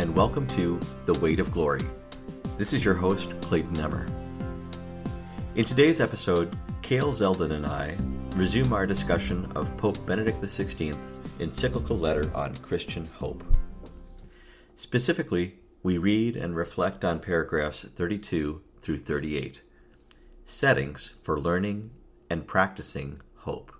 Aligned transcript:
and 0.00 0.16
welcome 0.16 0.46
to 0.46 0.80
The 1.04 1.12
Weight 1.18 1.40
of 1.40 1.52
Glory. 1.52 1.82
This 2.56 2.72
is 2.72 2.82
your 2.82 2.94
host, 2.94 3.38
Clayton 3.42 3.78
Emmer. 3.78 4.06
In 5.56 5.66
today's 5.66 6.00
episode, 6.00 6.56
Kale 6.80 7.12
Zelden 7.12 7.50
and 7.50 7.66
I 7.66 7.94
resume 8.34 8.72
our 8.72 8.86
discussion 8.86 9.52
of 9.54 9.76
Pope 9.76 9.98
Benedict 10.06 10.40
XVI's 10.40 11.18
encyclical 11.38 11.98
letter 11.98 12.34
on 12.34 12.56
Christian 12.56 13.04
hope. 13.08 13.44
Specifically, 14.78 15.56
we 15.82 15.98
read 15.98 16.34
and 16.34 16.56
reflect 16.56 17.04
on 17.04 17.20
paragraphs 17.20 17.82
32 17.84 18.62
through 18.80 18.98
38 19.00 19.60
Settings 20.46 21.10
for 21.22 21.38
Learning 21.38 21.90
and 22.30 22.46
Practicing 22.46 23.20
Hope. 23.40 23.70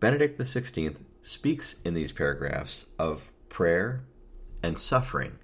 Benedict 0.00 0.40
XVI 0.40 0.96
speaks 1.20 1.76
in 1.84 1.92
these 1.92 2.12
paragraphs 2.12 2.86
of 2.98 3.30
prayer 3.50 4.04
and 4.62 4.78
suffering 4.78 5.38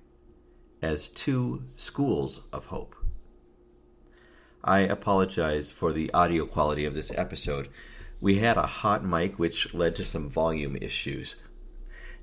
as 0.82 1.08
two 1.08 1.62
schools 1.76 2.40
of 2.52 2.66
hope. 2.66 2.94
I 4.62 4.80
apologize 4.80 5.70
for 5.70 5.92
the 5.92 6.12
audio 6.12 6.46
quality 6.46 6.84
of 6.84 6.94
this 6.94 7.12
episode. 7.16 7.68
We 8.20 8.36
had 8.36 8.56
a 8.56 8.62
hot 8.62 9.04
mic 9.04 9.38
which 9.38 9.74
led 9.74 9.96
to 9.96 10.04
some 10.04 10.30
volume 10.30 10.76
issues. 10.76 11.42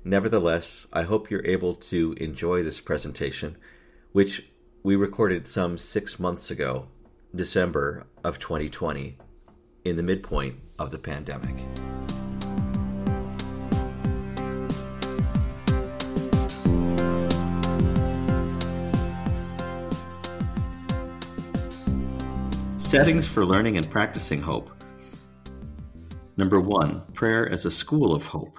Nevertheless, 0.04 0.86
I 0.92 1.02
hope 1.02 1.30
you're 1.30 1.46
able 1.46 1.74
to 1.74 2.14
enjoy 2.14 2.62
this 2.62 2.80
presentation, 2.80 3.56
which 4.10 4.44
we 4.82 4.96
recorded 4.96 5.46
some 5.46 5.78
six 5.78 6.18
months 6.18 6.50
ago, 6.50 6.88
December 7.34 8.06
of 8.24 8.40
2020, 8.40 9.16
in 9.84 9.96
the 9.96 10.02
midpoint 10.02 10.56
of 10.78 10.90
the 10.90 10.98
pandemic. 10.98 11.54
Settings 22.92 23.26
for 23.26 23.46
learning 23.46 23.78
and 23.78 23.90
practicing 23.90 24.42
hope. 24.42 24.70
Number 26.36 26.60
one, 26.60 27.00
prayer 27.14 27.50
as 27.50 27.64
a 27.64 27.70
school 27.70 28.14
of 28.14 28.26
hope. 28.26 28.58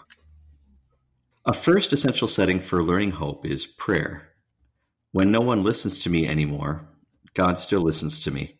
A 1.45 1.53
first 1.53 1.93
essential 1.93 2.27
setting 2.27 2.59
for 2.59 2.83
learning 2.83 3.11
hope 3.11 3.45
is 3.45 3.67
prayer. 3.67 4.29
When 5.11 5.29
no 5.29 5.39
one 5.39 5.61
listens 5.61 5.99
to 5.99 6.09
me 6.09 6.27
anymore, 6.27 6.89
God 7.35 7.59
still 7.59 7.81
listens 7.83 8.21
to 8.21 8.31
me. 8.31 8.57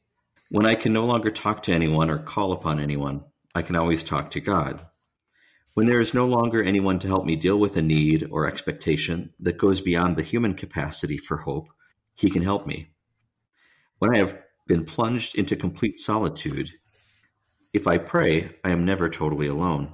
When 0.51 0.67
I 0.67 0.75
can 0.75 0.93
no 0.93 1.05
longer 1.05 1.31
talk 1.31 1.63
to 1.63 1.73
anyone 1.73 2.11
or 2.11 2.19
call 2.19 2.51
upon 2.51 2.79
anyone, 2.79 3.23
I 3.55 3.63
can 3.63 3.75
always 3.75 4.03
talk 4.03 4.29
to 4.29 4.39
God. 4.39 4.85
When 5.73 5.87
there 5.87 6.01
is 6.01 6.13
no 6.13 6.27
longer 6.27 6.63
anyone 6.63 6.99
to 6.99 7.07
help 7.07 7.25
me 7.25 7.35
deal 7.35 7.57
with 7.57 7.77
a 7.77 7.81
need 7.81 8.27
or 8.29 8.45
expectation 8.45 9.33
that 9.39 9.57
goes 9.57 9.81
beyond 9.81 10.17
the 10.17 10.21
human 10.21 10.53
capacity 10.53 11.17
for 11.17 11.37
hope, 11.37 11.69
He 12.13 12.29
can 12.29 12.43
help 12.43 12.67
me. 12.67 12.91
When 13.97 14.13
I 14.13 14.19
have 14.19 14.37
been 14.67 14.85
plunged 14.85 15.35
into 15.35 15.55
complete 15.55 15.99
solitude. 15.99 16.71
If 17.73 17.87
I 17.87 17.97
pray, 17.97 18.55
I 18.63 18.71
am 18.71 18.85
never 18.85 19.09
totally 19.09 19.47
alone. 19.47 19.91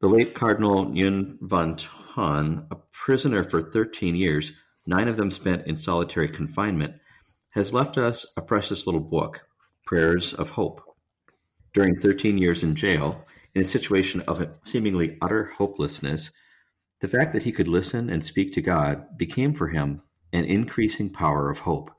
The 0.00 0.08
late 0.08 0.34
Cardinal 0.34 0.86
Nguyen 0.86 1.38
Van 1.40 1.74
Thuan, 1.74 2.66
a 2.70 2.76
prisoner 2.92 3.42
for 3.42 3.60
13 3.60 4.14
years, 4.14 4.52
nine 4.86 5.08
of 5.08 5.16
them 5.16 5.30
spent 5.30 5.66
in 5.66 5.76
solitary 5.76 6.28
confinement, 6.28 6.94
has 7.50 7.74
left 7.74 7.98
us 7.98 8.26
a 8.36 8.42
precious 8.42 8.86
little 8.86 9.00
book, 9.00 9.48
Prayers 9.84 10.34
of 10.34 10.50
Hope. 10.50 10.80
During 11.74 12.00
13 12.00 12.38
years 12.38 12.62
in 12.62 12.74
jail, 12.74 13.24
in 13.54 13.62
a 13.62 13.64
situation 13.64 14.20
of 14.22 14.48
seemingly 14.62 15.18
utter 15.20 15.46
hopelessness, 15.56 16.30
the 17.00 17.08
fact 17.08 17.32
that 17.32 17.42
he 17.42 17.52
could 17.52 17.68
listen 17.68 18.08
and 18.08 18.24
speak 18.24 18.52
to 18.52 18.62
God 18.62 19.16
became 19.16 19.54
for 19.54 19.68
him 19.68 20.02
an 20.32 20.44
increasing 20.44 21.10
power 21.10 21.50
of 21.50 21.60
hope 21.60 21.90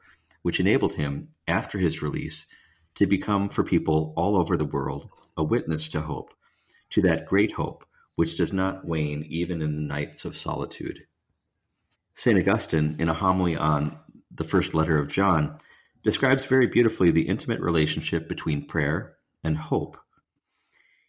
which 0.42 0.60
enabled 0.60 0.94
him, 0.94 1.30
after 1.48 1.78
his 1.78 2.02
release, 2.02 2.46
to 2.96 3.06
become 3.06 3.50
for 3.50 3.64
people 3.64 4.14
all 4.16 4.36
over 4.36 4.58
the 4.58 4.66
world 4.66 5.10
a 5.38 5.44
witness 5.44 5.90
to 5.90 6.02
hope, 6.02 6.34
to 6.90 7.02
that 7.02 7.26
great 7.26 7.52
hope 7.52 7.86
which 8.16 8.38
does 8.38 8.52
not 8.52 8.86
wane 8.86 9.26
even 9.30 9.62
in 9.62 9.76
the 9.76 9.82
nights 9.82 10.26
of 10.26 10.38
solitude. 10.38 11.00
St. 12.16 12.38
Augustine, 12.38 12.98
in 13.00 13.08
a 13.08 13.14
homily 13.14 13.56
on 13.56 13.98
the 14.32 14.44
first 14.44 14.74
letter 14.74 14.98
of 14.98 15.08
John, 15.08 15.58
describes 16.04 16.46
very 16.46 16.68
beautifully 16.68 17.12
the 17.12 17.28
intimate 17.28 17.62
relationship 17.62 18.28
between 18.28 18.68
prayer 18.68 19.16
and 19.44 19.58
hope. 19.58 19.98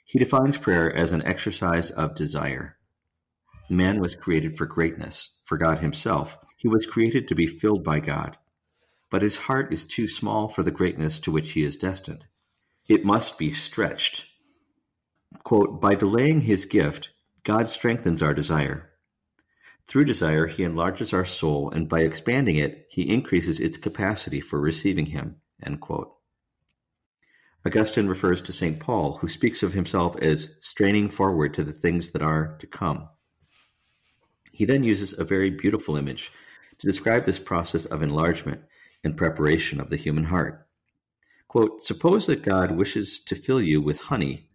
He 0.04 0.18
defines 0.18 0.58
prayer 0.58 0.94
as 0.94 1.12
an 1.12 1.24
exercise 1.24 1.90
of 1.90 2.14
desire. 2.14 2.76
Man 3.68 4.00
was 4.00 4.14
created 4.14 4.56
for 4.56 4.66
greatness, 4.66 5.36
for 5.44 5.56
God 5.56 5.78
Himself. 5.78 6.38
He 6.56 6.68
was 6.68 6.86
created 6.86 7.28
to 7.28 7.34
be 7.34 7.46
filled 7.46 7.84
by 7.84 8.00
God 8.00 8.36
but 9.10 9.22
his 9.22 9.36
heart 9.36 9.72
is 9.72 9.84
too 9.84 10.06
small 10.06 10.48
for 10.48 10.62
the 10.62 10.70
greatness 10.70 11.18
to 11.20 11.32
which 11.32 11.52
he 11.52 11.64
is 11.64 11.76
destined. 11.76 12.26
It 12.88 13.04
must 13.04 13.38
be 13.38 13.52
stretched. 13.52 14.24
Quote, 15.42 15.80
By 15.80 15.94
delaying 15.94 16.42
his 16.42 16.64
gift, 16.64 17.10
God 17.44 17.68
strengthens 17.68 18.22
our 18.22 18.34
desire. 18.34 18.90
Through 19.86 20.04
desire, 20.04 20.46
he 20.46 20.62
enlarges 20.62 21.12
our 21.12 21.24
soul, 21.24 21.70
and 21.70 21.88
by 21.88 22.00
expanding 22.00 22.56
it, 22.56 22.86
he 22.90 23.12
increases 23.12 23.58
its 23.58 23.76
capacity 23.76 24.40
for 24.40 24.60
receiving 24.60 25.06
him. 25.06 25.36
Augustine 27.66 28.06
refers 28.06 28.40
to 28.42 28.52
St. 28.52 28.78
Paul, 28.78 29.14
who 29.14 29.28
speaks 29.28 29.62
of 29.62 29.72
himself 29.72 30.16
as 30.22 30.54
straining 30.60 31.08
forward 31.08 31.54
to 31.54 31.64
the 31.64 31.72
things 31.72 32.12
that 32.12 32.22
are 32.22 32.56
to 32.58 32.66
come. 32.66 33.08
He 34.52 34.64
then 34.64 34.84
uses 34.84 35.18
a 35.18 35.24
very 35.24 35.50
beautiful 35.50 35.96
image 35.96 36.32
to 36.78 36.86
describe 36.86 37.24
this 37.24 37.38
process 37.38 37.84
of 37.84 38.02
enlargement 38.02 38.62
and 39.04 39.16
preparation 39.16 39.80
of 39.80 39.90
the 39.90 39.96
human 39.96 40.24
heart. 40.24 40.66
Quote, 41.48 41.82
Suppose 41.82 42.26
that 42.26 42.42
God 42.42 42.76
wishes 42.76 43.20
to 43.26 43.34
fill 43.34 43.60
you 43.60 43.80
with 43.80 43.98
honey, 43.98 44.48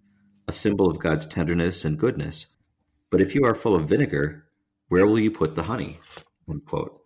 a 0.47 0.53
symbol 0.53 0.89
of 0.89 1.00
God's 1.00 1.25
tenderness 1.25 1.83
and 1.83 2.00
goodness, 2.00 2.47
but 3.09 3.22
if 3.22 3.35
you 3.35 3.44
are 3.45 3.55
full 3.55 3.75
of 3.75 3.89
vinegar, 3.89 4.45
where 4.88 5.05
will 5.05 5.19
you 5.19 5.31
put 5.31 5.55
the 5.55 5.63
honey? 5.63 6.00
Unquote. 6.50 7.01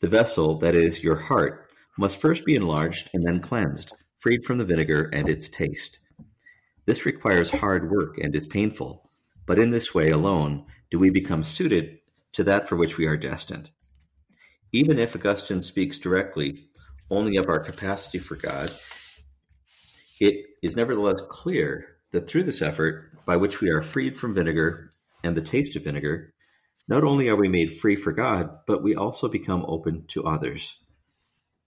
The 0.00 0.08
vessel, 0.08 0.58
that 0.58 0.74
is, 0.74 1.02
your 1.02 1.16
heart, 1.16 1.72
must 1.96 2.20
first 2.20 2.44
be 2.44 2.54
enlarged 2.54 3.10
and 3.12 3.22
then 3.22 3.40
cleansed, 3.40 3.92
freed 4.18 4.44
from 4.44 4.58
the 4.58 4.64
vinegar 4.64 5.10
and 5.12 5.28
its 5.28 5.48
taste. 5.48 5.98
This 6.86 7.04
requires 7.04 7.50
hard 7.50 7.90
work 7.90 8.18
and 8.18 8.34
is 8.34 8.46
painful, 8.46 9.10
but 9.46 9.58
in 9.58 9.70
this 9.70 9.94
way 9.94 10.10
alone 10.10 10.66
do 10.90 10.98
we 10.98 11.10
become 11.10 11.44
suited 11.44 11.98
to 12.32 12.44
that 12.44 12.68
for 12.68 12.76
which 12.76 12.96
we 12.96 13.06
are 13.06 13.16
destined. 13.16 13.70
Even 14.72 14.98
if 14.98 15.16
Augustine 15.16 15.62
speaks 15.62 15.98
directly 15.98 16.68
only 17.10 17.36
of 17.36 17.48
our 17.48 17.58
capacity 17.58 18.18
for 18.18 18.36
God, 18.36 18.70
it 20.20 20.46
is 20.62 20.76
nevertheless 20.76 21.20
clear 21.28 21.96
that 22.12 22.28
through 22.28 22.44
this 22.44 22.60
effort, 22.60 23.12
by 23.24 23.36
which 23.36 23.60
we 23.60 23.70
are 23.70 23.82
freed 23.82 24.18
from 24.18 24.34
vinegar 24.34 24.90
and 25.24 25.36
the 25.36 25.40
taste 25.40 25.76
of 25.76 25.84
vinegar, 25.84 26.34
not 26.86 27.04
only 27.04 27.28
are 27.28 27.36
we 27.36 27.48
made 27.48 27.78
free 27.78 27.96
for 27.96 28.12
God, 28.12 28.50
but 28.66 28.82
we 28.82 28.94
also 28.94 29.28
become 29.28 29.64
open 29.68 30.04
to 30.08 30.24
others. 30.24 30.76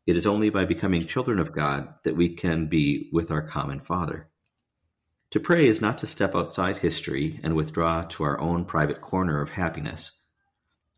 It 0.08 0.18
is 0.18 0.26
only 0.26 0.50
by 0.50 0.66
becoming 0.66 1.06
children 1.06 1.40
of 1.40 1.54
God 1.54 1.94
that 2.04 2.16
we 2.16 2.30
can 2.30 2.68
be 2.68 3.10
with 3.14 3.32
our 3.32 3.42
common 3.42 3.80
Father. 3.80 4.30
To 5.32 5.40
pray 5.40 5.68
is 5.68 5.80
not 5.80 6.00
to 6.00 6.08
step 6.08 6.36
outside 6.36 6.80
history 6.80 7.40
and 7.44 7.56
withdraw 7.56 8.04
to 8.04 8.24
our 8.24 8.40
own 8.40 8.66
private 8.66 9.02
corner 9.02 9.42
of 9.42 9.52
happiness. 9.52 10.21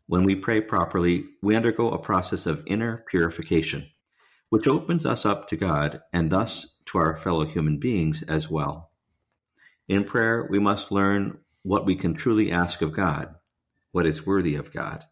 When 0.06 0.24
we 0.24 0.34
pray 0.34 0.60
properly, 0.60 1.24
we 1.42 1.56
undergo 1.56 1.90
a 1.90 1.98
process 1.98 2.44
of 2.44 2.62
inner 2.66 3.04
purification, 3.08 3.88
which 4.50 4.68
opens 4.68 5.06
us 5.06 5.24
up 5.24 5.48
to 5.48 5.56
God 5.56 6.02
and 6.12 6.30
thus 6.30 6.66
to 6.86 6.98
our 6.98 7.16
fellow 7.16 7.46
human 7.46 7.78
beings 7.78 8.22
as 8.22 8.50
well. 8.50 8.90
In 9.88 10.04
prayer, 10.04 10.46
we 10.50 10.58
must 10.58 10.92
learn 10.92 11.38
what 11.62 11.86
we 11.86 11.96
can 11.96 12.14
truly 12.14 12.52
ask 12.52 12.82
of 12.82 12.92
God, 12.92 13.34
what 13.92 14.04
is 14.04 14.26
worthy 14.26 14.56
of 14.56 14.72
God. 14.72 15.04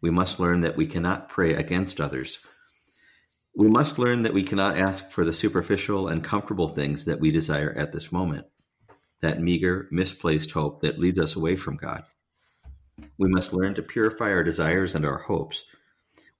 We 0.00 0.10
must 0.10 0.40
learn 0.40 0.62
that 0.62 0.76
we 0.76 0.86
cannot 0.86 1.28
pray 1.28 1.54
against 1.54 2.00
others. 2.00 2.38
We 3.54 3.68
must 3.68 3.98
learn 3.98 4.22
that 4.22 4.34
we 4.34 4.42
cannot 4.42 4.78
ask 4.78 5.10
for 5.10 5.24
the 5.24 5.32
superficial 5.32 6.08
and 6.08 6.24
comfortable 6.24 6.68
things 6.68 7.04
that 7.04 7.20
we 7.20 7.30
desire 7.30 7.74
at 7.76 7.92
this 7.92 8.10
moment, 8.10 8.46
that 9.20 9.42
meager, 9.42 9.88
misplaced 9.90 10.52
hope 10.52 10.80
that 10.80 10.98
leads 10.98 11.18
us 11.18 11.36
away 11.36 11.56
from 11.56 11.76
God. 11.76 12.04
We 13.18 13.28
must 13.28 13.52
learn 13.52 13.74
to 13.74 13.82
purify 13.82 14.30
our 14.30 14.42
desires 14.42 14.94
and 14.94 15.04
our 15.04 15.18
hopes. 15.18 15.64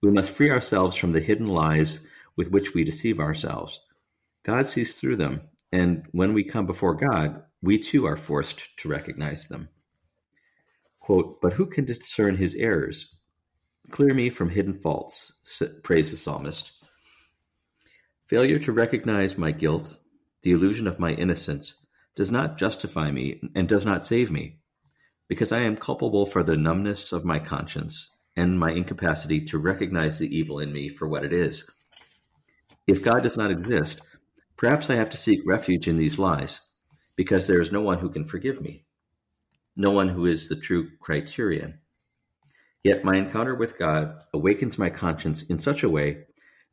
We 0.03 0.11
must 0.11 0.31
free 0.31 0.51
ourselves 0.51 0.97
from 0.97 1.13
the 1.13 1.21
hidden 1.21 1.49
lies 1.49 2.01
with 2.37 2.51
which 2.51 2.75
we 2.75 2.85
deceive 2.85 3.19
ourselves. 3.19 3.81
God 4.45 4.67
sees 4.67 4.95
through 4.95 5.17
them, 5.17 5.43
and 5.73 6.07
when 6.13 6.33
we 6.33 6.45
come 6.45 6.67
before 6.67 6.95
God, 6.95 7.43
we 7.61 7.79
too 7.79 8.07
are 8.07 8.17
forced 8.17 8.77
to 8.79 8.89
recognize 8.89 9.45
them. 9.49 9.69
Quote, 11.01 11.41
but 11.41 11.55
who 11.55 11.67
can 11.67 11.85
discern 11.85 12.37
his 12.37 12.55
errors? 12.55 13.15
Clear 13.91 14.15
me 14.15 14.31
from 14.31 14.51
hidden 14.51 14.75
faults, 14.75 15.33
prays 15.83 16.11
the 16.11 16.17
psalmist. 16.17 16.73
Failure 18.27 18.59
to 18.59 18.73
recognize 18.73 19.39
my 19.39 19.51
guilt, 19.51 19.97
the 20.43 20.53
illusion 20.53 20.87
of 20.87 20.99
my 20.99 21.13
innocence, 21.13 21.87
does 22.15 22.31
not 22.31 22.59
justify 22.59 23.11
me 23.11 23.41
and 23.55 23.69
does 23.69 23.87
not 23.87 24.07
save 24.07 24.31
me. 24.31 24.59
Because 25.29 25.53
I 25.53 25.61
am 25.61 25.77
culpable 25.77 26.27
for 26.27 26.43
the 26.43 26.57
numbness 26.57 27.13
of 27.13 27.25
my 27.25 27.39
conscience 27.39 28.17
and 28.37 28.59
my 28.59 28.71
incapacity 28.71 29.45
to 29.47 29.59
recognize 29.59 30.19
the 30.19 30.35
evil 30.35 30.59
in 30.59 30.73
me 30.73 30.89
for 30.89 31.07
what 31.07 31.25
it 31.25 31.33
is. 31.33 31.69
If 32.87 33.03
God 33.03 33.23
does 33.23 33.37
not 33.37 33.51
exist, 33.51 34.01
perhaps 34.57 34.89
I 34.89 34.95
have 34.95 35.11
to 35.11 35.17
seek 35.17 35.41
refuge 35.45 35.87
in 35.87 35.97
these 35.97 36.19
lies, 36.19 36.61
because 37.17 37.47
there 37.47 37.61
is 37.61 37.71
no 37.71 37.83
one 37.83 37.99
who 37.99 38.09
can 38.09 38.25
forgive 38.25 38.63
me, 38.63 38.85
no 39.77 39.91
one 39.91 40.09
who 40.09 40.25
is 40.25 40.49
the 40.49 40.57
true 40.57 40.89
criterion. 41.01 41.81
Yet 42.83 43.05
my 43.05 43.17
encounter 43.17 43.55
with 43.55 43.79
God 43.79 44.23
awakens 44.33 44.79
my 44.79 44.89
conscience 44.89 45.43
in 45.43 45.59
such 45.59 45.83
a 45.83 45.89
way 45.91 46.25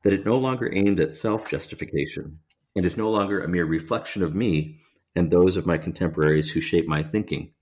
that 0.03 0.13
it 0.13 0.25
no 0.25 0.37
longer 0.37 0.71
aimed 0.71 0.99
at 0.99 1.13
self 1.13 1.49
justification 1.49 2.39
and 2.75 2.85
is 2.85 2.95
no 2.95 3.09
longer 3.09 3.41
a 3.41 3.49
mere 3.49 3.65
reflection 3.65 4.21
of 4.21 4.35
me 4.35 4.79
and 5.15 5.31
those 5.31 5.57
of 5.57 5.65
my 5.65 5.77
contemporaries 5.77 6.51
who 6.51 6.61
shape 6.61 6.87
my 6.87 7.01
thinking, 7.01 7.54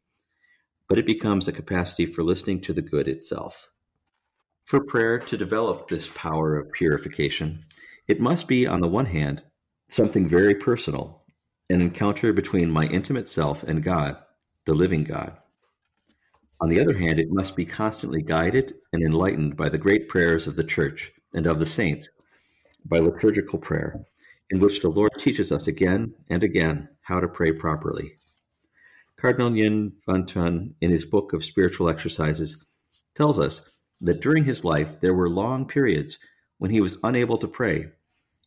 but 0.94 1.00
it 1.00 1.07
becomes 1.07 1.48
a 1.48 1.51
capacity 1.51 2.06
for 2.06 2.22
listening 2.22 2.62
to 2.62 2.72
the 2.72 2.80
good 2.80 3.07
itself. 3.07 3.72
For 4.66 4.80
prayer 4.80 5.18
to 5.18 5.36
develop 5.36 5.88
this 5.88 6.07
power 6.13 6.56
of 6.56 6.72
purification, 6.72 7.66
it 8.07 8.19
must 8.22 8.48
be, 8.48 8.68
on 8.68 8.80
the 8.80 8.88
one 8.88 9.07
hand, 9.07 9.42
something 9.90 10.30
very 10.30 10.54
personal, 10.54 11.24
an 11.72 11.81
encounter 11.81 12.31
between 12.31 12.69
my 12.69 12.86
intimate 12.86 13.28
self 13.28 13.63
and 13.63 13.84
God, 13.84 14.18
the 14.66 14.75
living 14.75 15.04
God. 15.04 15.36
On 16.62 16.69
the 16.69 16.80
other 16.80 16.96
hand, 16.96 17.19
it 17.19 17.31
must 17.31 17.56
be 17.56 17.66
constantly 17.66 18.22
guided 18.22 18.75
and 18.92 19.01
enlightened 19.01 19.57
by 19.57 19.69
the 19.69 19.80
great 19.80 20.07
prayers 20.07 20.46
of 20.46 20.56
the 20.56 20.63
Church 20.63 21.12
and 21.34 21.48
of 21.48 21.57
the 21.57 21.66
saints, 21.66 22.07
by 22.86 23.00
liturgical 23.00 23.57
prayer, 23.57 24.06
in 24.51 24.60
which 24.60 24.84
the 24.84 24.92
Lord 24.92 25.13
teaches 25.18 25.51
us 25.51 25.66
again 25.66 26.13
and 26.30 26.44
again 26.44 26.88
how 27.01 27.19
to 27.19 27.28
pray 27.28 27.51
properly. 27.51 28.19
Cardinal 29.24 29.52
Nguyen 29.52 29.94
Van 30.06 30.25
Thuan, 30.25 30.74
in 30.81 30.92
his 30.92 31.06
book 31.06 31.31
of 31.31 31.46
spiritual 31.46 31.88
exercises, 31.88 32.62
tells 33.16 33.40
us 33.40 33.62
that 34.02 34.20
during 34.20 34.44
his 34.44 34.66
life 34.66 35.00
there 35.00 35.14
were 35.14 35.30
long 35.30 35.66
periods 35.66 36.20
when 36.58 36.72
he 36.72 36.81
was 36.81 36.98
unable 37.06 37.38
to 37.38 37.48
pray, 37.48 37.86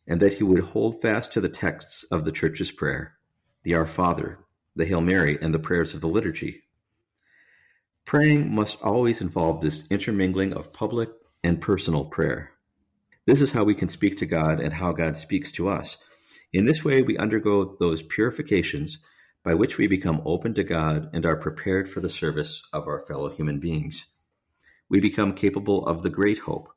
and 0.05 0.21
that 0.21 0.35
he 0.35 0.43
would 0.43 0.59
hold 0.59 1.01
fast 1.01 1.33
to 1.33 1.41
the 1.41 1.49
texts 1.49 2.05
of 2.11 2.25
the 2.25 2.31
Church's 2.31 2.71
prayer, 2.71 3.17
the 3.63 3.73
Our 3.73 3.87
Father, 3.87 4.37
the 4.75 4.85
Hail 4.85 5.01
Mary, 5.01 5.39
and 5.41 5.51
the 5.51 5.57
prayers 5.57 5.95
of 5.95 6.01
the 6.01 6.07
liturgy. 6.07 6.61
Praying 8.05 8.53
must 8.53 8.79
always 8.83 9.19
involve 9.19 9.61
this 9.61 9.83
intermingling 9.89 10.53
of 10.53 10.73
public 10.73 11.09
and 11.43 11.59
personal 11.59 12.05
prayer. 12.05 12.51
This 13.25 13.41
is 13.41 13.51
how 13.51 13.63
we 13.63 13.73
can 13.73 13.87
speak 13.87 14.17
to 14.17 14.27
God 14.27 14.59
and 14.59 14.71
how 14.71 14.91
God 14.91 15.17
speaks 15.17 15.51
to 15.53 15.69
us. 15.69 15.97
In 16.53 16.65
this 16.65 16.85
way, 16.85 17.01
we 17.01 17.17
undergo 17.17 17.75
those 17.79 18.03
purifications 18.03 18.99
by 19.43 19.53
which 19.53 19.77
we 19.77 19.87
become 19.87 20.21
open 20.25 20.53
to 20.55 20.63
God 20.63 21.09
and 21.13 21.25
are 21.25 21.37
prepared 21.37 21.89
for 21.89 21.99
the 21.99 22.09
service 22.09 22.61
of 22.73 22.87
our 22.87 23.05
fellow 23.05 23.29
human 23.29 23.59
beings. 23.59 24.05
We 24.89 24.99
become 24.99 25.33
capable 25.33 25.85
of 25.85 26.03
the 26.03 26.09
great 26.09 26.39
hope, 26.39 26.69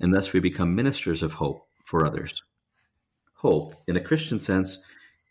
and 0.00 0.14
thus 0.14 0.32
we 0.32 0.40
become 0.40 0.74
ministers 0.74 1.22
of 1.22 1.32
hope 1.34 1.66
for 1.84 2.06
others. 2.06 2.42
Hope, 3.34 3.74
in 3.86 3.96
a 3.96 4.00
Christian 4.00 4.40
sense, 4.40 4.78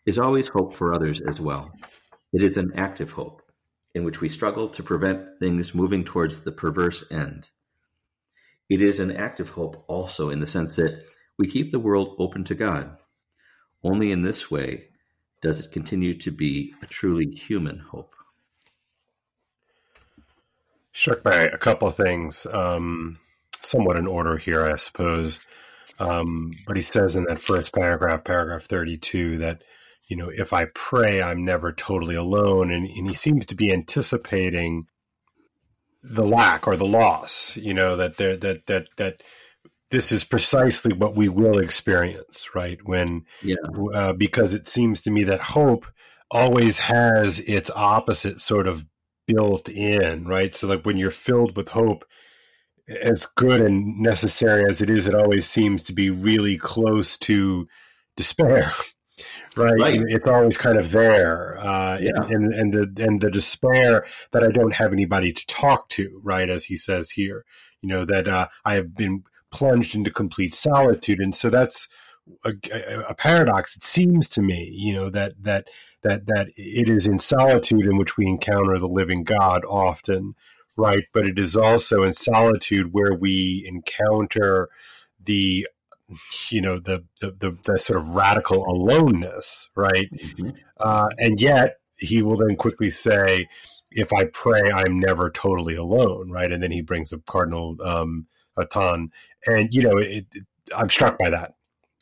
is 0.06 0.18
always 0.18 0.48
hope 0.48 0.72
for 0.72 0.94
others 0.94 1.20
as 1.20 1.40
well. 1.40 1.72
It 2.32 2.42
is 2.42 2.56
an 2.56 2.72
active 2.74 3.12
hope, 3.12 3.42
in 3.94 4.04
which 4.04 4.20
we 4.20 4.28
struggle 4.28 4.68
to 4.70 4.82
prevent 4.82 5.38
things 5.40 5.74
moving 5.74 6.04
towards 6.04 6.40
the 6.40 6.52
perverse 6.52 7.04
end. 7.10 7.48
It 8.68 8.82
is 8.82 8.98
an 8.98 9.12
active 9.12 9.50
hope 9.50 9.84
also 9.88 10.30
in 10.30 10.40
the 10.40 10.46
sense 10.46 10.76
that 10.76 11.04
we 11.38 11.46
keep 11.46 11.70
the 11.70 11.78
world 11.78 12.16
open 12.18 12.44
to 12.44 12.54
God. 12.54 12.96
Only 13.82 14.10
in 14.10 14.22
this 14.22 14.50
way 14.50 14.88
does 15.40 15.60
it 15.60 15.72
continue 15.72 16.14
to 16.14 16.30
be 16.30 16.74
a 16.82 16.86
truly 16.86 17.30
human 17.30 17.78
hope. 17.78 18.14
Struck 20.92 21.22
by 21.22 21.42
a 21.42 21.58
couple 21.58 21.86
of 21.86 21.94
things, 21.94 22.46
um, 22.52 23.18
somewhat 23.60 23.96
in 23.96 24.06
order 24.06 24.36
here, 24.36 24.64
I 24.64 24.76
suppose. 24.76 25.38
Um, 26.00 26.50
but 26.66 26.76
he 26.76 26.82
says 26.82 27.16
in 27.16 27.24
that 27.24 27.38
first 27.40 27.72
paragraph, 27.72 28.24
paragraph 28.24 28.64
32, 28.64 29.38
that, 29.38 29.62
you 30.08 30.16
know, 30.16 30.30
if 30.32 30.52
I 30.52 30.66
pray, 30.74 31.22
I'm 31.22 31.44
never 31.44 31.72
totally 31.72 32.16
alone. 32.16 32.70
And, 32.70 32.86
and 32.88 33.08
he 33.08 33.14
seems 33.14 33.46
to 33.46 33.54
be 33.54 33.72
anticipating 33.72 34.86
the 36.02 36.24
lack 36.24 36.66
or 36.66 36.76
the 36.76 36.86
loss, 36.86 37.56
you 37.56 37.74
know, 37.74 37.96
that 37.96 38.16
there, 38.16 38.36
that, 38.36 38.66
that, 38.66 38.88
that 38.96 39.22
this 39.90 40.12
is 40.12 40.24
precisely 40.24 40.92
what 40.92 41.16
we 41.16 41.28
will 41.28 41.58
experience, 41.58 42.54
right? 42.54 42.78
When, 42.84 43.24
yeah. 43.42 43.56
uh, 43.94 44.12
because 44.12 44.54
it 44.54 44.66
seems 44.66 45.02
to 45.02 45.10
me 45.10 45.24
that 45.24 45.40
hope 45.40 45.86
always 46.30 46.78
has 46.78 47.38
its 47.40 47.70
opposite 47.70 48.40
sort 48.40 48.68
of 48.68 48.84
built 49.26 49.68
in, 49.68 50.26
right? 50.26 50.54
So, 50.54 50.66
like 50.66 50.84
when 50.84 50.96
you're 50.96 51.10
filled 51.10 51.56
with 51.56 51.70
hope, 51.70 52.04
as 52.88 53.26
good 53.26 53.60
and 53.60 53.98
necessary 53.98 54.64
as 54.68 54.80
it 54.80 54.90
is, 54.90 55.06
it 55.06 55.14
always 55.14 55.46
seems 55.46 55.82
to 55.84 55.92
be 55.92 56.10
really 56.10 56.56
close 56.56 57.16
to 57.18 57.68
despair, 58.16 58.72
right? 59.56 59.78
right. 59.78 60.00
It's 60.08 60.28
always 60.28 60.56
kind 60.56 60.78
of 60.78 60.90
there, 60.90 61.58
uh, 61.58 61.98
yeah. 62.00 62.22
and, 62.28 62.52
and 62.52 62.72
the 62.72 63.04
and 63.04 63.20
the 63.20 63.30
despair 63.30 64.06
that 64.32 64.42
I 64.42 64.48
don't 64.48 64.74
have 64.74 64.92
anybody 64.92 65.32
to 65.32 65.46
talk 65.46 65.88
to, 65.90 66.20
right? 66.22 66.48
As 66.48 66.64
he 66.64 66.76
says 66.76 67.10
here, 67.10 67.44
you 67.82 67.88
know 67.88 68.04
that 68.06 68.26
uh, 68.26 68.48
I 68.64 68.76
have 68.76 68.94
been 68.94 69.24
plunged 69.50 69.94
into 69.94 70.10
complete 70.10 70.54
solitude, 70.54 71.20
and 71.20 71.34
so 71.34 71.50
that's 71.50 71.88
a, 72.44 72.52
a, 73.08 73.14
paradox. 73.14 73.76
It 73.76 73.84
seems 73.84 74.28
to 74.28 74.42
me, 74.42 74.70
you 74.74 74.92
know, 74.92 75.10
that 75.10 75.34
that 75.42 75.68
that 76.02 76.26
that 76.26 76.48
it 76.56 76.88
is 76.88 77.06
in 77.06 77.18
solitude 77.18 77.86
in 77.86 77.96
which 77.96 78.16
we 78.16 78.26
encounter 78.26 78.78
the 78.78 78.88
living 78.88 79.24
God 79.24 79.64
often, 79.64 80.34
right? 80.76 81.04
But 81.12 81.26
it 81.26 81.38
is 81.38 81.56
also 81.56 82.02
in 82.02 82.12
solitude 82.12 82.92
where 82.92 83.14
we 83.14 83.64
encounter 83.68 84.68
the 85.22 85.66
you 86.50 86.60
know 86.60 86.78
the 86.78 87.04
the, 87.20 87.32
the, 87.32 87.58
the 87.64 87.78
sort 87.78 88.00
of 88.00 88.08
radical 88.08 88.64
aloneness, 88.66 89.70
right? 89.74 90.10
Mm-hmm. 90.12 90.50
Uh, 90.80 91.08
and 91.18 91.40
yet 91.40 91.78
he 91.98 92.22
will 92.22 92.36
then 92.36 92.56
quickly 92.56 92.90
say, 92.90 93.48
"If 93.90 94.12
I 94.12 94.24
pray, 94.24 94.70
I'm 94.70 94.98
never 94.98 95.30
totally 95.30 95.74
alone," 95.74 96.30
right? 96.30 96.50
And 96.50 96.62
then 96.62 96.72
he 96.72 96.82
brings 96.82 97.12
up 97.12 97.26
Cardinal 97.26 97.76
um, 97.82 98.26
Aton, 98.58 99.10
and 99.46 99.72
you 99.72 99.82
know, 99.82 99.98
it, 99.98 100.26
it, 100.32 100.44
I'm 100.76 100.88
struck 100.88 101.18
by 101.18 101.30
that. 101.30 101.54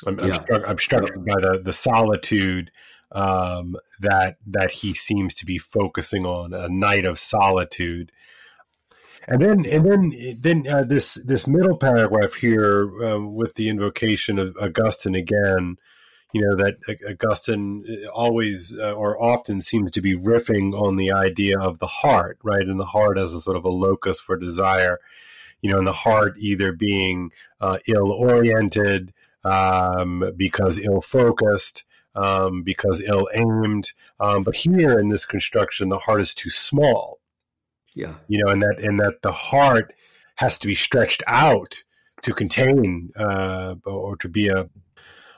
I'm, 0.06 0.18
yeah. 0.18 0.26
I'm 0.26 0.34
struck, 0.34 0.68
I'm 0.68 0.78
struck 0.78 1.10
yeah. 1.10 1.34
by 1.34 1.40
the 1.40 1.60
the 1.62 1.72
solitude 1.72 2.70
um, 3.12 3.76
that 4.00 4.36
that 4.46 4.70
he 4.70 4.94
seems 4.94 5.34
to 5.36 5.46
be 5.46 5.58
focusing 5.58 6.26
on 6.26 6.52
a 6.52 6.68
night 6.68 7.04
of 7.04 7.18
solitude 7.18 8.12
and 9.28 9.42
then, 9.42 9.66
and 9.66 9.84
then, 9.84 10.12
then 10.38 10.64
uh, 10.72 10.84
this 10.84 11.14
this 11.14 11.46
middle 11.46 11.76
paragraph 11.76 12.34
here 12.34 12.88
um, 13.04 13.34
with 13.34 13.54
the 13.54 13.68
invocation 13.68 14.38
of 14.38 14.56
Augustine 14.60 15.16
again, 15.16 15.76
you 16.32 16.40
know 16.42 16.54
that 16.54 16.76
Augustine 17.08 17.84
uh, 17.88 18.08
always 18.10 18.76
uh, 18.78 18.92
or 18.92 19.20
often 19.20 19.62
seems 19.62 19.90
to 19.92 20.00
be 20.00 20.14
riffing 20.14 20.74
on 20.74 20.96
the 20.96 21.10
idea 21.10 21.58
of 21.58 21.80
the 21.80 21.88
heart, 21.88 22.38
right? 22.44 22.62
And 22.62 22.78
the 22.78 22.84
heart 22.84 23.18
as 23.18 23.34
a 23.34 23.40
sort 23.40 23.56
of 23.56 23.64
a 23.64 23.68
locus 23.68 24.20
for 24.20 24.36
desire, 24.36 25.00
you 25.60 25.70
know, 25.70 25.78
and 25.78 25.86
the 25.86 25.92
heart 25.92 26.34
either 26.38 26.72
being 26.72 27.30
uh, 27.60 27.78
ill 27.88 28.12
oriented 28.12 29.12
um, 29.44 30.32
because 30.36 30.78
ill 30.78 31.00
focused. 31.00 31.84
Um, 32.14 32.62
because 32.62 33.02
ill 33.02 33.28
aimed, 33.34 33.92
um, 34.20 34.42
but 34.42 34.54
here 34.54 34.98
in 34.98 35.10
this 35.10 35.26
construction, 35.26 35.90
the 35.90 35.98
heart 35.98 36.22
is 36.22 36.34
too 36.34 36.48
small, 36.48 37.20
yeah. 37.96 38.14
You 38.28 38.44
know, 38.44 38.52
and 38.52 38.62
that 38.62 38.78
and 38.78 39.00
that 39.00 39.22
the 39.22 39.32
heart 39.32 39.92
has 40.36 40.58
to 40.58 40.68
be 40.68 40.74
stretched 40.74 41.22
out 41.26 41.82
to 42.22 42.34
contain 42.34 43.10
uh, 43.18 43.74
or 43.84 44.16
to 44.18 44.28
be 44.28 44.48
a 44.48 44.68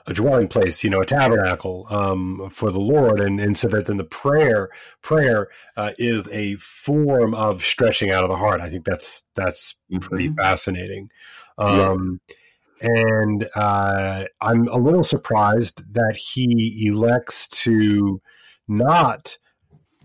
a 0.09 0.13
dwelling 0.13 0.47
place, 0.47 0.83
you 0.83 0.89
know, 0.89 1.01
a 1.01 1.05
tabernacle 1.05 1.85
um, 1.89 2.49
for 2.51 2.71
the 2.71 2.79
Lord, 2.79 3.19
and 3.19 3.39
and 3.39 3.57
so 3.57 3.67
that 3.69 3.85
then 3.85 3.97
the 3.97 4.03
prayer 4.03 4.69
prayer 5.01 5.49
uh, 5.77 5.91
is 5.97 6.27
a 6.31 6.55
form 6.55 7.33
of 7.33 7.63
stretching 7.63 8.11
out 8.11 8.23
of 8.23 8.29
the 8.29 8.35
heart. 8.35 8.61
I 8.61 8.69
think 8.69 8.85
that's 8.85 9.23
that's 9.35 9.75
mm-hmm. 9.91 9.99
pretty 9.99 10.33
fascinating. 10.33 11.09
Um, 11.57 12.21
yeah. 12.27 12.35
And 12.81 13.45
uh, 13.57 14.25
I'm 14.39 14.67
a 14.69 14.77
little 14.77 15.03
surprised 15.03 15.83
that 15.93 16.15
he 16.15 16.85
elects 16.87 17.47
to 17.63 18.21
not 18.69 19.37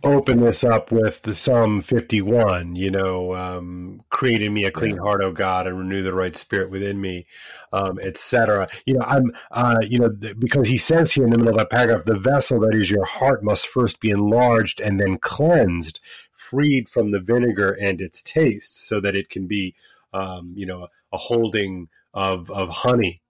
open 0.05 0.41
this 0.41 0.65
up 0.65 0.93
with 0.93 1.23
the 1.23 1.35
Psalm 1.35 1.81
51, 1.81 2.77
you 2.77 2.91
know, 2.91 3.35
um, 3.35 4.03
create 4.11 4.43
in 4.43 4.53
me 4.53 4.65
a 4.65 4.71
clean 4.71 4.97
heart, 4.97 5.23
O 5.23 5.33
God, 5.33 5.67
and 5.67 5.79
renew 5.79 6.03
the 6.03 6.15
right 6.15 6.35
spirit 6.37 6.71
within 6.71 7.01
me, 7.01 7.27
um, 7.73 7.99
etc. 8.01 8.69
You 8.87 8.95
know, 8.95 9.05
I'm, 9.07 9.33
uh, 9.51 9.79
you 9.83 9.99
know, 9.99 10.11
th- 10.11 10.39
because 10.39 10.69
he 10.69 10.77
says 10.77 11.13
here 11.13 11.25
in 11.25 11.31
the 11.31 11.39
middle 11.39 11.53
of 11.53 11.59
that 11.59 11.71
paragraph, 11.71 12.05
the 12.05 12.19
vessel 12.19 12.61
that 12.61 12.75
is 12.75 12.91
your 12.91 13.05
heart 13.05 13.43
must 13.43 13.67
first 13.67 14.01
be 14.01 14.11
enlarged 14.11 14.81
and 14.81 15.01
then 15.01 15.19
cleansed, 15.19 16.01
freed 16.37 16.89
from 16.89 17.11
the 17.11 17.21
vinegar 17.21 17.71
and 17.71 18.01
its 18.01 18.23
taste, 18.23 18.87
so 18.87 19.01
that 19.01 19.17
it 19.17 19.29
can 19.29 19.47
be, 19.47 19.75
um, 20.13 20.53
you 20.57 20.67
know, 20.67 20.89
a 21.13 21.17
holding 21.17 21.89
of 22.13 22.51
of 22.51 22.69
honey. 22.69 23.21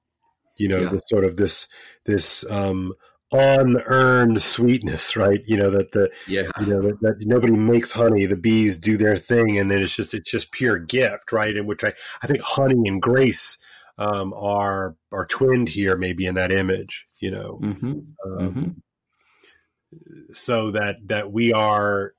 You 0.57 0.69
know, 0.69 0.81
yeah. 0.83 0.89
this 0.89 1.09
sort 1.09 1.25
of 1.25 1.37
this 1.37 1.67
this 2.05 2.49
um, 2.51 2.95
unearned 3.35 4.41
sweetness, 4.41 5.17
right? 5.17 5.43
You 5.47 5.57
know 5.57 5.71
that 5.71 5.93
the 5.93 6.11
yeah, 6.27 6.49
you 6.61 6.67
know 6.67 6.83
that, 6.83 7.01
that, 7.01 7.27
nobody 7.27 7.53
makes 7.53 7.93
honey. 7.93 8.27
The 8.27 8.37
bees 8.37 8.79
do 8.79 8.97
their 8.97 9.17
thing, 9.17 9.59
and 9.59 9.71
then 9.71 9.83
it's 9.83 9.95
just 9.95 10.15
it's 10.15 10.31
just 10.31 10.53
pure 10.53 10.79
gift, 10.79 11.33
right? 11.33 11.57
In 11.57 11.67
which 11.67 11.85
I 11.85 11.93
I 12.23 12.27
think 12.27 12.41
honey 12.41 12.89
and 12.89 13.03
grace 13.03 13.59
um, 13.99 14.33
are 14.35 14.97
are 15.13 15.27
twinned 15.27 15.69
here, 15.69 15.97
maybe 15.97 16.27
in 16.27 16.37
that 16.37 16.53
image, 16.53 17.07
you 17.21 17.31
know. 17.31 17.59
Mm-hmm. 17.63 17.93
Um, 17.93 18.39
mm-hmm. 18.39 20.33
So 20.33 20.71
that 20.71 21.09
that 21.09 21.33
we 21.33 21.53
are 21.53 22.15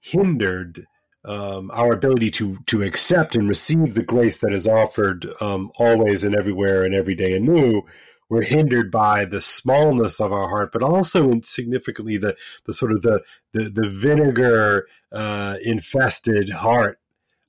hindered 0.00 0.86
um, 1.24 1.70
our 1.72 1.92
ability 1.92 2.30
to 2.32 2.58
to 2.66 2.82
accept 2.82 3.34
and 3.36 3.48
receive 3.48 3.94
the 3.94 4.02
grace 4.02 4.38
that 4.38 4.52
is 4.52 4.66
offered 4.66 5.26
um, 5.40 5.70
always 5.78 6.24
and 6.24 6.34
everywhere 6.34 6.82
and 6.82 6.94
every 6.94 7.14
day 7.14 7.34
anew 7.36 7.82
we're 8.32 8.40
hindered 8.40 8.90
by 8.90 9.26
the 9.26 9.42
smallness 9.42 10.18
of 10.18 10.32
our 10.32 10.48
heart, 10.48 10.72
but 10.72 10.82
also 10.82 11.38
significantly 11.42 12.16
the 12.16 12.34
the 12.64 12.72
sort 12.72 12.90
of 12.90 13.02
the 13.02 13.20
the, 13.52 13.68
the 13.68 13.90
vinegar 13.90 14.86
uh, 15.12 15.56
infested 15.62 16.48
heart 16.48 16.98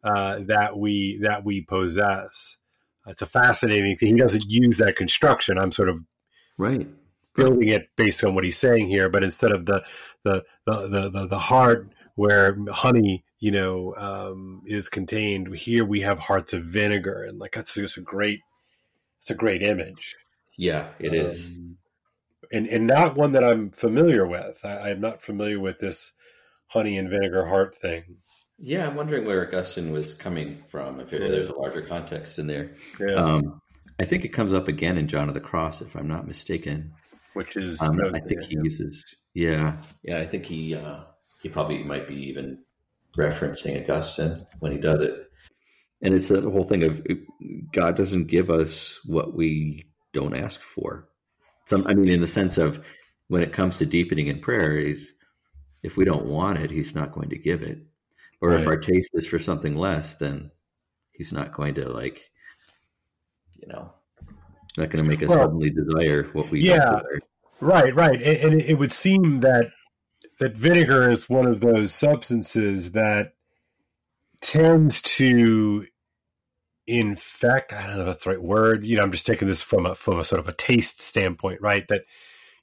uh, 0.04 0.42
that 0.42 0.78
we 0.78 1.20
that 1.22 1.46
we 1.46 1.62
possess. 1.62 2.58
It's 3.08 3.22
a 3.22 3.25
fascinating 3.25 3.96
thing. 3.96 4.10
He 4.10 4.16
doesn't 4.16 4.50
use 4.50 4.78
that 4.80 4.98
construction. 4.98 5.58
I'm 5.58 5.72
sort 5.72 5.88
of 5.88 6.04
right 6.58 6.86
building 7.34 7.70
it 7.70 7.88
based 7.96 8.22
on 8.25 8.36
what 8.36 8.44
he's 8.44 8.58
saying 8.58 8.88
here, 8.88 9.08
but 9.08 9.24
instead 9.24 9.52
of 9.52 9.66
the 9.66 9.84
the 10.24 10.44
the 10.66 10.90
the, 10.90 11.10
the, 11.10 11.28
the 11.28 11.40
heart 11.40 11.88
where 12.16 12.58
honey, 12.74 13.24
you 13.40 13.52
know, 13.52 13.96
um, 13.96 14.63
is 14.66 14.90
contained, 14.90 15.56
here 15.56 15.86
we 15.86 16.02
have 16.02 16.20
hearts 16.20 16.52
of 16.52 16.66
vinegar, 16.66 17.24
and 17.24 17.40
like 17.40 17.54
that's 17.54 17.74
just 17.74 17.96
a 17.96 18.02
great, 18.02 18.42
it's 19.20 19.32
a 19.32 19.36
great 19.36 19.63
image. 19.63 20.18
Yeah, 20.58 20.90
it 21.00 21.10
um, 21.10 21.32
is, 21.32 21.48
and 22.52 22.68
and 22.68 22.88
not 22.88 23.16
one 23.16 23.32
that 23.34 23.44
I'm 23.44 23.72
familiar 23.72 24.26
with. 24.26 24.60
I, 24.64 24.92
am 24.92 25.02
not 25.02 25.22
familiar 25.22 25.60
with 25.60 25.80
this 25.80 26.14
honey 26.68 26.98
and 26.98 27.10
vinegar 27.10 27.46
heart 27.46 27.76
thing. 27.76 28.18
Yeah, 28.60 28.88
I'm 28.88 28.96
wondering 28.96 29.26
where 29.26 29.46
Augustine 29.48 29.92
was 29.92 30.14
coming 30.14 30.64
from. 30.70 31.00
If, 31.00 31.12
yeah. 31.12 31.20
there's 31.20 31.50
a 31.50 31.56
larger 31.56 31.82
context 31.82 32.40
in 32.40 32.48
there, 32.48 32.76
yeah. 33.00 33.16
Um, 33.16 33.62
I 34.00 34.06
think 34.06 34.26
it 34.26 34.30
comes 34.30 34.54
up 34.54 34.68
again 34.68 34.98
in 34.98 35.08
John 35.08 35.28
of 35.28 35.34
the 35.34 35.42
Cross, 35.42 35.82
if 35.82 35.96
I'm 35.96 36.08
not 36.08 36.28
mistaken. 36.28 36.94
Which 37.34 37.58
is, 37.58 37.82
um, 37.82 38.00
I 38.14 38.20
think 38.20 38.44
he 38.44 38.58
uses. 38.62 39.04
Yeah, 39.34 39.78
yeah, 40.04 40.20
I 40.20 40.26
think 40.26 40.46
he 40.46 40.76
uh, 40.76 41.00
he 41.42 41.50
probably 41.50 41.84
might 41.84 42.08
be 42.08 42.16
even 42.16 42.60
referencing 43.18 43.82
Augustine 43.82 44.40
when 44.60 44.72
he 44.72 44.78
does 44.78 45.02
it. 45.02 45.30
And 46.02 46.14
it's 46.14 46.28
the 46.28 46.42
whole 46.42 46.64
thing 46.64 46.84
of 46.84 47.02
God 47.72 47.96
doesn't 47.96 48.28
give 48.28 48.50
us 48.50 49.00
what 49.06 49.34
we 49.34 49.86
don't 50.13 50.38
ask 50.38 50.62
for. 50.62 51.10
Some, 51.65 51.86
I 51.88 51.93
mean, 51.93 52.10
in 52.10 52.22
the 52.22 52.27
sense 52.27 52.58
of 52.58 52.84
when 53.27 53.41
it 53.41 53.53
comes 53.53 53.77
to 53.77 53.86
deepening 53.86 54.27
in 54.27 54.39
prayer, 54.39 54.77
is 54.77 55.13
if 55.82 55.98
we 55.98 56.05
don't 56.05 56.25
want 56.25 56.60
it, 56.60 56.72
He's 56.72 56.96
not 56.96 57.12
going 57.12 57.29
to 57.29 57.38
give 57.38 57.62
it. 57.62 57.79
Or 58.41 58.50
right. 58.50 58.62
if 58.62 58.67
our 58.67 58.77
taste 58.77 59.12
is 59.13 59.27
for 59.27 59.39
something 59.39 59.75
less, 59.75 60.15
then 60.15 60.51
He's 61.12 61.32
not 61.32 61.53
going 61.53 61.75
to 61.75 61.89
like, 61.89 62.29
you 63.55 63.67
know, 63.67 63.91
not 64.77 64.89
going 64.89 65.03
to 65.03 65.10
make 65.10 65.22
us 65.24 65.29
well, 65.29 65.39
suddenly 65.39 65.70
desire 65.70 66.24
what 66.34 66.50
we 66.50 66.62
yeah, 66.62 67.00
right, 67.62 67.93
right. 67.93 68.22
And, 68.22 68.53
and 68.53 68.62
it 68.62 68.75
would 68.75 68.91
seem 68.91 69.41
that 69.41 69.72
that 70.39 70.55
vinegar 70.55 71.10
is 71.10 71.29
one 71.29 71.46
of 71.46 71.62
those 71.62 71.93
substances 71.93 72.91
that 72.93 73.34
tends 74.41 75.01
to 75.01 75.86
in 76.88 77.16
fact, 77.16 77.72
I 77.74 77.88
don't 77.88 77.96
know 77.96 78.02
if 78.02 78.06
that's 78.08 78.24
the 78.25 78.32
right 78.32 78.42
word. 78.42 78.86
You 78.86 78.98
know, 78.98 79.04
I'm 79.04 79.12
just 79.12 79.25
taking 79.25 79.48
this 79.48 79.62
from 79.62 79.86
a 79.86 79.96
from 79.96 80.20
a 80.20 80.24
sort 80.24 80.40
of 80.40 80.48
a 80.48 80.54
taste 80.54 81.02
standpoint, 81.02 81.62
right? 81.62 81.88
That 81.88 82.04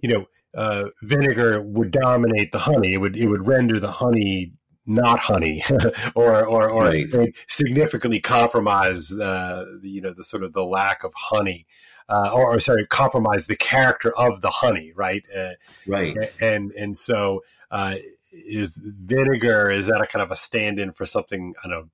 you 0.01 0.09
know, 0.09 0.27
uh, 0.55 0.91
vinegar 1.03 1.61
would 1.63 1.91
dominate 1.91 2.53
the 2.53 2.59
honey. 2.59 2.93
It 2.93 2.99
would 2.99 3.17
it 3.17 3.27
would 3.27 3.47
render 3.47 3.81
the 3.81 3.93
honey 3.93 4.53
not 4.87 5.21
honey, 5.21 5.63
or 6.15 6.45
or 6.45 6.69
or 6.69 6.85
right. 6.85 7.35
significantly 7.49 8.21
compromise 8.21 9.13
uh, 9.13 9.65
you 9.83 10.01
know 10.01 10.13
the 10.13 10.25
sort 10.25 10.43
of 10.43 10.53
the 10.53 10.65
lack 10.65 11.05
of 11.05 11.13
honey. 11.15 11.67
Uh, 12.09 12.29
or, 12.35 12.57
or, 12.57 12.59
sorry, 12.59 12.85
compromise 12.87 13.47
the 13.47 13.55
character 13.55 14.13
of 14.19 14.41
the 14.41 14.51
honey, 14.51 14.93
right? 14.97 15.23
Uh, 15.33 15.53
right. 15.87 16.17
And 16.43 16.73
and 16.73 16.99
so 16.99 17.45
uh, 17.71 17.95
is 18.33 18.77
vinegar 18.77 19.71
is 19.71 19.87
that 19.87 20.01
a 20.01 20.07
kind 20.09 20.21
of 20.21 20.33
a 20.33 20.37
stand-in 20.37 20.91
for 20.91 21.07
something 21.07 21.55
I 21.65 21.69
don't 21.69 21.79
know 21.79 21.89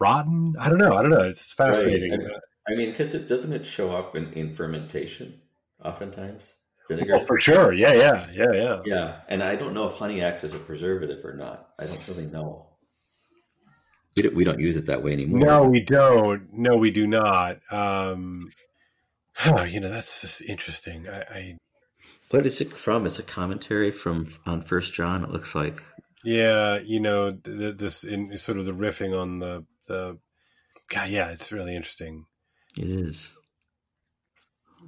rotten. 0.00 0.54
I 0.58 0.68
don't 0.68 0.78
know. 0.78 0.96
I 0.96 1.02
don't 1.02 1.10
know. 1.10 1.28
It's 1.28 1.52
fascinating. 1.52 2.10
Right. 2.10 2.40
I 2.68 2.74
mean, 2.74 2.90
because 2.90 3.14
it 3.14 3.28
doesn't 3.28 3.52
it 3.52 3.66
show 3.66 3.94
up 3.94 4.16
in, 4.16 4.32
in 4.32 4.54
fermentation 4.54 5.40
oftentimes. 5.84 6.42
Vinegar. 6.88 7.16
Oh, 7.16 7.24
for 7.24 7.38
sure. 7.38 7.72
Yeah, 7.72 7.92
yeah, 7.92 8.26
yeah, 8.32 8.52
yeah. 8.52 8.80
Yeah, 8.84 9.20
and 9.28 9.42
I 9.42 9.54
don't 9.54 9.74
know 9.74 9.86
if 9.86 9.94
honey 9.94 10.22
acts 10.22 10.42
as 10.42 10.54
a 10.54 10.58
preservative 10.58 11.24
or 11.24 11.34
not. 11.34 11.70
I 11.78 11.86
don't 11.86 12.08
really 12.08 12.26
know. 12.26 12.66
We 14.16 14.24
don't, 14.24 14.34
we 14.34 14.44
don't 14.44 14.58
use 14.58 14.76
it 14.76 14.86
that 14.86 15.02
way 15.02 15.12
anymore. 15.12 15.38
No, 15.38 15.62
we 15.64 15.84
don't. 15.84 16.52
No, 16.52 16.76
we 16.76 16.90
do 16.90 17.06
not. 17.06 17.60
Um, 17.70 18.50
huh, 19.34 19.62
you 19.62 19.78
know, 19.78 19.88
that's 19.88 20.20
just 20.20 20.42
interesting. 20.42 21.08
I, 21.08 21.20
I 21.20 21.56
what 22.30 22.44
is 22.44 22.60
it 22.60 22.76
from? 22.76 23.06
It's 23.06 23.20
a 23.20 23.24
commentary 23.24 23.92
from 23.92 24.26
on 24.44 24.62
First 24.62 24.92
John. 24.92 25.22
It 25.22 25.30
looks 25.30 25.54
like. 25.54 25.80
Yeah, 26.24 26.80
you 26.84 27.00
know, 27.00 27.30
this 27.30 28.04
in 28.04 28.36
sort 28.36 28.58
of 28.58 28.66
the 28.66 28.72
riffing 28.72 29.18
on 29.18 29.38
the 29.38 29.64
the 29.86 30.18
God, 30.88 31.08
yeah, 31.08 31.30
it's 31.30 31.52
really 31.52 31.74
interesting. 31.74 32.26
It 32.76 32.88
is. 32.88 33.30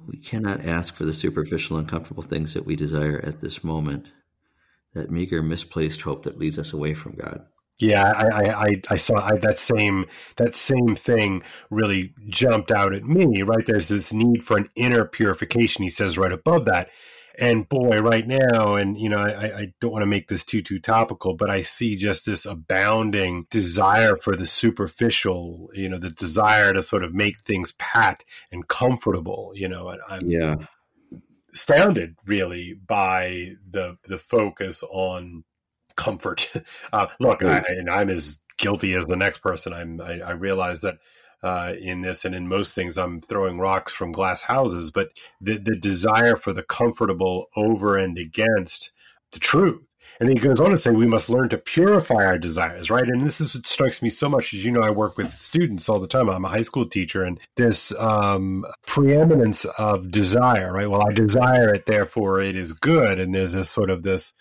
We 0.07 0.17
cannot 0.17 0.65
ask 0.65 0.95
for 0.95 1.05
the 1.05 1.13
superficial 1.13 1.77
uncomfortable 1.77 2.23
things 2.23 2.53
that 2.53 2.65
we 2.65 2.75
desire 2.75 3.21
at 3.23 3.41
this 3.41 3.63
moment. 3.63 4.07
That 4.93 5.11
meager, 5.11 5.41
misplaced 5.41 6.01
hope 6.01 6.23
that 6.23 6.37
leads 6.37 6.59
us 6.59 6.73
away 6.73 6.93
from 6.93 7.15
God. 7.15 7.45
Yeah, 7.79 8.11
I, 8.15 8.49
I, 8.49 8.81
I 8.91 8.95
saw 8.95 9.19
I, 9.19 9.37
that 9.37 9.57
same 9.57 10.05
that 10.37 10.55
same 10.55 10.95
thing 10.95 11.41
really 11.71 12.13
jumped 12.29 12.71
out 12.71 12.93
at 12.93 13.03
me. 13.03 13.41
Right, 13.41 13.65
there's 13.65 13.87
this 13.87 14.13
need 14.13 14.43
for 14.43 14.57
an 14.57 14.69
inner 14.75 15.05
purification. 15.05 15.83
He 15.83 15.89
says 15.89 16.17
right 16.17 16.31
above 16.31 16.65
that, 16.65 16.89
and 17.39 17.67
boy, 17.67 17.99
right 17.99 18.27
now, 18.27 18.75
and 18.75 18.97
you 18.97 19.09
know, 19.09 19.19
I, 19.19 19.59
I 19.59 19.73
don't 19.79 19.91
want 19.91 20.03
to 20.03 20.07
make 20.07 20.27
this 20.27 20.43
too 20.43 20.61
too 20.61 20.79
topical, 20.79 21.33
but 21.35 21.49
I 21.49 21.61
see 21.61 21.95
just 21.95 22.25
this 22.25 22.45
abounding 22.45 23.47
desire 23.49 24.17
for 24.17 24.35
the 24.35 24.45
superficial. 24.45 25.69
You 25.73 25.89
know, 25.89 25.97
the 25.97 26.11
desire 26.11 26.73
to 26.73 26.81
sort 26.81 27.03
of 27.03 27.13
make 27.13 27.39
things 27.41 27.73
pat 27.73 28.23
and 28.51 28.67
comfortable. 28.67 29.51
You 29.55 29.67
know, 29.69 29.95
I'm 30.09 30.29
yeah 30.29 30.55
astounded 31.53 32.15
really 32.25 32.73
by 32.73 33.51
the 33.69 33.97
the 34.05 34.17
focus 34.17 34.83
on 34.91 35.43
comfort. 35.95 36.51
Uh, 36.91 37.07
look, 37.19 37.43
I, 37.43 37.63
and 37.69 37.89
I'm 37.89 38.07
as 38.09 38.41
guilty 38.59 38.93
as 38.93 39.07
the 39.07 39.15
next 39.15 39.39
person. 39.39 39.73
I'm 39.73 39.99
I, 39.99 40.19
I 40.19 40.31
realize 40.31 40.81
that 40.81 40.99
uh, 41.43 41.73
in 41.79 42.01
this 42.01 42.25
and 42.25 42.33
in 42.33 42.47
most 42.47 42.73
things 42.73 42.97
i'm 42.97 43.21
throwing 43.21 43.59
rocks 43.59 43.93
from 43.93 44.11
glass 44.11 44.43
houses 44.43 44.89
but 44.89 45.09
the, 45.41 45.57
the 45.57 45.75
desire 45.75 46.35
for 46.35 46.53
the 46.53 46.63
comfortable 46.63 47.47
over 47.55 47.97
and 47.97 48.17
against 48.17 48.91
the 49.33 49.39
truth. 49.39 49.81
And 50.19 50.29
he 50.29 50.35
goes 50.35 50.59
on 50.59 50.69
to 50.69 50.77
say 50.77 50.91
we 50.91 51.07
must 51.07 51.29
learn 51.29 51.49
to 51.49 51.57
purify 51.57 52.23
our 52.23 52.37
desires 52.37 52.89
right? 52.89 53.07
And 53.07 53.23
this 53.23 53.41
is 53.41 53.55
what 53.55 53.65
strikes 53.65 54.01
me 54.01 54.09
so 54.09 54.29
much 54.29 54.53
as 54.53 54.63
you 54.63 54.71
know 54.71 54.81
i 54.81 54.89
work 54.89 55.17
with 55.17 55.33
students 55.33 55.89
all 55.89 55.99
the 55.99 56.07
time. 56.07 56.29
I'm 56.29 56.45
a 56.45 56.49
high 56.49 56.61
school 56.61 56.87
teacher 56.87 57.23
and 57.23 57.39
this 57.55 57.93
um, 57.97 58.63
preeminence 58.85 59.65
of 59.65 60.11
desire 60.11 60.71
right? 60.71 60.89
Well 60.89 61.05
i 61.05 61.11
desire 61.11 61.73
it 61.73 61.87
therefore 61.87 62.41
it 62.41 62.55
is 62.55 62.73
good. 62.73 63.19
And 63.19 63.33
there's 63.33 63.53
this 63.53 63.69
sort 63.69 63.89
of 63.89 64.03
this 64.03 64.33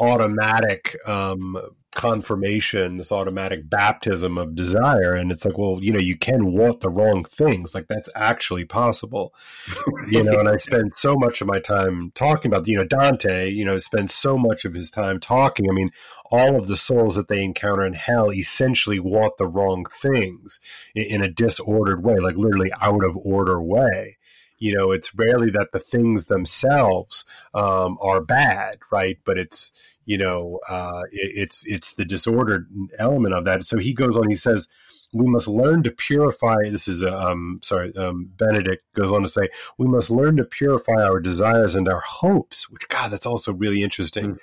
automatic 0.00 0.96
um, 1.06 1.58
confirmation, 1.96 2.98
this 2.98 3.10
automatic 3.10 3.68
baptism 3.68 4.36
of 4.36 4.54
desire. 4.54 5.14
And 5.14 5.32
it's 5.32 5.46
like, 5.46 5.56
well, 5.56 5.78
you 5.80 5.92
know, 5.92 5.98
you 5.98 6.16
can 6.16 6.52
want 6.52 6.80
the 6.80 6.90
wrong 6.90 7.24
things. 7.24 7.74
Like 7.74 7.88
that's 7.88 8.10
actually 8.14 8.66
possible. 8.66 9.34
you 10.08 10.22
know, 10.22 10.38
and 10.38 10.48
I 10.48 10.58
spend 10.58 10.94
so 10.94 11.16
much 11.16 11.40
of 11.40 11.48
my 11.48 11.58
time 11.58 12.12
talking 12.14 12.52
about, 12.52 12.68
you 12.68 12.76
know, 12.76 12.84
Dante, 12.84 13.50
you 13.50 13.64
know, 13.64 13.78
spends 13.78 14.14
so 14.14 14.36
much 14.36 14.66
of 14.66 14.74
his 14.74 14.90
time 14.90 15.18
talking. 15.18 15.70
I 15.70 15.72
mean, 15.72 15.90
all 16.30 16.56
of 16.56 16.68
the 16.68 16.76
souls 16.76 17.16
that 17.16 17.28
they 17.28 17.42
encounter 17.42 17.84
in 17.84 17.94
hell 17.94 18.30
essentially 18.30 19.00
want 19.00 19.38
the 19.38 19.46
wrong 19.46 19.86
things 19.86 20.60
in, 20.94 21.04
in 21.04 21.22
a 21.22 21.32
disordered 21.32 22.04
way, 22.04 22.18
like 22.18 22.36
literally 22.36 22.70
out 22.80 23.04
of 23.04 23.16
order 23.16 23.60
way 23.60 24.18
you 24.58 24.74
know 24.74 24.90
it's 24.90 25.14
rarely 25.14 25.50
that 25.50 25.72
the 25.72 25.78
things 25.78 26.26
themselves 26.26 27.26
um, 27.52 27.98
are 28.00 28.22
bad 28.22 28.78
right 28.90 29.18
but 29.24 29.38
it's 29.38 29.70
you 30.06 30.16
know, 30.16 30.60
uh, 30.68 31.02
it, 31.10 31.32
it's 31.36 31.66
it's 31.66 31.92
the 31.94 32.04
disordered 32.04 32.70
element 32.98 33.34
of 33.34 33.44
that. 33.44 33.64
So 33.64 33.76
he 33.76 33.92
goes 33.92 34.16
on. 34.16 34.28
He 34.28 34.36
says, 34.36 34.68
"We 35.12 35.26
must 35.26 35.48
learn 35.48 35.82
to 35.82 35.90
purify." 35.90 36.56
This 36.70 36.88
is 36.88 37.04
um, 37.04 37.60
sorry. 37.62 37.94
Um, 37.96 38.30
Benedict 38.36 38.84
goes 38.94 39.12
on 39.12 39.22
to 39.22 39.28
say, 39.28 39.48
"We 39.78 39.86
must 39.86 40.10
learn 40.10 40.36
to 40.36 40.44
purify 40.44 41.02
our 41.02 41.20
desires 41.20 41.74
and 41.74 41.88
our 41.88 42.00
hopes." 42.00 42.70
Which 42.70 42.88
God, 42.88 43.10
that's 43.10 43.26
also 43.26 43.52
really 43.52 43.82
interesting. 43.82 44.34
Mm. 44.34 44.38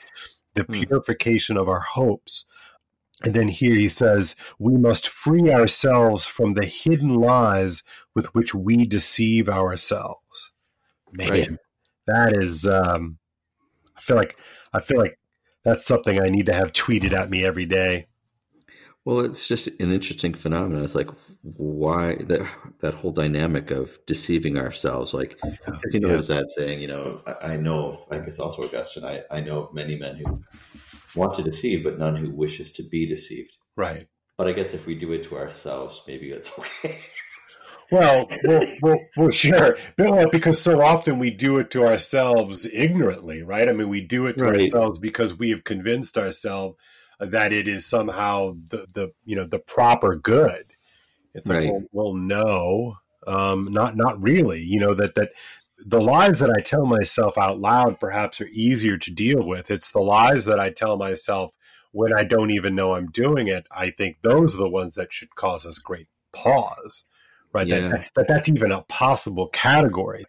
The 0.53 0.63
mm. 0.65 0.87
purification 0.87 1.57
of 1.57 1.67
our 1.67 1.79
hopes. 1.79 2.45
And 3.23 3.33
then 3.33 3.47
here 3.47 3.75
he 3.75 3.87
says, 3.87 4.35
we 4.59 4.75
must 4.75 5.07
free 5.07 5.49
ourselves 5.49 6.25
from 6.25 6.55
the 6.55 6.65
hidden 6.65 7.15
lies 7.15 7.81
with 8.15 8.33
which 8.35 8.53
we 8.53 8.85
deceive 8.85 9.47
ourselves. 9.47 10.51
Man, 11.13 11.29
right. 11.29 11.49
that 12.07 12.35
is 12.35 12.67
um, 12.67 13.17
I 13.95 14.01
feel 14.01 14.17
like 14.17 14.37
I 14.73 14.81
feel 14.81 14.97
like 14.97 15.17
that's 15.63 15.85
something 15.85 16.21
I 16.21 16.27
need 16.27 16.47
to 16.47 16.53
have 16.53 16.73
tweeted 16.73 17.13
at 17.13 17.29
me 17.29 17.45
every 17.45 17.65
day. 17.65 18.07
Well, 19.05 19.19
it's 19.19 19.47
just 19.47 19.67
an 19.67 19.91
interesting 19.91 20.33
phenomenon. 20.33 20.83
It's 20.83 20.95
like 20.95 21.09
why 21.41 22.15
that 22.27 22.47
that 22.79 22.93
whole 22.93 23.11
dynamic 23.11 23.69
of 23.71 23.97
deceiving 24.07 24.57
ourselves. 24.57 25.13
Like 25.13 25.37
you 25.91 25.99
know, 25.99 26.15
yes. 26.15 26.27
that 26.27 26.49
saying. 26.51 26.79
You 26.79 26.87
know, 26.87 27.21
I, 27.27 27.53
I, 27.53 27.57
know. 27.57 28.05
I 28.11 28.19
guess 28.19 28.39
also 28.39 28.63
Augustine. 28.63 29.03
I, 29.03 29.21
I 29.29 29.41
know 29.41 29.63
of 29.63 29.73
many 29.73 29.97
men 29.97 30.17
who 30.17 30.41
want 31.15 31.33
to 31.35 31.43
deceive, 31.43 31.83
but 31.83 31.99
none 31.99 32.15
who 32.15 32.31
wishes 32.31 32.71
to 32.73 32.83
be 32.83 33.05
deceived. 33.05 33.51
Right. 33.75 34.07
But 34.37 34.47
I 34.47 34.53
guess 34.53 34.73
if 34.73 34.85
we 34.85 34.95
do 34.95 35.11
it 35.11 35.23
to 35.23 35.37
ourselves, 35.37 36.01
maybe 36.07 36.31
that's 36.31 36.57
okay. 36.59 36.99
Well, 37.93 38.29
well, 38.43 38.65
well, 38.81 38.99
well, 39.15 39.29
sure. 39.29 39.77
Because 40.31 40.61
so 40.61 40.81
often 40.81 41.19
we 41.19 41.29
do 41.29 41.57
it 41.59 41.71
to 41.71 41.85
ourselves 41.85 42.65
ignorantly, 42.65 43.43
right? 43.43 43.69
I 43.69 43.71
mean, 43.71 43.89
we 43.89 44.01
do 44.01 44.27
it 44.27 44.37
to 44.37 44.45
right. 44.45 44.61
ourselves 44.61 44.99
because 44.99 45.37
we 45.37 45.51
have 45.51 45.63
convinced 45.63 46.17
ourselves 46.17 46.77
that 47.19 47.53
it 47.53 47.67
is 47.67 47.85
somehow 47.85 48.55
the, 48.67 48.87
the 48.93 49.13
you 49.25 49.35
know 49.35 49.45
the 49.45 49.59
proper 49.59 50.15
good. 50.15 50.65
It's 51.33 51.49
right. 51.49 51.63
like, 51.63 51.71
well, 51.71 51.85
well 51.91 52.13
no, 52.13 52.97
um, 53.27 53.69
not 53.71 53.95
not 53.95 54.21
really. 54.21 54.61
You 54.61 54.79
know 54.79 54.93
that 54.95 55.15
that 55.15 55.29
the 55.85 56.01
lies 56.01 56.39
that 56.39 56.51
I 56.51 56.61
tell 56.61 56.85
myself 56.85 57.37
out 57.37 57.59
loud 57.59 57.99
perhaps 57.99 58.41
are 58.41 58.47
easier 58.47 58.97
to 58.97 59.11
deal 59.11 59.45
with. 59.45 59.69
It's 59.69 59.91
the 59.91 60.01
lies 60.01 60.45
that 60.45 60.59
I 60.59 60.69
tell 60.69 60.97
myself 60.97 61.51
when 61.91 62.13
I 62.13 62.23
don't 62.23 62.51
even 62.51 62.75
know 62.75 62.95
I'm 62.95 63.11
doing 63.11 63.47
it. 63.47 63.67
I 63.75 63.89
think 63.91 64.17
those 64.21 64.55
are 64.55 64.59
the 64.59 64.69
ones 64.69 64.95
that 64.95 65.13
should 65.13 65.35
cause 65.35 65.65
us 65.65 65.77
great 65.77 66.07
pause, 66.31 67.05
right? 67.53 67.67
Yeah. 67.67 67.89
That, 67.89 68.09
that 68.15 68.27
that's 68.27 68.49
even 68.49 68.71
a 68.71 68.81
possible 68.83 69.47
category 69.47 70.25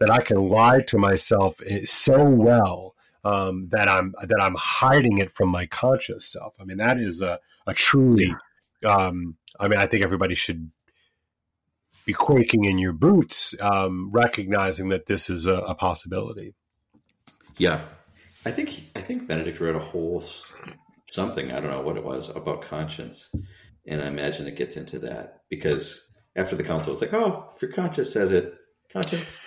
that 0.00 0.10
I 0.10 0.20
can 0.20 0.48
lie 0.48 0.80
to 0.82 0.98
myself 0.98 1.60
eh, 1.66 1.80
so 1.84 2.24
well 2.24 2.94
um, 3.24 3.68
that 3.70 3.88
I'm 3.88 4.14
that 4.22 4.40
I'm 4.40 4.54
hiding 4.54 5.18
it 5.18 5.30
from 5.30 5.48
my 5.48 5.66
conscious 5.66 6.26
self. 6.26 6.54
I 6.60 6.64
mean, 6.64 6.78
that 6.78 6.98
is 6.98 7.20
a, 7.20 7.40
a 7.66 7.74
truly. 7.74 8.34
Um, 8.84 9.36
I 9.58 9.68
mean, 9.68 9.78
I 9.80 9.86
think 9.86 10.04
everybody 10.04 10.34
should 10.34 10.70
be 12.04 12.12
quaking 12.12 12.64
in 12.64 12.78
your 12.78 12.92
boots, 12.92 13.54
um, 13.60 14.10
recognizing 14.12 14.88
that 14.90 15.06
this 15.06 15.28
is 15.28 15.46
a, 15.46 15.54
a, 15.54 15.74
possibility. 15.74 16.54
Yeah, 17.58 17.82
I 18.46 18.50
think 18.50 18.84
I 18.94 19.02
think 19.02 19.26
Benedict 19.26 19.60
wrote 19.60 19.76
a 19.76 19.80
whole 19.80 20.24
something 21.10 21.52
I 21.52 21.60
don't 21.60 21.70
know 21.70 21.82
what 21.82 21.96
it 21.96 22.04
was 22.04 22.34
about 22.34 22.62
conscience, 22.62 23.28
and 23.86 24.00
I 24.00 24.06
imagine 24.06 24.46
it 24.46 24.56
gets 24.56 24.76
into 24.76 25.00
that 25.00 25.42
because 25.50 26.08
after 26.38 26.56
the 26.56 26.64
council, 26.64 26.92
it's 26.92 27.02
like, 27.02 27.12
oh, 27.12 27.50
if 27.54 27.62
your 27.62 27.72
conscience 27.72 28.12
says 28.12 28.32
it, 28.32 28.54
conscience 28.90 29.38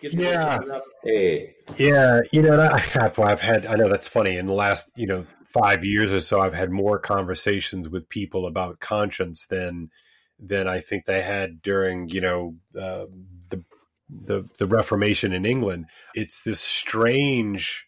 yeah. 0.00 0.58
Hey. 1.02 1.54
Yeah, 1.78 2.20
you 2.32 2.42
know, 2.42 2.60
I, 2.60 3.10
I've 3.22 3.40
had. 3.40 3.66
I 3.66 3.74
know 3.74 3.88
that's 3.88 4.08
funny. 4.08 4.36
In 4.36 4.46
the 4.46 4.52
last, 4.52 4.90
you 4.96 5.06
know, 5.06 5.26
five 5.44 5.84
years 5.84 6.12
or 6.12 6.20
so, 6.20 6.40
I've 6.40 6.54
had 6.54 6.70
more 6.70 6.98
conversations 6.98 7.88
with 7.88 8.08
people 8.08 8.46
about 8.46 8.80
conscience 8.80 9.46
than 9.46 9.90
than 10.38 10.68
I 10.68 10.80
think 10.80 11.06
they 11.06 11.22
had 11.22 11.62
during, 11.62 12.08
you 12.08 12.20
know, 12.20 12.56
uh, 12.78 13.06
the 13.48 13.64
the 14.10 14.48
the 14.58 14.66
Reformation 14.66 15.32
in 15.32 15.46
England. 15.46 15.86
It's 16.14 16.42
this 16.42 16.60
strange 16.60 17.86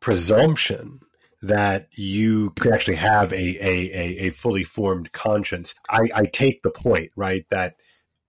presumption 0.00 1.00
that 1.46 1.88
you 1.92 2.50
could 2.50 2.72
actually 2.72 2.96
have 2.96 3.32
a 3.32 3.36
a, 3.36 3.90
a, 3.92 4.26
a 4.26 4.30
fully 4.30 4.64
formed 4.64 5.12
conscience. 5.12 5.74
I, 5.90 6.08
I 6.14 6.24
take 6.24 6.62
the 6.62 6.70
point, 6.70 7.10
right, 7.16 7.44
that 7.50 7.76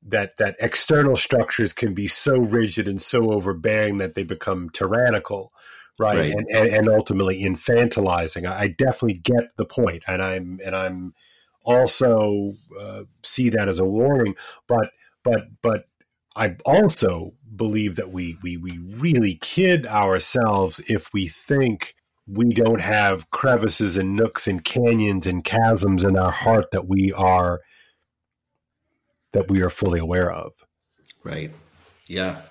that 0.05 0.37
that 0.37 0.55
external 0.59 1.15
structures 1.15 1.73
can 1.73 1.93
be 1.93 2.07
so 2.07 2.37
rigid 2.37 2.87
and 2.87 3.01
so 3.01 3.31
overbearing 3.31 3.97
that 3.97 4.15
they 4.15 4.23
become 4.23 4.69
tyrannical 4.69 5.51
right, 5.97 6.17
right. 6.17 6.31
And, 6.31 6.47
and, 6.53 6.67
and 6.67 6.89
ultimately 6.89 7.41
infantilizing 7.41 8.49
I, 8.49 8.67
definitely 8.67 9.19
get 9.19 9.55
the 9.57 9.65
point 9.65 10.03
and 10.07 10.21
i'm 10.21 10.59
and 10.63 10.75
i'm 10.75 11.13
also 11.63 12.53
uh, 12.79 13.03
see 13.23 13.49
that 13.49 13.67
as 13.67 13.79
a 13.79 13.85
warning 13.85 14.35
but 14.67 14.91
but 15.23 15.47
but 15.63 15.87
i 16.35 16.55
also 16.65 17.33
believe 17.55 17.95
that 17.95 18.11
we 18.11 18.37
we 18.43 18.57
we 18.57 18.77
really 18.77 19.39
kid 19.41 19.87
ourselves 19.87 20.79
if 20.87 21.11
we 21.13 21.27
think 21.27 21.95
we 22.27 22.53
don't 22.53 22.81
have 22.81 23.29
crevices 23.29 23.97
and 23.97 24.15
nooks 24.15 24.47
and 24.47 24.63
canyons 24.63 25.27
and 25.27 25.45
chasms 25.45 26.03
in 26.03 26.17
our 26.17 26.31
heart 26.31 26.71
that 26.71 26.87
we 26.87 27.11
are 27.13 27.61
that 29.33 29.49
we 29.49 29.61
are 29.61 29.69
fully 29.69 29.99
aware 29.99 30.31
of. 30.31 30.53
Right. 31.23 31.51
Yeah. 32.07 32.41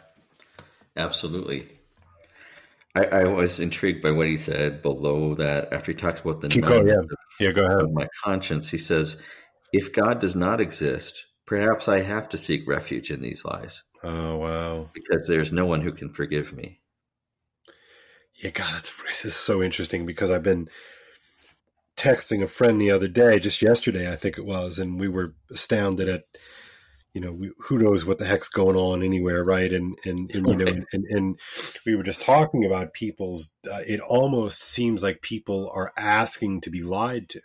Absolutely. 0.96 1.66
I, 2.94 3.04
I, 3.06 3.24
was 3.24 3.58
intrigued 3.58 4.02
by 4.02 4.12
what 4.12 4.28
he 4.28 4.38
said 4.38 4.82
below 4.82 5.34
that 5.36 5.72
after 5.72 5.90
he 5.90 5.96
talks 5.96 6.20
about 6.20 6.40
the 6.40 6.48
Keep 6.48 6.66
going, 6.66 6.86
yeah. 6.86 7.00
yeah, 7.40 7.50
go 7.50 7.64
ahead. 7.64 7.92
my 7.92 8.06
conscience. 8.22 8.68
He 8.68 8.78
says, 8.78 9.16
if 9.72 9.92
God 9.92 10.20
does 10.20 10.36
not 10.36 10.60
exist, 10.60 11.24
perhaps 11.46 11.88
I 11.88 12.00
have 12.00 12.28
to 12.28 12.38
seek 12.38 12.68
refuge 12.68 13.10
in 13.10 13.20
these 13.20 13.44
lies. 13.44 13.82
Oh 14.04 14.36
wow. 14.36 14.88
Because 14.92 15.26
there's 15.26 15.52
no 15.52 15.66
one 15.66 15.80
who 15.80 15.92
can 15.92 16.10
forgive 16.10 16.52
me. 16.52 16.80
Yeah, 18.44 18.50
God, 18.50 18.74
that's 18.74 18.92
this 19.04 19.24
is 19.24 19.34
so 19.34 19.62
interesting 19.62 20.04
because 20.04 20.30
I've 20.30 20.42
been 20.42 20.68
texting 21.96 22.42
a 22.42 22.46
friend 22.46 22.78
the 22.78 22.90
other 22.90 23.08
day, 23.08 23.38
just 23.38 23.62
yesterday, 23.62 24.12
I 24.12 24.16
think 24.16 24.36
it 24.36 24.44
was, 24.44 24.78
and 24.78 25.00
we 25.00 25.08
were 25.08 25.34
astounded 25.50 26.10
at 26.10 26.24
you 27.14 27.22
know, 27.22 27.32
we, 27.32 27.52
who 27.58 27.78
knows 27.78 28.04
what 28.04 28.18
the 28.18 28.26
heck's 28.26 28.48
going 28.48 28.76
on 28.76 29.02
anywhere, 29.02 29.42
right? 29.42 29.72
And 29.72 29.96
and, 30.04 30.30
and 30.34 30.46
you 30.46 30.56
know, 30.56 30.66
and, 30.66 30.84
and, 30.92 31.04
and, 31.08 31.40
we 31.86 31.94
were 31.94 32.02
just 32.02 32.20
talking 32.20 32.66
about 32.66 32.92
people's. 32.92 33.52
Uh, 33.72 33.80
it 33.86 34.00
almost 34.00 34.60
seems 34.60 35.02
like 35.02 35.22
people 35.22 35.70
are 35.72 35.92
asking 35.96 36.60
to 36.62 36.70
be 36.70 36.82
lied 36.82 37.30
to, 37.30 37.40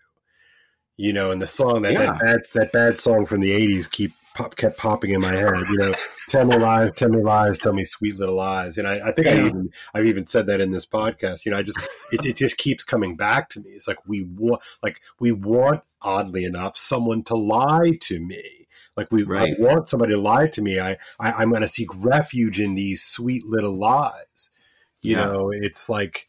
you 0.97 1.13
know. 1.13 1.31
And 1.31 1.41
the 1.41 1.47
song 1.47 1.83
that 1.83 1.93
yeah. 1.93 1.99
that, 2.07 2.19
bad, 2.19 2.39
that 2.55 2.71
bad 2.73 2.99
song 2.99 3.25
from 3.25 3.39
the 3.39 3.51
'80s 3.51 3.89
keep 3.89 4.11
pop, 4.33 4.55
kept 4.55 4.77
popping 4.77 5.11
in 5.11 5.21
my 5.21 5.35
head. 5.35 5.53
You 5.69 5.77
know, 5.77 5.93
tell 6.27 6.45
me 6.45 6.57
lies, 6.57 6.93
tell 6.93 7.09
me 7.09 7.21
lies, 7.21 7.59
tell 7.59 7.73
me 7.73 7.83
sweet 7.83 8.17
little 8.17 8.35
lies. 8.35 8.77
And 8.77 8.87
I, 8.87 9.09
I 9.09 9.11
think 9.11 9.27
yeah. 9.27 9.33
I 9.33 9.45
even 9.47 9.71
I've 9.93 10.05
even 10.05 10.25
said 10.25 10.45
that 10.47 10.61
in 10.61 10.71
this 10.71 10.85
podcast. 10.85 11.45
You 11.45 11.51
know, 11.51 11.57
I 11.57 11.63
just 11.63 11.79
it, 12.11 12.25
it 12.25 12.35
just 12.35 12.57
keeps 12.57 12.83
coming 12.83 13.15
back 13.15 13.49
to 13.49 13.61
me. 13.61 13.71
It's 13.71 13.87
like 13.87 13.99
we 14.07 14.23
want 14.23 14.61
like 14.81 15.01
we 15.19 15.31
want 15.31 15.81
oddly 16.01 16.45
enough 16.45 16.77
someone 16.77 17.23
to 17.23 17.35
lie 17.35 17.97
to 18.01 18.19
me 18.19 18.59
like 18.99 19.11
we 19.11 19.23
right. 19.23 19.55
I 19.57 19.61
want 19.61 19.87
somebody 19.87 20.13
to 20.13 20.19
lie 20.19 20.47
to 20.47 20.61
me. 20.61 20.77
I, 20.77 20.97
I 21.19 21.41
am 21.41 21.49
going 21.49 21.61
to 21.61 21.69
seek 21.69 21.87
refuge 22.03 22.59
in 22.59 22.75
these 22.75 23.01
sweet 23.01 23.45
little 23.45 23.77
lies. 23.77 24.51
You 25.01 25.15
yeah. 25.15 25.23
know, 25.23 25.51
it's 25.51 25.87
like 25.87 26.27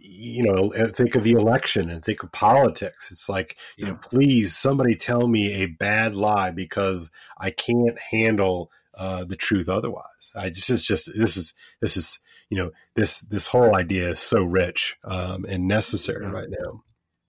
you 0.00 0.42
know, 0.42 0.70
think 0.88 1.14
of 1.14 1.24
the 1.24 1.32
election 1.32 1.90
and 1.90 2.04
think 2.04 2.22
of 2.22 2.32
politics. 2.32 3.10
It's 3.10 3.28
like, 3.28 3.56
you 3.76 3.86
know, 3.86 3.94
please 3.94 4.56
somebody 4.56 4.94
tell 4.94 5.28
me 5.28 5.52
a 5.62 5.66
bad 5.66 6.14
lie 6.14 6.50
because 6.50 7.10
I 7.38 7.50
can't 7.50 7.98
handle 7.98 8.70
uh, 8.94 9.24
the 9.24 9.36
truth 9.36 9.68
otherwise. 9.68 10.30
I 10.34 10.50
just, 10.50 10.70
it's 10.70 10.82
just, 10.82 11.10
this 11.16 11.36
is, 11.36 11.54
this 11.80 11.96
is, 11.96 12.18
you 12.48 12.56
know, 12.56 12.70
this, 12.94 13.20
this 13.20 13.48
whole 13.48 13.74
idea 13.74 14.10
is 14.10 14.20
so 14.20 14.42
rich 14.42 14.96
um, 15.04 15.44
and 15.46 15.68
necessary 15.68 16.26
right 16.26 16.48
now. 16.48 16.82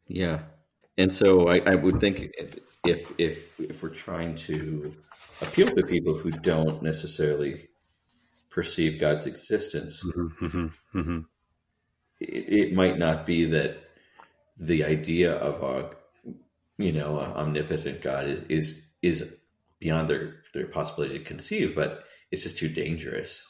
Yeah. 0.08 0.40
And 0.98 1.14
so 1.14 1.50
I, 1.50 1.62
I 1.66 1.76
would 1.76 2.00
think 2.00 2.32
if 2.88 3.12
if 3.20 3.60
if 3.60 3.84
we're 3.84 3.90
trying 3.90 4.34
to 4.36 4.96
appeal 5.42 5.70
to 5.76 5.84
people 5.84 6.16
who 6.16 6.32
don't 6.32 6.82
necessarily 6.82 7.68
perceive 8.50 9.00
God's 9.00 9.28
existence, 9.28 10.04
mm-hmm, 10.04 10.46
mm-hmm, 10.46 11.00
mm-hmm. 11.00 11.20
It, 12.20 12.70
it, 12.70 12.74
might 12.74 12.98
not 12.98 13.26
be 13.26 13.46
that 13.46 13.78
the 14.60 14.84
idea 14.84 15.34
of 15.34 15.62
a 15.62 15.92
you 16.78 16.92
know 16.92 17.20
omnipotent 17.20 18.02
God 18.02 18.28
is 18.28 18.44
is 18.44 18.90
is 19.02 19.34
beyond 19.80 20.10
their 20.10 20.42
their 20.54 20.68
possibility 20.68 21.18
to 21.18 21.24
conceive, 21.24 21.76
but 21.76 22.04
it's 22.32 22.44
just 22.44 22.58
too 22.58 22.70
dangerous. 22.70 23.46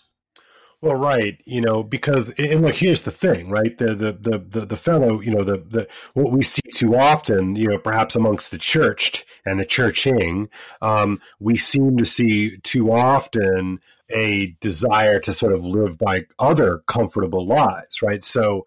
Well, 0.80 0.95
right, 0.95 1.41
you 1.45 1.60
know, 1.60 1.82
because 1.82 2.30
and 2.38 2.62
look, 2.62 2.75
here's 2.75 3.01
the 3.01 3.12
thing, 3.12 3.49
right? 3.49 3.75
The 3.75 3.95
the 3.95 4.12
the 4.12 4.38
the, 4.38 4.65
the 4.67 4.77
fellow, 4.77 5.21
you 5.21 5.32
know, 5.32 5.43
the 5.43 5.58
the 5.58 5.88
what 6.13 6.32
we 6.32 6.43
see 6.43 6.62
too 6.71 6.95
often, 6.95 7.56
you 7.56 7.67
know, 7.67 7.80
perhaps 7.80 8.15
amongst 8.15 8.51
the 8.51 8.60
churched 8.60 9.25
and 9.43 9.60
the 9.60 9.65
churching, 9.65 10.49
um, 10.84 11.19
we 11.39 11.58
seem 11.58 11.97
to 11.97 12.06
see 12.06 12.58
too 12.58 12.91
often 12.91 13.80
a 14.12 14.56
desire 14.62 15.20
to 15.20 15.34
sort 15.34 15.54
of 15.54 15.65
live 15.65 15.98
by 15.98 16.22
other 16.39 16.82
comfortable 16.88 17.46
lies, 17.46 18.02
right? 18.02 18.24
So, 18.24 18.65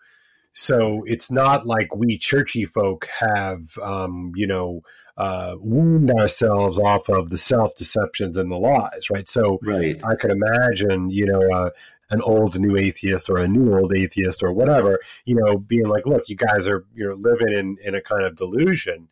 so 0.52 1.02
it's 1.06 1.30
not 1.30 1.66
like 1.66 1.94
we 1.94 2.18
churchy 2.18 2.64
folk 2.64 3.08
have, 3.20 3.78
um, 3.82 4.32
you 4.34 4.46
know, 4.46 4.82
uh, 5.16 5.56
wound 5.58 6.10
ourselves 6.10 6.78
off 6.78 7.08
of 7.08 7.30
the 7.30 7.38
self 7.38 7.76
deceptions 7.76 8.36
and 8.36 8.50
the 8.50 8.56
lies, 8.56 9.10
right? 9.10 9.28
So 9.28 9.58
right. 9.62 10.00
I 10.04 10.14
could 10.14 10.30
imagine, 10.30 11.10
you 11.10 11.26
know, 11.26 11.42
uh, 11.52 11.70
an 12.10 12.20
old 12.22 12.58
new 12.58 12.76
atheist 12.76 13.30
or 13.30 13.38
a 13.38 13.48
new 13.48 13.76
old 13.76 13.94
atheist 13.94 14.42
or 14.42 14.52
whatever, 14.52 14.98
you 15.24 15.36
know, 15.36 15.58
being 15.58 15.86
like, 15.86 16.06
look, 16.06 16.28
you 16.28 16.36
guys 16.36 16.66
are 16.66 16.84
you're 16.94 17.14
living 17.14 17.52
in 17.52 17.76
in 17.84 17.94
a 17.94 18.00
kind 18.00 18.24
of 18.24 18.36
delusion. 18.36 19.08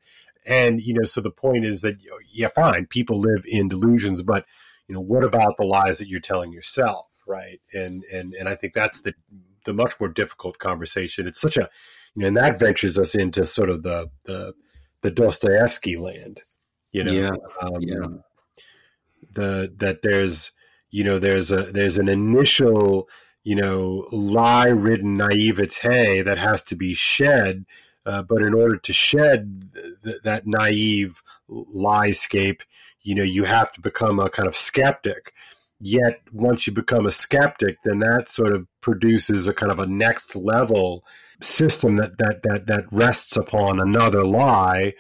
And 0.49 0.81
you 0.81 0.95
know, 0.95 1.05
so 1.05 1.21
the 1.21 1.31
point 1.31 1.65
is 1.65 1.83
that 1.83 1.97
yeah, 2.33 2.49
fine, 2.49 2.87
people 2.87 3.21
live 3.21 3.45
in 3.47 3.69
delusions, 3.69 4.23
but 4.23 4.47
you 4.89 4.95
know, 4.95 5.01
what 5.01 5.23
about 5.23 5.57
the 5.57 5.65
lies 5.65 5.99
that 5.99 6.09
you're 6.09 6.21
telling 6.21 6.53
yourself, 6.53 7.07
right? 7.27 7.61
And 7.75 8.05
and 8.13 8.35
and 8.35 8.49
I 8.49 8.55
think 8.55 8.73
that's 8.73 9.03
the 9.03 9.15
the 9.65 9.75
much 9.75 9.95
more 10.01 10.09
difficult 10.09 10.59
conversation. 10.59 11.27
It's 11.27 11.41
such 11.41 11.57
a 11.57 11.69
you 12.15 12.23
know, 12.23 12.29
and 12.29 12.37
that 12.37 12.59
ventures 12.59 12.99
us 12.99 13.15
into 13.15 13.47
sort 13.47 13.71
of 13.71 13.83
the 13.83 14.11
the 14.25 14.55
the 15.03 15.11
Dostoevsky 15.11 15.97
land. 15.97 16.43
You 16.91 17.05
know, 17.05 17.13
Yeah, 17.13 17.37
um, 17.61 17.81
yeah. 17.81 18.07
the 19.35 19.73
that 19.77 20.03
there's 20.03 20.53
you 20.91 21.05
know 21.05 21.19
there's 21.19 21.51
a 21.51 21.65
there's 21.73 21.99
an 21.99 22.09
initial 22.09 23.09
you 23.45 23.55
know 23.55 24.07
lie 24.11 24.69
ridden 24.69 25.17
naivete 25.17 26.23
that 26.23 26.39
has 26.39 26.63
to 26.63 26.77
be 26.77 26.95
shed 26.95 27.67
uh, 28.07 28.23
but 28.23 28.41
in 28.41 28.55
order 28.55 28.77
to 28.77 28.93
shed 28.93 29.71
th- 30.03 30.17
that 30.25 30.47
naive 30.47 31.23
liescape 31.51 32.63
you 33.03 33.15
know 33.15 33.23
you 33.23 33.45
have 33.45 33.73
to 33.73 33.81
become 33.81 34.19
a 34.19 34.31
kind 34.31 34.49
of 34.49 34.57
skeptic. 34.57 35.33
Yet 35.81 36.23
once 36.33 36.67
you 36.67 36.73
become 36.73 37.07
a 37.07 37.11
skeptic 37.11 37.77
then 37.85 38.01
that 38.01 38.29
sort 38.29 38.53
of 38.53 38.67
produces 38.81 39.47
a 39.47 39.55
kind 39.55 39.71
of 39.71 39.79
a 39.79 39.87
next 39.87 40.35
level 40.35 41.05
system 41.41 41.97
that 41.97 42.19
that 42.19 42.43
that 42.43 42.67
that 42.67 42.85
rests 42.91 43.37
upon 43.37 43.81
another 43.81 44.25
lie. 44.25 44.95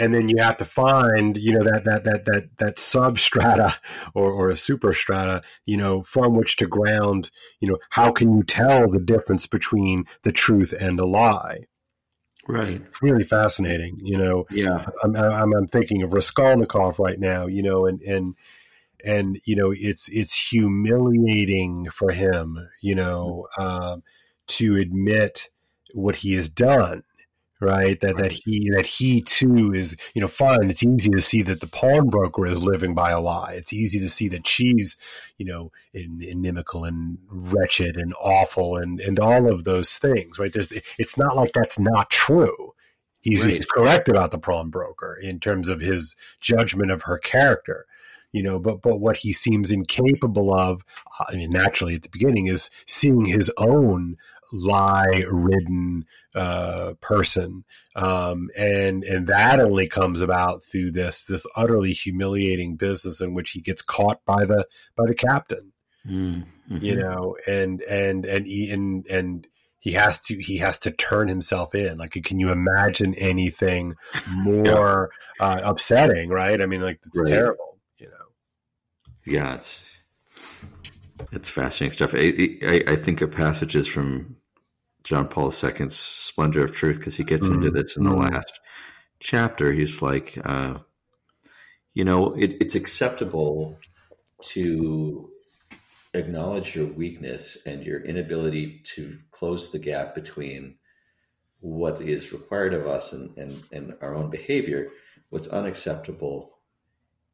And 0.00 0.14
then 0.14 0.28
you 0.28 0.40
have 0.40 0.56
to 0.58 0.64
find 0.64 1.36
you 1.36 1.52
know 1.52 1.64
that 1.64 1.84
that 1.84 2.04
that 2.04 2.24
that 2.26 2.48
that 2.58 2.76
substrata 2.76 3.74
or, 4.14 4.30
or 4.30 4.50
a 4.50 4.54
superstrata 4.54 5.42
you 5.66 5.76
know 5.76 6.02
from 6.02 6.34
which 6.34 6.56
to 6.56 6.66
ground 6.66 7.30
you 7.60 7.68
know 7.68 7.78
how 7.90 8.12
can 8.12 8.36
you 8.36 8.42
tell 8.44 8.88
the 8.88 9.00
difference 9.00 9.46
between 9.46 10.04
the 10.22 10.32
truth 10.32 10.72
and 10.78 11.00
a 11.00 11.04
lie 11.04 11.64
Right. 12.48 12.82
it's 12.88 13.02
really 13.02 13.24
fascinating 13.24 14.00
you 14.02 14.18
know 14.18 14.46
Yeah. 14.50 14.86
I'm, 15.04 15.14
I'm, 15.16 15.52
I'm 15.54 15.66
thinking 15.68 16.02
of 16.02 16.12
Raskolnikov 16.12 16.98
right 16.98 17.18
now, 17.18 17.46
you 17.46 17.62
know, 17.62 17.86
and, 17.86 18.00
and, 18.02 18.34
and, 19.04 19.38
you 19.44 19.54
know, 19.54 19.72
it's, 19.76 20.08
it's 20.08 20.50
humiliating 20.50 21.88
for 21.90 22.10
him, 22.10 22.68
you 22.80 22.94
know, 22.94 23.46
um, 23.56 24.02
to 24.48 24.76
admit 24.76 25.50
what 25.94 26.16
he 26.16 26.34
has 26.34 26.48
done, 26.48 27.02
right? 27.60 28.00
That, 28.00 28.16
that 28.16 28.32
he, 28.32 28.70
that 28.74 28.86
he 28.86 29.20
too 29.22 29.72
is, 29.74 29.96
you 30.14 30.20
know, 30.20 30.28
fine. 30.28 30.70
It's 30.70 30.82
easy 30.82 31.10
to 31.10 31.20
see 31.20 31.42
that 31.42 31.60
the 31.60 31.66
pawnbroker 31.66 32.46
is 32.46 32.60
living 32.60 32.94
by 32.94 33.10
a 33.10 33.20
lie. 33.20 33.54
It's 33.54 33.72
easy 33.72 33.98
to 34.00 34.08
see 34.08 34.28
that 34.28 34.46
she's, 34.46 34.96
you 35.36 35.46
know, 35.46 35.72
in, 35.92 36.22
inimical 36.22 36.84
and 36.84 37.18
wretched 37.28 37.96
and 37.96 38.14
awful 38.22 38.76
and, 38.76 39.00
and 39.00 39.18
all 39.18 39.50
of 39.52 39.64
those 39.64 39.98
things, 39.98 40.38
right? 40.38 40.52
There's, 40.52 40.72
it's 40.98 41.16
not 41.16 41.36
like 41.36 41.52
that's 41.52 41.78
not 41.78 42.10
true. 42.10 42.74
He's, 43.20 43.44
Right. 43.44 43.54
he's 43.54 43.66
correct 43.66 44.08
about 44.08 44.30
the 44.30 44.38
pawnbroker 44.38 45.18
in 45.20 45.40
terms 45.40 45.68
of 45.68 45.80
his 45.80 46.14
judgment 46.40 46.92
of 46.92 47.02
her 47.02 47.18
character, 47.18 47.84
you 48.30 48.44
know. 48.44 48.60
But 48.60 48.80
but 48.80 49.00
what 49.00 49.18
he 49.18 49.32
seems 49.32 49.72
incapable 49.72 50.54
of, 50.54 50.84
uh, 51.18 51.24
I 51.28 51.34
mean, 51.34 51.50
naturally 51.50 51.96
at 51.96 52.04
the 52.04 52.08
beginning, 52.10 52.46
is 52.46 52.70
seeing 52.86 53.24
his 53.24 53.50
own 53.58 54.16
lie-ridden 54.52 56.04
uh, 56.34 56.94
person, 57.00 57.64
um, 57.96 58.48
and 58.58 59.04
and 59.04 59.26
that 59.26 59.60
only 59.60 59.88
comes 59.88 60.20
about 60.20 60.62
through 60.62 60.92
this 60.92 61.24
this 61.24 61.46
utterly 61.56 61.92
humiliating 61.92 62.76
business 62.76 63.20
in 63.20 63.34
which 63.34 63.50
he 63.50 63.60
gets 63.60 63.82
caught 63.82 64.24
by 64.24 64.44
the 64.44 64.66
by 64.96 65.06
the 65.06 65.14
captain. 65.14 65.72
Mm, 66.06 66.46
you 66.80 66.96
know 66.96 67.36
and 67.46 67.82
and 67.82 68.24
and 68.24 68.46
he 68.46 68.70
and 68.70 69.06
and 69.06 69.46
he 69.80 69.92
has 69.92 70.20
to 70.20 70.36
he 70.36 70.58
has 70.58 70.78
to 70.78 70.90
turn 70.90 71.28
himself 71.28 71.74
in. 71.74 71.98
Like 71.98 72.12
can 72.24 72.38
you 72.38 72.50
imagine 72.50 73.14
anything 73.14 73.94
more 74.26 75.10
uh, 75.40 75.60
upsetting 75.62 76.30
right? 76.30 76.60
I 76.60 76.66
mean 76.66 76.80
like 76.80 77.00
it's 77.04 77.20
Right. 77.20 77.30
terrible 77.30 77.78
you 77.98 78.08
know? 78.08 78.14
Yeah, 79.24 79.54
it's 79.54 79.98
it's 81.32 81.48
fascinating 81.48 81.90
stuff. 81.92 82.14
I, 82.14 82.58
I, 82.66 82.92
I 82.92 82.96
think 82.96 83.20
of 83.20 83.32
passages 83.32 83.86
from 83.86 84.36
John 85.04 85.28
Paul 85.28 85.52
II's 85.52 85.94
"Splendor 85.94 86.64
of 86.64 86.72
Truth" 86.72 86.98
because 86.98 87.16
he 87.16 87.24
gets 87.24 87.46
into 87.46 87.70
Mm, 87.70 87.74
this 87.74 87.96
in 87.96 88.04
the 88.04 88.10
mm. 88.10 88.30
last 88.30 88.60
chapter. 89.20 89.72
He's 89.72 90.02
like, 90.02 90.38
uh, 90.44 90.78
you 91.94 92.04
know, 92.04 92.34
it, 92.34 92.56
it's 92.60 92.74
acceptable 92.74 93.78
to 94.40 95.30
acknowledge 96.14 96.74
your 96.74 96.86
weakness 96.86 97.58
and 97.66 97.84
your 97.84 98.00
inability 98.00 98.80
to 98.94 99.18
close 99.30 99.70
the 99.70 99.78
gap 99.78 100.14
between 100.14 100.76
what 101.60 102.00
is 102.00 102.32
required 102.32 102.72
of 102.72 102.86
us 102.86 103.12
and, 103.12 103.36
and, 103.36 103.62
and 103.72 103.94
our 104.00 104.14
own 104.14 104.30
behavior. 104.30 104.90
What's 105.30 105.48
unacceptable 105.48 106.58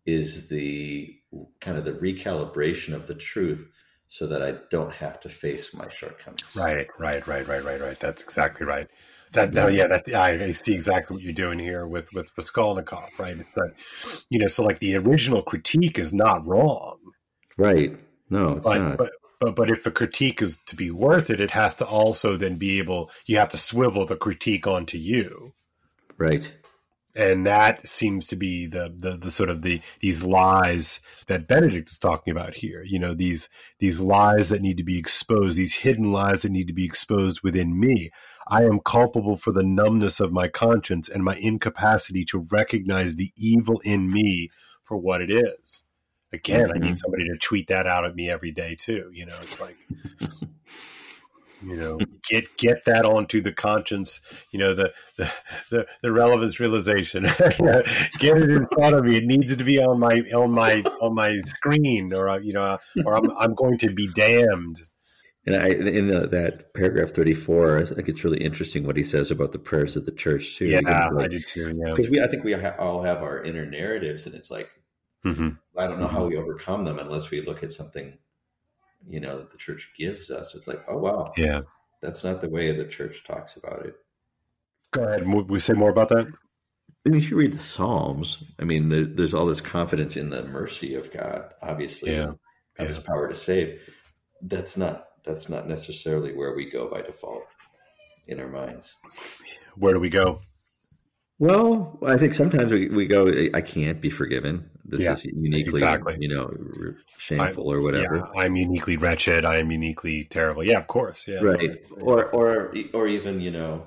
is 0.07 0.49
the 0.49 1.17
kind 1.61 1.77
of 1.77 1.85
the 1.85 1.93
recalibration 1.93 2.95
of 2.95 3.07
the 3.07 3.15
truth 3.15 3.69
so 4.09 4.27
that 4.27 4.43
I 4.43 4.53
don't 4.71 4.93
have 4.93 5.21
to 5.21 5.29
face 5.29 5.75
my 5.75 5.89
shortcomings. 5.89 6.55
right 6.57 6.87
right 6.99 7.27
right 7.27 7.47
right 7.47 7.65
right 7.65 7.81
right 7.81 7.99
that's 8.01 8.23
exactly 8.23 8.67
right 8.67 8.89
that 9.33 9.53
no, 9.53 9.67
yeah 9.67 9.89
that 9.89 10.09
I, 10.15 10.45
I 10.45 10.53
see 10.53 10.75
exactly 10.75 11.15
what 11.17 11.25
you're 11.25 11.33
doing 11.33 11.59
here 11.59 11.87
with 11.87 12.13
with 12.15 12.31
Raskolnikov, 12.37 13.11
right 13.19 13.37
it's 13.37 13.55
that 13.55 13.75
you 14.31 14.39
know 14.39 14.47
so 14.47 14.63
like 14.65 14.79
the 14.79 14.97
original 14.97 15.43
critique 15.43 15.99
is 15.99 16.13
not 16.13 16.47
wrong 16.47 16.99
Right. 17.57 17.97
No, 18.31 18.57
it's 18.57 18.67
but, 18.67 18.79
not. 18.79 18.99
but 18.99 19.11
but 19.41 19.57
but 19.57 19.71
if 19.71 19.83
the 19.83 19.91
critique 19.91 20.41
is 20.41 20.59
to 20.67 20.77
be 20.77 20.91
worth 20.91 21.31
it, 21.31 21.41
it 21.41 21.51
has 21.53 21.75
to 21.77 21.87
also 21.87 22.37
then 22.37 22.57
be 22.57 22.79
able. 22.79 23.11
You 23.27 23.39
have 23.39 23.51
to 23.51 23.59
swivel 23.59 24.05
the 24.07 24.17
critique 24.17 24.67
onto 24.67 24.97
you, 24.99 25.55
right. 26.17 26.51
And 27.15 27.47
that 27.47 27.87
seems 27.87 28.27
to 28.29 28.37
be 28.37 28.67
the 28.67 28.93
the, 28.97 29.17
the 29.17 29.31
sort 29.31 29.51
of 29.51 29.63
the 29.63 29.81
these 30.01 30.25
lies 30.25 31.01
that 31.27 31.47
Benedict 31.47 31.91
is 31.91 31.99
talking 31.99 32.31
about 32.33 32.55
here. 32.55 32.83
You 32.85 32.99
know 32.99 33.15
these 33.15 33.49
these 33.79 34.01
lies 34.01 34.49
that 34.49 34.63
need 34.63 34.77
to 34.79 34.85
be 34.85 34.99
exposed, 34.99 35.57
these 35.57 35.77
hidden 35.77 36.13
lies 36.13 36.43
that 36.43 36.53
need 36.53 36.69
to 36.69 36.75
be 36.75 36.85
exposed 36.85 37.43
within 37.43 37.79
me. 37.79 38.11
I 38.47 38.65
am 38.65 38.81
culpable 38.81 39.37
for 39.37 39.53
the 39.53 39.63
numbness 39.63 40.21
of 40.21 40.33
my 40.33 40.49
conscience 40.49 41.09
and 41.09 41.25
my 41.25 41.37
incapacity 41.41 42.25
to 42.27 42.47
recognize 42.51 43.15
the 43.17 43.31
evil 43.37 43.81
in 43.85 44.11
me 44.11 44.51
for 44.83 44.97
what 44.99 45.23
it 45.23 45.31
is. 45.31 45.85
Again, 46.33 46.71
I 46.75 46.79
need 46.79 46.95
Mhm. 46.95 46.99
somebody 46.99 47.25
to 47.25 47.39
tweet 47.39 47.69
that 47.69 47.87
out 47.87 48.05
at 48.05 48.15
me 48.15 48.29
every 48.29 48.51
day 48.51 48.75
too. 48.75 49.11
You 49.15 49.25
know, 49.25 49.39
it's 49.41 49.61
like, 49.61 49.77
you 51.67 51.77
know, 51.77 51.99
get 52.29 52.57
get 52.57 52.85
that 52.87 53.05
onto 53.05 53.41
the 53.41 53.53
conscience. 53.53 54.21
You 54.51 54.61
know, 54.61 54.75
the 54.75 54.93
the 55.17 55.33
the, 55.71 55.87
the 56.03 56.13
relevance 56.13 56.61
realization. 56.61 57.23
get 58.19 58.37
it 58.37 58.51
in 58.51 58.67
front 58.73 58.95
of 58.95 59.05
me. 59.05 59.17
It 59.17 59.25
needs 59.25 59.57
to 59.57 59.65
be 59.65 59.81
on 59.81 59.99
my 59.99 60.21
on 60.35 60.53
my 60.53 60.83
on 61.01 61.15
my 61.15 61.39
screen, 61.39 62.13
or 62.13 62.29
uh, 62.29 62.39
you 62.39 62.53
know, 62.53 62.79
or 63.05 63.17
I'm 63.17 63.31
I'm 63.39 63.55
going 63.55 63.79
to 63.79 63.91
be 63.91 64.09
damned. 64.09 64.83
And 65.47 65.57
I, 65.57 65.69
in 65.69 66.09
the, 66.09 66.27
that 66.29 66.73
paragraph 66.73 67.11
34, 67.11 67.79
I 67.79 67.85
think 67.85 68.09
it's 68.09 68.25
really 68.25 68.43
interesting 68.43 68.87
what 68.87 68.97
he 68.97 69.05
says 69.05 69.31
about 69.31 69.53
the 69.53 69.59
prayers 69.59 69.95
of 69.95 70.07
the 70.07 70.13
church, 70.13 70.57
too. 70.57 70.65
Yeah, 70.65 71.11
I 71.19 71.29
do 71.29 71.39
too. 71.39 71.69
Yeah. 71.77 71.93
Because 71.95 72.09
we, 72.09 72.23
I 72.23 72.29
think 72.29 72.45
we 72.45 72.55
ha- 72.55 72.77
all 72.79 73.03
have 73.03 73.23
our 73.23 73.43
inner 73.43 73.67
narratives, 73.67 74.25
and 74.25 74.35
it's 74.35 74.51
like, 74.51 74.71
hmm 75.23 75.51
I 75.77 75.87
don't 75.87 76.01
know 76.01 76.07
how 76.07 76.25
we 76.25 76.37
overcome 76.37 76.85
them 76.85 76.99
unless 76.99 77.31
we 77.31 77.41
look 77.41 77.63
at 77.63 77.73
something, 77.73 78.17
you 79.09 79.21
know, 79.21 79.39
that 79.39 79.51
the 79.51 79.59
church 79.59 79.91
gives 79.99 80.31
us. 80.31 80.55
It's 80.55 80.67
like, 80.69 80.85
oh, 80.89 80.99
wow, 80.99 81.33
Yeah. 81.37 81.63
that's 82.03 82.25
not 82.25 82.41
the 82.41 82.49
way 82.49 82.77
the 82.77 82.87
church 82.87 83.25
talks 83.27 83.57
about 83.57 83.85
it. 83.87 83.95
Go 84.93 85.05
ahead. 85.05 85.27
Mo- 85.27 85.47
We 85.49 85.61
say 85.61 85.75
more 85.75 85.91
about 85.91 86.09
that. 86.11 86.27
I 87.07 87.11
mean, 87.11 87.21
if 87.21 87.31
you 87.31 87.37
read 87.37 87.53
the 87.53 87.59
Psalms, 87.59 88.43
I 88.59 88.65
mean, 88.65 88.89
there, 88.89 89.05
there's 89.05 89.35
all 89.35 89.45
this 89.47 89.61
confidence 89.61 90.17
in 90.17 90.31
the 90.31 90.45
mercy 90.45 90.95
of 90.95 91.13
God, 91.13 91.51
obviously, 91.63 92.13
Yeah, 92.15 92.33
of 92.79 92.89
His 92.89 92.99
power 92.99 93.29
to 93.29 93.35
save. 93.35 93.81
That's 94.41 94.77
not 94.77 95.07
that's 95.25 95.49
not 95.49 95.67
necessarily 95.69 96.35
where 96.35 96.55
we 96.55 96.71
go 96.71 96.91
by 96.91 97.01
default 97.03 97.45
in 98.27 98.41
our 98.41 98.49
minds. 98.49 98.97
Where 99.77 99.93
do 99.95 100.01
we 100.01 100.11
go? 100.11 100.41
Well, 101.39 101.99
I 102.07 102.17
think 102.17 102.33
sometimes 102.33 102.73
we, 102.73 102.89
we 102.89 103.07
go, 103.07 103.27
I 103.53 103.61
can't 103.61 104.01
be 104.01 104.09
forgiven. 104.11 104.71
This 104.85 105.03
Yeah, 105.03 105.13
is 105.13 105.25
uniquely, 105.25 105.73
exactly. 105.73 106.17
you 106.21 106.29
know, 106.29 106.45
r- 106.45 106.97
shameful 107.19 107.71
or 107.73 107.81
whatever. 107.83 108.17
Yeah, 108.35 108.41
I'm 108.41 108.55
uniquely 108.55 108.97
wretched. 108.97 109.45
I 109.45 109.57
am 109.57 109.71
uniquely 109.71 110.25
terrible. 110.25 110.63
Yeah, 110.63 110.79
of 110.79 110.87
course. 110.87 111.25
Yeah. 111.27 111.41
right 111.41 111.71
or 112.01 112.27
or 112.31 112.75
or 112.93 113.07
even 113.09 113.41
you 113.41 113.51
know 113.51 113.87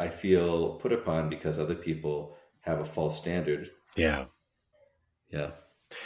i 0.00 0.08
feel 0.08 0.74
put 0.74 0.92
upon 0.92 1.28
because 1.28 1.58
other 1.58 1.74
people 1.74 2.36
have 2.60 2.78
a 2.80 2.84
false 2.84 3.18
standard 3.18 3.70
Yeah. 3.96 4.26
yeah 5.30 5.50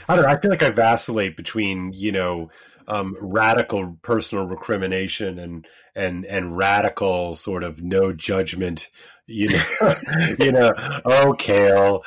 I 0.08 0.14
don't 0.14 0.24
know. 0.24 0.30
I 0.30 0.38
feel 0.40 0.50
like 0.52 0.62
I 0.62 0.70
vacillate 0.70 1.36
between, 1.36 1.92
you 1.92 2.12
know, 2.12 2.50
um, 2.88 3.16
radical 3.20 3.98
personal 4.02 4.46
recrimination 4.46 5.38
and 5.38 5.66
and 5.94 6.24
and 6.24 6.56
radical 6.56 7.34
sort 7.34 7.64
of 7.64 7.82
no 7.82 8.12
judgment. 8.12 8.90
You 9.26 9.50
know, 9.50 9.94
you 10.38 10.52
know. 10.52 10.72
Oh, 11.04 11.34
Kale, 11.38 12.02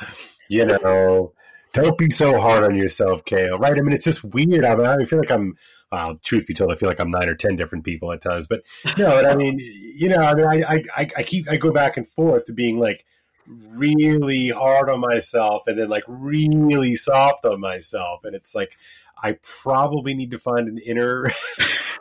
you 0.48 0.64
know, 0.64 1.32
don't 1.72 1.98
be 1.98 2.10
so 2.10 2.38
hard 2.38 2.64
on 2.64 2.76
yourself, 2.76 3.24
Kale. 3.24 3.58
Right? 3.58 3.76
I 3.76 3.80
mean, 3.80 3.94
it's 3.94 4.04
just 4.04 4.24
weird. 4.24 4.64
I, 4.64 4.74
mean, 4.74 4.86
I 4.86 5.04
feel 5.04 5.18
like 5.18 5.30
I'm. 5.30 5.56
Uh, 5.92 6.14
truth 6.24 6.48
be 6.48 6.52
told, 6.52 6.72
I 6.72 6.74
feel 6.74 6.88
like 6.88 6.98
I'm 6.98 7.12
nine 7.12 7.28
or 7.28 7.36
ten 7.36 7.54
different 7.54 7.84
people 7.84 8.12
at 8.12 8.20
times. 8.20 8.48
But 8.48 8.62
no, 8.98 9.24
I 9.24 9.36
mean, 9.36 9.58
you 9.60 10.08
know, 10.08 10.18
I 10.18 10.34
mean, 10.34 10.46
I, 10.46 10.82
I, 10.96 11.08
I 11.16 11.22
keep 11.22 11.48
I 11.48 11.56
go 11.56 11.70
back 11.70 11.96
and 11.96 12.08
forth 12.08 12.46
to 12.46 12.52
being 12.52 12.80
like 12.80 13.04
really 13.48 14.48
hard 14.48 14.90
on 14.90 15.00
myself 15.00 15.62
and 15.66 15.78
then 15.78 15.88
like 15.88 16.04
really 16.08 16.96
soft 16.96 17.44
on 17.44 17.60
myself 17.60 18.24
and 18.24 18.34
it's 18.34 18.54
like 18.54 18.76
I 19.22 19.38
probably 19.42 20.14
need 20.14 20.30
to 20.32 20.38
find 20.38 20.68
an 20.68 20.78
inner, 20.78 21.30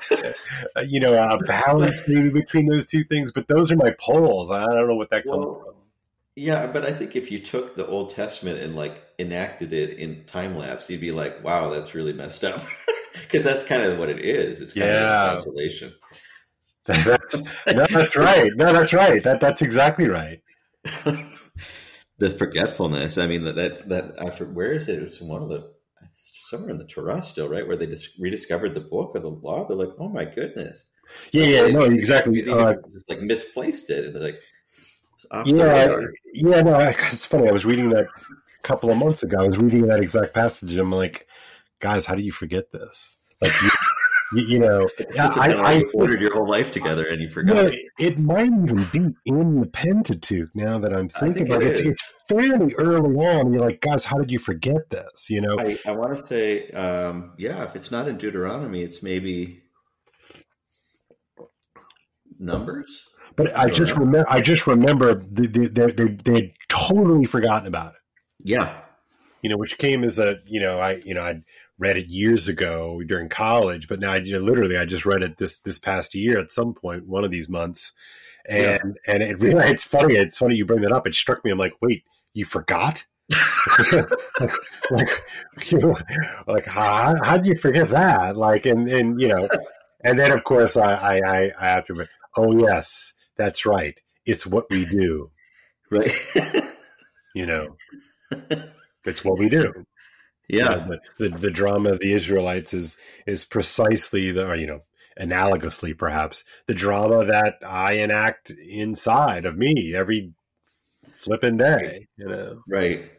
you 0.86 1.00
know, 1.00 1.14
a 1.14 1.38
balance 1.38 2.02
maybe 2.08 2.30
between 2.30 2.68
those 2.68 2.86
two 2.86 3.04
things. 3.04 3.32
But 3.32 3.48
those 3.48 3.72
are 3.72 3.78
my 3.78 3.96
poles. 4.00 4.52
I 4.52 4.66
don't 4.66 4.88
know 4.88 4.96
what 4.96 5.10
that 5.12 5.24
comes 5.24 5.46
well, 5.46 5.62
from. 5.64 5.76
Yeah, 6.36 6.68
but 6.68 6.86
I 6.86 6.92
think 6.92 7.16
if 7.16 7.32
you 7.32 7.40
took 7.40 7.76
the 7.76 7.88
Old 7.88 8.10
Testament 8.10 8.60
and 8.60 8.76
like 8.76 9.02
enacted 9.18 9.72
it 9.72 9.98
in 9.98 10.26
time 10.26 10.58
lapse, 10.58 10.90
you'd 10.90 11.00
be 11.00 11.14
like, 11.14 11.42
"Wow, 11.44 11.70
that's 11.70 11.96
really 11.96 12.12
messed 12.12 12.44
up," 12.44 12.62
because 13.14 13.46
that's 13.46 13.64
kind 13.64 13.84
of 13.84 13.98
what 13.98 14.10
it 14.10 14.20
is. 14.20 14.60
It's 14.60 14.74
kind 14.74 14.88
yeah. 14.88 15.32
of 15.32 15.40
isolation. 15.40 15.94
That's, 16.86 17.50
no, 17.66 17.88
that's 17.90 18.16
right. 18.16 18.52
No, 18.56 18.72
that's 18.72 18.94
right. 18.94 19.24
That 19.24 19.42
that's 19.42 19.64
exactly 19.64 20.08
right. 20.08 20.40
the 22.20 22.30
forgetfulness. 22.30 23.18
I 23.18 23.26
mean, 23.26 23.44
that 23.46 23.56
that 23.56 23.90
that 23.90 24.20
after 24.20 24.46
where 24.46 24.72
is 24.72 24.88
it? 24.88 25.02
It's 25.02 25.20
one 25.20 25.42
of 25.42 25.50
the 25.50 25.74
somewhere 26.46 26.72
in 26.72 26.78
the 26.78 26.86
Torah 26.86 27.22
still, 27.24 27.50
right? 27.50 27.68
Where 27.68 27.78
they 27.78 27.88
just 27.88 28.12
rediscovered 28.20 28.74
the 28.74 28.82
book 28.82 29.12
or 29.16 29.20
the 29.20 29.30
law. 29.30 29.68
They're 29.68 29.78
like, 29.78 29.96
oh 30.00 30.10
my 30.10 30.26
goodness. 30.26 30.86
Yeah, 31.32 31.46
yeah, 31.46 31.68
no, 31.68 31.82
exactly. 31.84 32.50
Uh, 32.50 32.76
just 32.92 33.10
like 33.10 33.22
misplaced 33.22 33.90
it, 33.90 34.06
and 34.06 34.16
they're 34.16 34.22
like, 34.22 34.40
yeah, 35.46 35.98
yeah, 36.34 36.62
no, 36.62 36.80
it's 36.80 37.26
funny. 37.26 37.48
I 37.48 37.52
was 37.52 37.66
reading 37.66 37.90
that 37.90 38.06
a 38.06 38.62
couple 38.62 38.92
of 38.92 38.98
months 38.98 39.24
ago. 39.24 39.44
I 39.44 39.48
was 39.48 39.58
reading 39.58 39.88
that 39.88 40.00
exact 40.00 40.34
passage. 40.34 40.72
And 40.72 40.82
I'm 40.82 40.92
like, 40.92 41.28
guys, 41.80 42.06
how 42.06 42.16
do 42.16 42.22
you 42.22 42.32
forget 42.32 42.72
this? 42.72 43.18
Like, 43.42 43.54
you, 44.34 44.46
you 44.46 44.60
know, 44.60 44.90
I, 45.20 45.54
I, 45.54 45.84
ordered 45.94 46.22
your 46.22 46.34
whole 46.34 46.50
life 46.50 46.72
together 46.72 47.06
and 47.08 47.22
you 47.22 47.30
forgot. 47.30 47.66
it, 47.66 47.76
it 48.00 48.20
might 48.20 48.48
even 48.48 48.88
be 48.92 49.16
in 49.26 49.60
the 49.60 49.68
Pentateuch 49.68 50.50
now 50.56 50.80
that 50.80 50.94
I'm 50.94 51.10
thinking 51.10 51.48
about 51.48 51.64
it. 51.64 51.78
It's, 51.78 51.82
it's, 51.82 52.12
fairly 52.28 52.74
early 52.80 53.16
on. 53.24 53.54
You're 53.54 53.62
like, 53.62 53.82
guys, 53.82 54.04
how 54.04 54.18
did 54.18 54.32
you 54.32 54.40
forget 54.40 54.90
this? 54.90 55.30
You 55.30 55.42
know, 55.42 55.58
I, 55.60 55.78
I 55.86 55.92
want 55.92 56.18
to 56.18 56.26
say, 56.26 56.70
um, 56.72 57.34
yeah, 57.38 57.64
if 57.64 57.76
it's 57.76 57.92
not 57.92 58.08
in 58.08 58.18
Deuteronomy, 58.18 58.82
it's 58.82 59.04
maybe 59.04 59.62
Numbers. 62.40 63.04
But 63.36 63.56
I, 63.58 63.70
just 63.70 63.96
remember, 63.96 64.26
I 64.30 64.42
just 64.42 64.66
remember 64.66 65.16
they 65.16 65.48
they 65.48 65.88
they 65.88 66.18
they 66.24 66.54
totally 66.70 67.26
forgotten 67.26 67.68
about 67.68 67.94
it. 67.94 68.00
Yeah, 68.44 68.82
you 69.42 69.50
know, 69.50 69.58
which 69.58 69.78
came 69.78 70.04
as 70.04 70.20
a 70.20 70.38
you 70.46 70.60
know 70.60 70.80
I 70.80 71.02
you 71.06 71.14
know 71.14 71.24
I'd 71.24 71.44
read 71.78 71.98
it 71.98 72.08
years 72.08 72.48
ago 72.48 73.02
during 73.06 73.30
college, 73.30 73.88
but 73.88 74.00
now 74.00 74.14
I 74.14 74.18
you 74.18 74.34
know, 74.34 74.46
literally 74.46 74.78
I 74.78 74.86
just 74.86 75.06
read 75.06 75.24
it 75.24 75.38
this 75.38 75.60
this 75.60 75.80
past 75.80 76.16
year 76.16 76.40
at 76.40 76.52
some 76.52 76.74
point, 76.74 77.08
one 77.08 77.24
of 77.24 77.32
these 77.32 77.50
months, 77.50 77.92
and 78.48 78.96
yeah. 79.08 79.14
and 79.14 79.24
it 79.24 79.40
really 79.40 79.66
it's 79.70 79.84
funny. 79.84 80.16
It's 80.16 80.38
funny 80.38 80.56
you 80.56 80.66
bring 80.66 80.82
that 80.82 80.92
up. 80.92 81.08
It 81.08 81.16
struck 81.16 81.44
me. 81.44 81.52
I'm 81.52 81.58
like, 81.58 81.76
wait, 81.82 82.04
you 82.34 82.46
forgot? 82.46 83.06
like, 83.92 84.12
like, 84.92 85.10
you 85.66 85.80
know, 85.80 85.96
like 86.48 86.66
how 86.66 87.16
how 87.24 87.38
did 87.38 87.48
you 87.48 87.56
forget 87.56 87.90
that? 87.90 88.38
Like, 88.38 88.66
and 88.66 88.88
and 88.88 89.20
you 89.20 89.28
know, 89.28 89.50
and 90.04 90.18
then 90.18 90.32
of 90.32 90.44
course 90.44 90.78
I 90.78 90.94
I 90.94 91.16
I, 91.18 91.52
I 91.60 91.66
have 91.66 91.86
to. 91.88 92.08
Oh 92.38 92.58
yes, 92.58 93.14
that's 93.38 93.66
right. 93.66 94.00
It's 94.26 94.46
what 94.46 94.66
we 94.70 94.86
do. 94.86 95.32
Right. 95.92 96.14
you 97.36 97.46
know, 97.46 97.76
it's 99.06 99.24
what 99.24 99.38
we 99.38 99.50
do. 99.50 99.86
Yeah. 100.48 100.58
You 100.58 100.64
know, 100.64 101.00
the, 101.18 101.30
the, 101.30 101.38
the 101.38 101.52
drama 101.52 101.92
of 101.92 102.00
the 102.00 102.14
Israelites 102.14 102.74
is 102.74 102.98
is 103.26 103.46
precisely 103.46 104.32
the 104.32 104.48
or, 104.48 104.56
you 104.56 104.68
know 104.68 104.82
analogously 105.20 105.98
perhaps 105.98 106.44
the 106.66 106.74
drama 106.74 107.24
that 107.24 107.56
I 107.66 107.94
enact 107.94 108.50
inside 108.50 109.46
of 109.46 109.58
me 109.58 109.96
every 109.96 110.34
flipping 111.12 111.58
day. 111.58 112.08
You 112.18 112.28
know. 112.28 112.62
Right. 112.68 113.12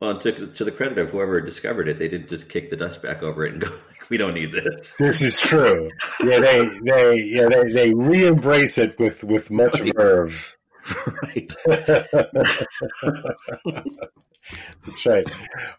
Well, 0.00 0.18
to, 0.18 0.48
to 0.48 0.64
the 0.64 0.72
credit 0.72 0.98
of 0.98 1.10
whoever 1.10 1.40
discovered 1.40 1.88
it, 1.88 1.98
they 1.98 2.08
didn't 2.08 2.28
just 2.28 2.48
kick 2.48 2.68
the 2.68 2.76
dust 2.76 3.02
back 3.02 3.22
over 3.22 3.46
it 3.46 3.54
and 3.54 3.62
go 3.62 3.70
like, 3.88 4.10
"We 4.10 4.16
don't 4.16 4.34
need 4.34 4.52
this." 4.52 4.94
This 4.98 5.22
is 5.22 5.40
true. 5.40 5.90
Yeah, 6.22 6.40
they 6.40 6.68
they 6.84 7.22
yeah 7.22 7.48
they 7.48 7.72
they 7.72 7.94
re-embrace 7.94 8.76
it 8.76 8.98
with 8.98 9.24
with 9.24 9.50
much 9.50 9.78
verve. 9.96 10.56
Right. 11.22 11.52
That's 14.84 15.06
right. 15.06 15.24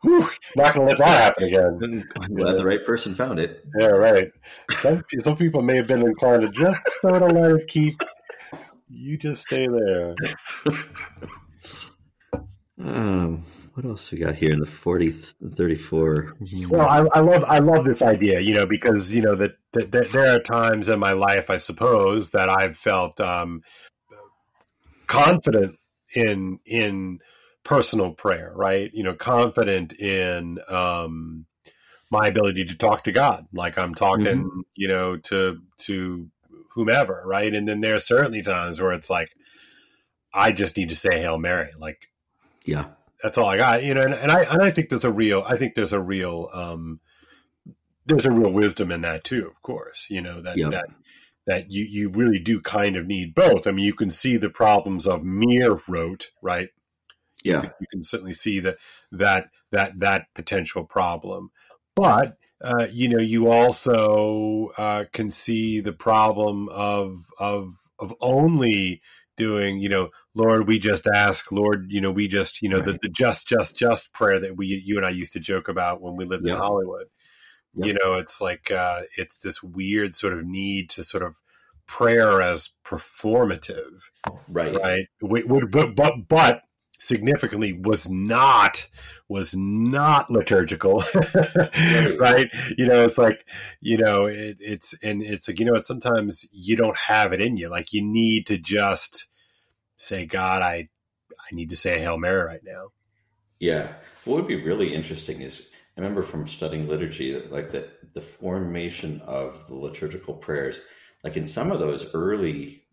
Whew, 0.01 0.27
not 0.55 0.73
going 0.73 0.87
to 0.87 0.93
let 0.93 0.97
that 0.97 1.07
happen 1.07 1.43
again. 1.43 2.09
I'm 2.19 2.33
glad 2.33 2.53
the 2.53 2.65
right 2.65 2.83
person 2.85 3.13
found 3.13 3.39
it. 3.39 3.63
Yeah, 3.77 3.87
right. 3.87 4.31
Some 4.77 5.03
some 5.19 5.37
people 5.37 5.61
may 5.61 5.75
have 5.75 5.85
been 5.87 6.01
inclined 6.01 6.41
to 6.41 6.49
just 6.49 6.81
sort 6.99 7.21
of 7.21 7.31
let 7.31 7.51
it 7.51 7.67
keep. 7.67 8.01
You 8.89 9.17
just 9.17 9.43
stay 9.43 9.67
there. 9.67 10.15
Um, 12.81 13.43
what 13.75 13.85
else 13.85 14.11
we 14.11 14.17
got 14.19 14.35
here 14.35 14.53
in 14.53 14.59
the 14.59 14.65
40, 14.65 15.11
34? 15.11 16.35
Well, 16.69 16.87
I, 16.87 17.17
I, 17.17 17.19
love 17.19 17.43
I 17.45 17.59
love 17.59 17.83
this 17.83 18.01
idea, 18.01 18.39
you 18.39 18.53
know, 18.53 18.65
because 18.65 19.13
you 19.13 19.21
know 19.21 19.35
that, 19.35 19.57
that, 19.73 19.91
that, 19.91 20.11
there 20.11 20.35
are 20.35 20.39
times 20.39 20.87
in 20.89 20.99
my 20.99 21.11
life, 21.13 21.49
I 21.49 21.57
suppose, 21.57 22.31
that 22.31 22.49
I've 22.49 22.77
felt 22.77 23.19
um, 23.19 23.63
confident 25.05 25.75
in 26.15 26.59
in 26.65 27.19
personal 27.63 28.11
prayer, 28.11 28.51
right? 28.55 28.91
You 28.93 29.03
know, 29.03 29.13
confident 29.13 29.93
in 29.93 30.59
um, 30.69 31.45
my 32.11 32.27
ability 32.27 32.65
to 32.65 32.77
talk 32.77 33.03
to 33.03 33.11
God, 33.11 33.47
like 33.53 33.77
I'm 33.77 33.95
talking, 33.95 34.25
mm-hmm. 34.25 34.59
you 34.75 34.87
know, 34.87 35.17
to 35.17 35.61
to 35.79 36.29
whomever, 36.73 37.23
right? 37.25 37.53
And 37.53 37.67
then 37.67 37.81
there 37.81 37.95
are 37.95 37.99
certainly 37.99 38.41
times 38.41 38.79
where 38.79 38.91
it's 38.91 39.09
like, 39.09 39.31
I 40.33 40.51
just 40.51 40.77
need 40.77 40.89
to 40.89 40.95
say 40.95 41.19
Hail 41.19 41.37
Mary, 41.37 41.71
like, 41.79 42.09
yeah, 42.65 42.87
that's 43.23 43.37
all 43.37 43.47
I 43.47 43.57
got, 43.57 43.83
you 43.83 43.93
know. 43.93 44.01
And, 44.01 44.13
and 44.13 44.31
I 44.31 44.41
and 44.43 44.61
I 44.61 44.71
think 44.71 44.89
there's 44.89 45.05
a 45.05 45.11
real, 45.11 45.43
I 45.45 45.55
think 45.55 45.75
there's 45.75 45.93
a 45.93 45.99
real, 45.99 46.49
um, 46.53 46.99
there's 48.05 48.25
a 48.25 48.31
real 48.31 48.51
wisdom 48.51 48.91
in 48.91 49.01
that 49.01 49.23
too, 49.23 49.47
of 49.47 49.61
course, 49.61 50.07
you 50.09 50.21
know 50.21 50.41
that 50.41 50.57
that 50.71 50.85
that 51.47 51.71
you 51.71 51.83
you 51.83 52.09
really 52.09 52.39
do 52.39 52.61
kind 52.61 52.95
of 52.95 53.05
need 53.05 53.35
both. 53.35 53.67
I 53.67 53.71
mean, 53.71 53.85
you 53.85 53.93
can 53.93 54.11
see 54.11 54.37
the 54.37 54.49
problems 54.49 55.07
of 55.07 55.23
mere 55.23 55.79
rote, 55.87 56.31
right? 56.41 56.69
Yeah, 57.43 57.55
you 57.55 57.61
can, 57.61 57.71
you 57.79 57.87
can 57.91 58.03
certainly 58.03 58.33
see 58.33 58.59
that 58.61 58.77
that 59.11 59.49
that 59.71 59.99
that 59.99 60.27
potential 60.33 60.83
problem, 60.83 61.51
but 61.95 62.37
uh, 62.61 62.87
you 62.91 63.09
know, 63.09 63.21
you 63.21 63.51
also 63.51 64.71
uh, 64.77 65.03
can 65.13 65.31
see 65.31 65.81
the 65.81 65.93
problem 65.93 66.69
of 66.69 67.25
of 67.39 67.75
of 67.99 68.13
only 68.21 69.01
doing, 69.37 69.79
you 69.79 69.89
know, 69.89 70.09
Lord, 70.33 70.67
we 70.67 70.79
just 70.79 71.07
ask, 71.07 71.51
Lord, 71.51 71.87
you 71.89 72.01
know, 72.01 72.11
we 72.11 72.27
just, 72.27 72.61
you 72.61 72.69
know, 72.69 72.77
right. 72.77 72.85
the, 72.85 72.99
the 73.01 73.09
just, 73.09 73.47
just, 73.47 73.77
just 73.77 74.13
prayer 74.13 74.39
that 74.39 74.55
we, 74.55 74.81
you 74.85 74.97
and 74.97 75.05
I 75.05 75.09
used 75.09 75.33
to 75.33 75.39
joke 75.39 75.67
about 75.67 76.01
when 76.01 76.15
we 76.15 76.25
lived 76.25 76.47
in 76.47 76.55
Hollywood. 76.55 77.07
Yep. 77.75 77.87
You 77.87 77.93
know, 77.93 78.13
it's 78.13 78.39
like 78.39 78.71
uh, 78.71 79.01
it's 79.17 79.39
this 79.39 79.61
weird 79.61 80.15
sort 80.15 80.33
of 80.33 80.45
need 80.45 80.89
to 80.91 81.03
sort 81.03 81.23
of 81.23 81.35
prayer 81.87 82.41
as 82.41 82.71
performative, 82.85 84.01
right? 84.47 84.75
Right. 84.75 85.07
But 85.21 85.95
but 85.95 86.27
but 86.27 86.61
significantly 86.97 87.73
was 87.73 88.09
not 88.09 88.87
was 89.27 89.55
not 89.55 90.29
liturgical 90.31 91.03
right 92.19 92.47
you 92.77 92.87
know 92.87 93.03
it's 93.03 93.17
like 93.17 93.45
you 93.81 93.97
know 93.97 94.25
it, 94.25 94.57
it's 94.59 94.95
and 95.03 95.21
it's 95.21 95.47
like 95.47 95.59
you 95.59 95.65
know 95.65 95.79
sometimes 95.81 96.47
you 96.51 96.75
don't 96.75 96.97
have 96.97 97.33
it 97.33 97.41
in 97.41 97.57
you 97.57 97.69
like 97.69 97.91
you 97.91 98.01
need 98.01 98.47
to 98.47 98.57
just 98.57 99.27
say 99.97 100.25
god 100.25 100.61
i 100.61 100.87
i 101.31 101.55
need 101.55 101.69
to 101.69 101.75
say 101.75 101.95
a 101.95 101.99
hail 101.99 102.17
mary 102.17 102.45
right 102.45 102.63
now 102.63 102.87
yeah 103.59 103.93
what 104.23 104.37
would 104.37 104.47
be 104.47 104.63
really 104.63 104.93
interesting 104.93 105.41
is 105.41 105.69
i 105.97 106.01
remember 106.01 106.21
from 106.21 106.47
studying 106.47 106.87
liturgy 106.87 107.41
like 107.49 107.71
the 107.71 107.87
the 108.13 108.21
formation 108.21 109.21
of 109.21 109.67
the 109.67 109.75
liturgical 109.75 110.33
prayers 110.33 110.79
like 111.23 111.37
in 111.37 111.45
some 111.45 111.71
of 111.71 111.79
those 111.79 112.05
early 112.13 112.85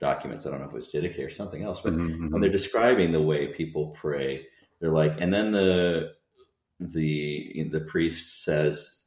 documents. 0.00 0.46
I 0.46 0.50
don't 0.50 0.60
know 0.60 0.66
if 0.66 0.72
it 0.72 0.76
was 0.76 0.88
Didache 0.88 1.24
or 1.24 1.30
something 1.30 1.62
else, 1.62 1.80
but 1.80 1.94
mm-hmm. 1.94 2.30
when 2.30 2.40
they're 2.40 2.50
describing 2.50 3.12
the 3.12 3.22
way 3.22 3.48
people 3.48 3.88
pray, 3.88 4.46
they're 4.80 4.90
like, 4.90 5.20
and 5.20 5.32
then 5.32 5.52
the 5.52 6.14
the 6.78 7.68
the 7.70 7.80
priest 7.80 8.44
says 8.44 9.02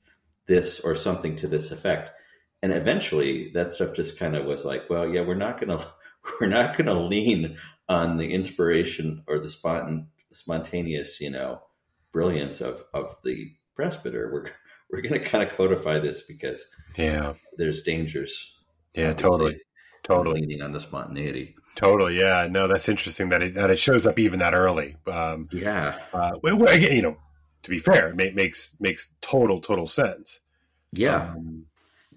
this 0.47 0.79
or 0.79 0.95
something 0.95 1.35
to 1.37 1.47
this 1.47 1.71
effect, 1.71 2.11
and 2.63 2.73
eventually 2.73 3.51
that 3.53 3.71
stuff 3.71 3.93
just 3.93 4.17
kind 4.17 4.35
of 4.35 4.45
was 4.45 4.65
like, 4.65 4.89
well, 4.89 5.07
yeah, 5.07 5.21
we're 5.21 5.35
not 5.35 5.59
gonna 5.59 5.85
we're 6.41 6.47
not 6.47 6.75
gonna 6.75 6.99
lean 6.99 7.57
on 7.87 8.17
the 8.17 8.33
inspiration 8.33 9.23
or 9.27 9.39
the 9.39 9.49
spontan, 9.49 10.07
spontaneous, 10.31 11.21
you 11.21 11.29
know, 11.29 11.61
brilliance 12.11 12.61
of 12.61 12.83
of 12.93 13.15
the 13.23 13.51
presbyter. 13.75 14.29
We're 14.31 14.51
we're 14.91 15.01
gonna 15.01 15.23
kind 15.23 15.47
of 15.47 15.55
codify 15.55 15.99
this 15.99 16.21
because 16.21 16.65
yeah, 16.97 17.33
there's 17.57 17.81
dangers. 17.81 18.55
Yeah, 18.93 19.13
totally 19.13 19.59
totally 20.03 20.41
leaning 20.41 20.61
on 20.61 20.71
the 20.71 20.79
spontaneity. 20.79 21.55
Totally, 21.75 22.17
yeah. 22.17 22.47
No, 22.49 22.67
that's 22.67 22.89
interesting 22.89 23.29
that 23.29 23.41
it, 23.41 23.53
that 23.53 23.69
it 23.69 23.79
shows 23.79 24.07
up 24.07 24.17
even 24.19 24.39
that 24.39 24.53
early. 24.53 24.97
Um, 25.07 25.47
yeah. 25.51 25.99
Uh, 26.11 26.31
well, 26.41 26.63
again, 26.67 26.95
you 26.95 27.01
know, 27.01 27.17
to 27.63 27.69
be 27.69 27.79
fair, 27.79 28.09
it 28.09 28.35
makes 28.35 28.75
makes 28.79 29.11
total 29.21 29.61
total 29.61 29.87
sense. 29.87 30.39
Yeah. 30.91 31.31
Um, 31.31 31.65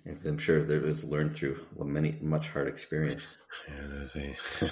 I'm 0.04 0.38
sure 0.38 0.64
there 0.64 0.80
was 0.80 1.04
learned 1.04 1.34
through 1.34 1.60
many 1.78 2.18
much 2.20 2.48
hard 2.48 2.66
experience. 2.66 3.26
Yeah, 3.68 4.22
eh? 4.22 4.68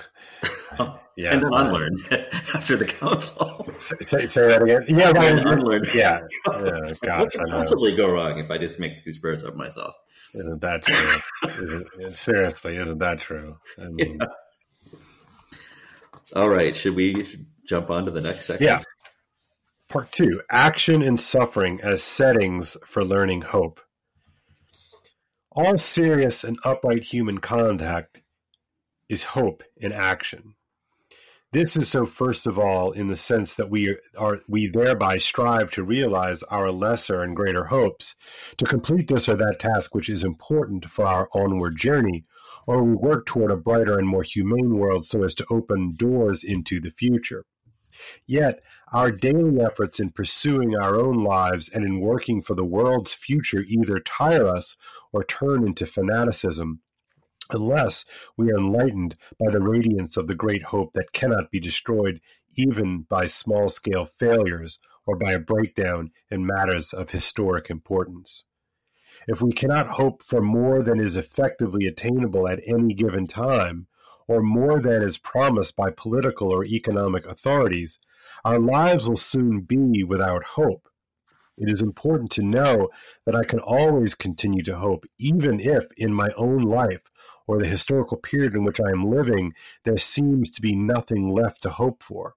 yeah 1.17 1.35
and 1.35 1.43
then 1.43 1.53
uh, 1.53 1.65
unlearned 1.65 2.01
after 2.55 2.77
the 2.77 2.85
council. 2.85 3.73
Say, 3.79 4.27
say, 4.27 4.49
that 4.49 4.63
again. 4.63 4.83
Yeah, 4.89 5.11
and 5.11 5.41
unlearned. 5.41 5.89
Yeah. 5.95 6.23
yeah 6.47 6.93
gosh, 7.03 7.21
what 7.21 7.33
could 7.33 7.49
possibly 7.49 7.95
go 7.95 8.11
wrong 8.11 8.39
if 8.39 8.51
I 8.51 8.59
just 8.59 8.81
make 8.81 9.05
these 9.05 9.19
birds 9.19 9.45
up 9.45 9.55
myself? 9.55 9.95
Isn't 10.35 10.61
that 10.63 10.83
true? 10.83 11.65
isn't, 11.65 12.13
seriously, 12.13 12.77
isn't 12.77 12.99
that 12.99 13.21
true? 13.21 13.57
I 13.79 13.85
mean, 13.89 14.19
yeah. 14.21 14.99
All 16.35 16.49
right, 16.49 16.75
should 16.75 16.97
we 16.97 17.47
jump 17.67 17.91
on 17.91 18.05
to 18.05 18.11
the 18.11 18.21
next 18.21 18.47
section? 18.47 18.67
Yeah. 18.67 18.83
Part 19.89 20.11
two: 20.11 20.43
Action 20.51 21.03
and 21.03 21.21
suffering 21.21 21.81
as 21.83 22.03
settings 22.03 22.77
for 22.85 23.05
learning 23.05 23.43
hope. 23.43 23.81
All 25.53 25.79
serious 25.79 26.45
and 26.45 26.59
upright 26.65 27.05
human 27.05 27.39
contact 27.39 28.23
is 29.09 29.25
hope 29.25 29.65
in 29.77 29.91
action. 29.91 30.55
This 31.53 31.77
is 31.77 31.89
so 31.89 32.07
first 32.07 32.47
of 32.47 32.57
all 32.57 32.93
in 32.93 33.09
the 33.09 33.17
sense 33.17 33.55
that 33.55 33.69
we 33.69 33.97
are 34.17 34.41
we 34.47 34.69
thereby 34.69 35.19
strive 35.19 35.73
to 35.73 35.83
realize 35.83 36.45
our 36.45 36.71
lesser 36.71 37.23
and 37.23 37.35
greater 37.35 37.65
hopes 37.65 38.15
to 38.59 38.65
complete 38.65 39.09
this 39.09 39.29
or 39.29 39.35
that 39.35 39.59
task 39.59 39.93
which 39.93 40.09
is 40.09 40.23
important 40.23 40.85
for 40.85 41.05
our 41.05 41.29
onward 41.35 41.77
journey 41.77 42.25
or 42.69 42.85
we 42.85 42.95
work 42.95 43.27
toward 43.27 43.51
a 43.51 43.57
brighter 43.57 43.99
and 43.99 44.07
more 44.07 44.23
humane 44.23 44.77
world 44.77 45.05
so 45.05 45.25
as 45.25 45.35
to 45.35 45.47
open 45.51 45.97
doors 45.97 46.45
into 46.45 46.81
the 46.81 46.91
future. 46.91 47.45
Yet, 48.25 48.65
our 48.93 49.11
daily 49.13 49.61
efforts 49.61 50.01
in 50.01 50.11
pursuing 50.11 50.77
our 50.77 50.99
own 50.99 51.19
lives 51.23 51.69
and 51.69 51.85
in 51.85 52.01
working 52.01 52.43
for 52.43 52.55
the 52.55 52.65
world's 52.65 53.15
future 53.15 53.65
either 53.69 54.01
tire 54.01 54.49
us 54.49 54.77
or 55.13 55.23
turn 55.25 55.67
into 55.67 55.87
fanaticism 55.87 56.81
unless 57.53 58.05
we 58.37 58.51
are 58.51 58.59
enlightened 58.59 59.15
by 59.39 59.51
the 59.51 59.61
radiance 59.61 60.17
of 60.17 60.27
the 60.27 60.35
great 60.35 60.63
hope 60.63 60.93
that 60.93 61.13
cannot 61.13 61.51
be 61.51 61.61
destroyed 61.61 62.21
even 62.57 63.03
by 63.03 63.27
small 63.27 63.69
scale 63.69 64.07
failures 64.07 64.79
or 65.07 65.17
by 65.17 65.33
a 65.33 65.39
breakdown 65.41 66.11
in 66.31 66.47
matters 66.47 66.93
of 66.93 67.11
historic 67.11 67.71
importance. 67.71 68.45
If 69.27 69.43
we 69.43 69.53
cannot 69.53 69.87
hope 69.87 70.23
for 70.23 70.41
more 70.41 70.83
than 70.83 71.01
is 71.01 71.17
effectively 71.17 71.87
attainable 71.87 72.49
at 72.49 72.61
any 72.67 72.95
given 72.95 73.27
time, 73.27 73.87
or 74.29 74.41
more 74.41 74.81
than 74.81 75.03
is 75.03 75.19
promised 75.19 75.75
by 75.75 75.91
political 75.91 76.53
or 76.53 76.65
economic 76.65 77.27
authorities, 77.27 77.99
our 78.45 78.59
lives 78.59 79.09
will 79.09 79.17
soon 79.17 79.61
be 79.61 80.05
without 80.05 80.45
hope. 80.45 80.89
It 81.57 81.69
is 81.69 81.83
important 81.83 82.31
to 82.33 82.43
know 82.43 82.89
that 83.27 83.37
I 83.37 83.45
can 83.45 83.59
always 83.59 84.15
continue 84.15 84.63
to 84.63 84.79
hope, 84.79 85.05
even 85.19 85.61
if 85.61 85.85
in 85.97 86.15
my 86.15 86.31
own 86.37 86.63
life 86.63 87.03
or 87.47 87.59
the 87.59 87.67
historical 87.67 88.17
period 88.17 88.55
in 88.55 88.65
which 88.65 88.81
I 88.81 88.91
am 88.91 89.11
living, 89.11 89.53
there 89.85 89.99
seems 89.99 90.51
to 90.53 90.63
be 90.63 90.75
nothing 90.75 91.35
left 91.35 91.63
to 91.63 91.71
hope 91.71 92.03
for. 92.03 92.35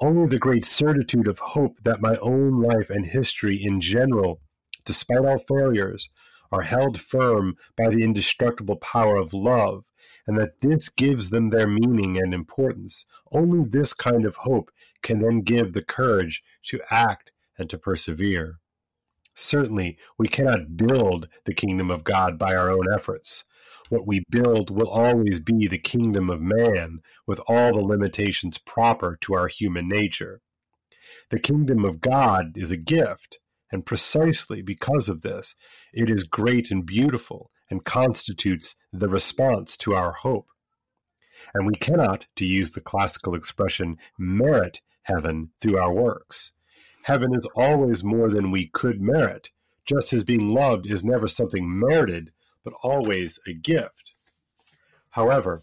Only 0.00 0.26
the 0.26 0.38
great 0.38 0.64
certitude 0.64 1.26
of 1.26 1.38
hope 1.38 1.78
that 1.84 2.02
my 2.02 2.16
own 2.16 2.60
life 2.60 2.90
and 2.90 3.06
history 3.06 3.56
in 3.56 3.80
general, 3.80 4.40
despite 4.84 5.24
all 5.24 5.38
failures, 5.38 6.08
are 6.52 6.62
held 6.62 7.00
firm 7.00 7.56
by 7.76 7.88
the 7.88 8.02
indestructible 8.02 8.76
power 8.76 9.16
of 9.16 9.32
love, 9.32 9.84
and 10.26 10.38
that 10.38 10.60
this 10.60 10.88
gives 10.88 11.30
them 11.30 11.48
their 11.48 11.66
meaning 11.66 12.18
and 12.18 12.34
importance. 12.34 13.06
Only 13.32 13.68
this 13.68 13.94
kind 13.94 14.24
of 14.24 14.36
hope 14.36 14.70
can 15.02 15.20
then 15.20 15.40
give 15.40 15.72
the 15.72 15.82
courage 15.82 16.42
to 16.64 16.80
act 16.90 17.32
and 17.56 17.68
to 17.70 17.78
persevere. 17.78 18.58
Certainly, 19.34 19.98
we 20.18 20.28
cannot 20.28 20.76
build 20.76 21.28
the 21.44 21.54
kingdom 21.54 21.90
of 21.90 22.04
God 22.04 22.38
by 22.38 22.54
our 22.54 22.70
own 22.70 22.92
efforts 22.92 23.44
what 23.88 24.06
we 24.06 24.24
build 24.30 24.70
will 24.70 24.88
always 24.88 25.40
be 25.40 25.66
the 25.66 25.78
kingdom 25.78 26.28
of 26.28 26.40
man 26.40 27.00
with 27.26 27.40
all 27.48 27.72
the 27.72 27.80
limitations 27.80 28.58
proper 28.58 29.16
to 29.22 29.34
our 29.34 29.48
human 29.48 29.88
nature. 29.88 30.42
The 31.30 31.38
kingdom 31.38 31.84
of 31.84 32.00
God 32.00 32.56
is 32.56 32.70
a 32.70 32.76
gift, 32.76 33.38
and 33.70 33.86
precisely 33.86 34.62
because 34.62 35.08
of 35.08 35.22
this, 35.22 35.54
it 35.92 36.10
is 36.10 36.24
great 36.24 36.70
and 36.70 36.84
beautiful 36.84 37.50
and 37.70 37.84
constitutes 37.84 38.76
the 38.92 39.08
response 39.08 39.76
to 39.78 39.94
our 39.94 40.12
hope. 40.12 40.48
And 41.54 41.66
we 41.66 41.74
cannot, 41.74 42.26
to 42.36 42.44
use 42.44 42.72
the 42.72 42.80
classical 42.80 43.34
expression, 43.34 43.98
merit 44.18 44.80
heaven 45.08 45.50
through 45.60 45.78
our 45.78 45.92
works. 45.92 46.52
Heaven 47.02 47.34
is 47.34 47.48
always 47.56 48.04
more 48.04 48.28
than 48.30 48.50
we 48.50 48.66
could 48.68 49.00
merit, 49.00 49.50
just 49.84 50.12
as 50.12 50.24
being 50.24 50.52
loved 50.52 50.86
is 50.90 51.02
never 51.02 51.26
something 51.26 51.78
merited, 51.78 52.30
but 52.62 52.74
always 52.82 53.40
a 53.46 53.54
gift. 53.54 54.14
However, 55.10 55.62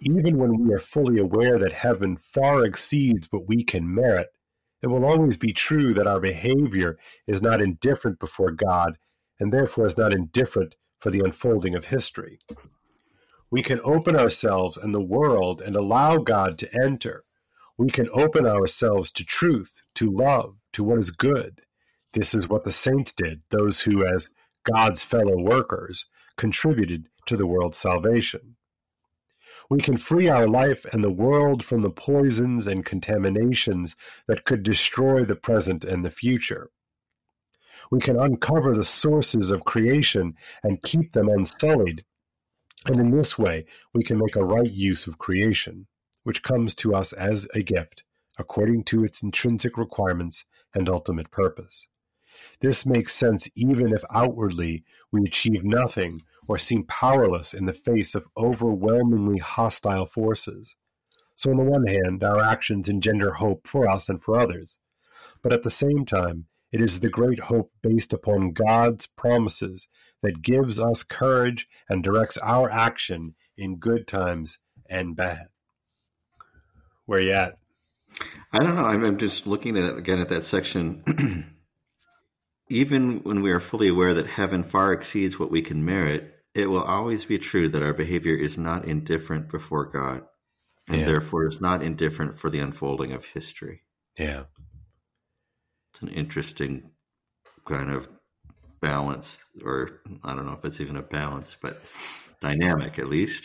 even 0.00 0.36
when 0.36 0.58
we 0.58 0.74
are 0.74 0.80
fully 0.80 1.18
aware 1.18 1.58
that 1.58 1.72
heaven 1.72 2.16
far 2.16 2.64
exceeds 2.64 3.26
what 3.30 3.48
we 3.48 3.64
can 3.64 3.92
merit, 3.92 4.28
it 4.82 4.88
will 4.88 5.04
always 5.04 5.36
be 5.36 5.52
true 5.52 5.94
that 5.94 6.06
our 6.06 6.20
behavior 6.20 6.98
is 7.26 7.40
not 7.40 7.60
indifferent 7.60 8.18
before 8.18 8.50
God 8.50 8.98
and 9.38 9.52
therefore 9.52 9.86
is 9.86 9.96
not 9.96 10.12
indifferent 10.12 10.74
for 10.98 11.10
the 11.10 11.20
unfolding 11.20 11.74
of 11.74 11.86
history. 11.86 12.38
We 13.50 13.62
can 13.62 13.80
open 13.84 14.16
ourselves 14.16 14.76
and 14.76 14.94
the 14.94 15.00
world 15.00 15.60
and 15.60 15.76
allow 15.76 16.18
God 16.18 16.58
to 16.58 16.68
enter. 16.82 17.24
We 17.78 17.90
can 17.90 18.08
open 18.12 18.46
ourselves 18.46 19.10
to 19.12 19.24
truth, 19.24 19.82
to 19.94 20.10
love, 20.10 20.56
to 20.74 20.84
what 20.84 20.98
is 20.98 21.10
good. 21.10 21.62
This 22.12 22.34
is 22.34 22.48
what 22.48 22.64
the 22.64 22.72
saints 22.72 23.12
did, 23.12 23.42
those 23.50 23.82
who, 23.82 24.06
as 24.06 24.28
God's 24.64 25.02
fellow 25.02 25.40
workers, 25.40 26.06
contributed 26.36 27.08
to 27.26 27.36
the 27.36 27.46
world's 27.46 27.78
salvation. 27.78 28.56
We 29.70 29.80
can 29.80 29.96
free 29.96 30.28
our 30.28 30.46
life 30.46 30.84
and 30.92 31.02
the 31.02 31.10
world 31.10 31.64
from 31.64 31.80
the 31.80 31.90
poisons 31.90 32.66
and 32.66 32.84
contaminations 32.84 33.96
that 34.26 34.44
could 34.44 34.62
destroy 34.62 35.24
the 35.24 35.36
present 35.36 35.84
and 35.84 36.04
the 36.04 36.10
future. 36.10 36.70
We 37.90 38.00
can 38.00 38.18
uncover 38.18 38.74
the 38.74 38.84
sources 38.84 39.50
of 39.50 39.64
creation 39.64 40.34
and 40.62 40.82
keep 40.82 41.12
them 41.12 41.28
unsullied. 41.28 42.04
And 42.86 42.96
in 42.96 43.10
this 43.10 43.38
way, 43.38 43.64
we 43.94 44.02
can 44.02 44.18
make 44.18 44.36
a 44.36 44.44
right 44.44 44.70
use 44.70 45.06
of 45.06 45.18
creation, 45.18 45.86
which 46.22 46.42
comes 46.42 46.74
to 46.74 46.94
us 46.94 47.12
as 47.12 47.46
a 47.54 47.62
gift, 47.62 48.04
according 48.38 48.84
to 48.84 49.04
its 49.04 49.22
intrinsic 49.22 49.76
requirements 49.76 50.44
and 50.74 50.88
ultimate 50.88 51.30
purpose. 51.30 51.88
This 52.60 52.86
makes 52.86 53.14
sense 53.14 53.48
even 53.56 53.92
if 53.92 54.02
outwardly 54.14 54.84
we 55.10 55.22
achieve 55.24 55.64
nothing 55.64 56.22
or 56.48 56.58
seem 56.58 56.84
powerless 56.84 57.54
in 57.54 57.66
the 57.66 57.72
face 57.72 58.14
of 58.14 58.28
overwhelmingly 58.36 59.38
hostile 59.38 60.06
forces. 60.06 60.76
So, 61.36 61.50
on 61.50 61.56
the 61.56 61.64
one 61.64 61.86
hand, 61.86 62.22
our 62.22 62.40
actions 62.40 62.88
engender 62.88 63.34
hope 63.34 63.66
for 63.66 63.88
us 63.88 64.08
and 64.08 64.22
for 64.22 64.38
others. 64.38 64.78
But 65.42 65.52
at 65.52 65.62
the 65.62 65.70
same 65.70 66.04
time, 66.04 66.46
it 66.72 66.80
is 66.80 67.00
the 67.00 67.10
great 67.10 67.38
hope 67.38 67.70
based 67.82 68.12
upon 68.12 68.52
God's 68.52 69.06
promises 69.06 69.88
that 70.22 70.42
gives 70.42 70.78
us 70.78 71.02
courage 71.02 71.68
and 71.88 72.02
directs 72.02 72.38
our 72.38 72.70
action 72.70 73.34
in 73.56 73.76
good 73.76 74.06
times 74.06 74.58
and 74.88 75.14
bad. 75.14 75.48
Where 77.06 77.20
you 77.20 77.32
at? 77.32 77.58
I 78.52 78.58
don't 78.58 78.76
know. 78.76 78.84
I'm 78.84 79.18
just 79.18 79.46
looking 79.46 79.76
at 79.76 79.96
again 79.96 80.20
at 80.20 80.28
that 80.28 80.42
section 80.42 81.52
even 82.72 83.22
when 83.22 83.42
we 83.42 83.50
are 83.50 83.60
fully 83.60 83.88
aware 83.88 84.14
that 84.14 84.26
heaven 84.26 84.62
far 84.62 84.92
exceeds 84.92 85.38
what 85.38 85.50
we 85.50 85.60
can 85.60 85.84
merit, 85.84 86.34
it 86.54 86.70
will 86.70 86.82
always 86.82 87.26
be 87.26 87.38
true 87.38 87.68
that 87.68 87.82
our 87.82 87.92
behavior 87.92 88.34
is 88.34 88.56
not 88.56 88.86
indifferent 88.86 89.50
before 89.50 89.84
God, 89.84 90.22
and 90.88 91.00
yeah. 91.00 91.06
therefore 91.06 91.46
is 91.46 91.60
not 91.60 91.82
indifferent 91.82 92.40
for 92.40 92.48
the 92.48 92.60
unfolding 92.60 93.12
of 93.12 93.26
history. 93.26 93.82
Yeah. 94.18 94.44
It's 95.92 96.00
an 96.00 96.08
interesting 96.08 96.90
kind 97.66 97.90
of 97.90 98.08
balance, 98.80 99.38
or 99.62 100.00
I 100.24 100.34
don't 100.34 100.46
know 100.46 100.52
if 100.52 100.64
it's 100.64 100.80
even 100.80 100.96
a 100.96 101.02
balance, 101.02 101.54
but 101.60 101.82
dynamic 102.40 102.98
at 102.98 103.08
least. 103.08 103.44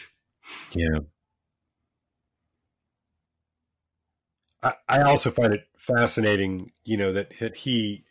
Yeah. 0.74 1.00
I, 4.64 4.74
I 4.90 5.02
also 5.02 5.32
find 5.32 5.54
it 5.54 5.68
fascinating, 5.78 6.72
you 6.84 6.98
know, 6.98 7.14
that, 7.14 7.38
that 7.40 7.58
he 7.58 8.04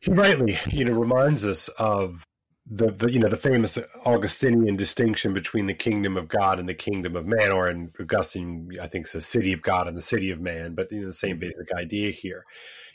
he 0.00 0.10
rightly, 0.10 0.58
you 0.70 0.84
know, 0.84 0.98
reminds 0.98 1.46
us 1.46 1.68
of 1.68 2.26
the, 2.66 2.92
the 2.92 3.12
you 3.12 3.18
know 3.18 3.28
the 3.28 3.36
famous 3.36 3.78
Augustinian 4.06 4.76
distinction 4.76 5.34
between 5.34 5.66
the 5.66 5.74
kingdom 5.74 6.16
of 6.16 6.28
God 6.28 6.60
and 6.60 6.68
the 6.68 6.74
kingdom 6.74 7.16
of 7.16 7.26
man, 7.26 7.50
or 7.50 7.68
in 7.68 7.92
Augustine, 7.98 8.68
I 8.80 8.86
think 8.86 9.10
the 9.10 9.20
city 9.20 9.52
of 9.52 9.62
God 9.62 9.88
and 9.88 9.96
the 9.96 10.02
city 10.02 10.30
of 10.30 10.40
man, 10.40 10.74
but 10.74 10.90
you 10.90 11.00
know, 11.00 11.06
the 11.08 11.12
same 11.12 11.38
basic 11.38 11.72
idea 11.72 12.10
here. 12.10 12.44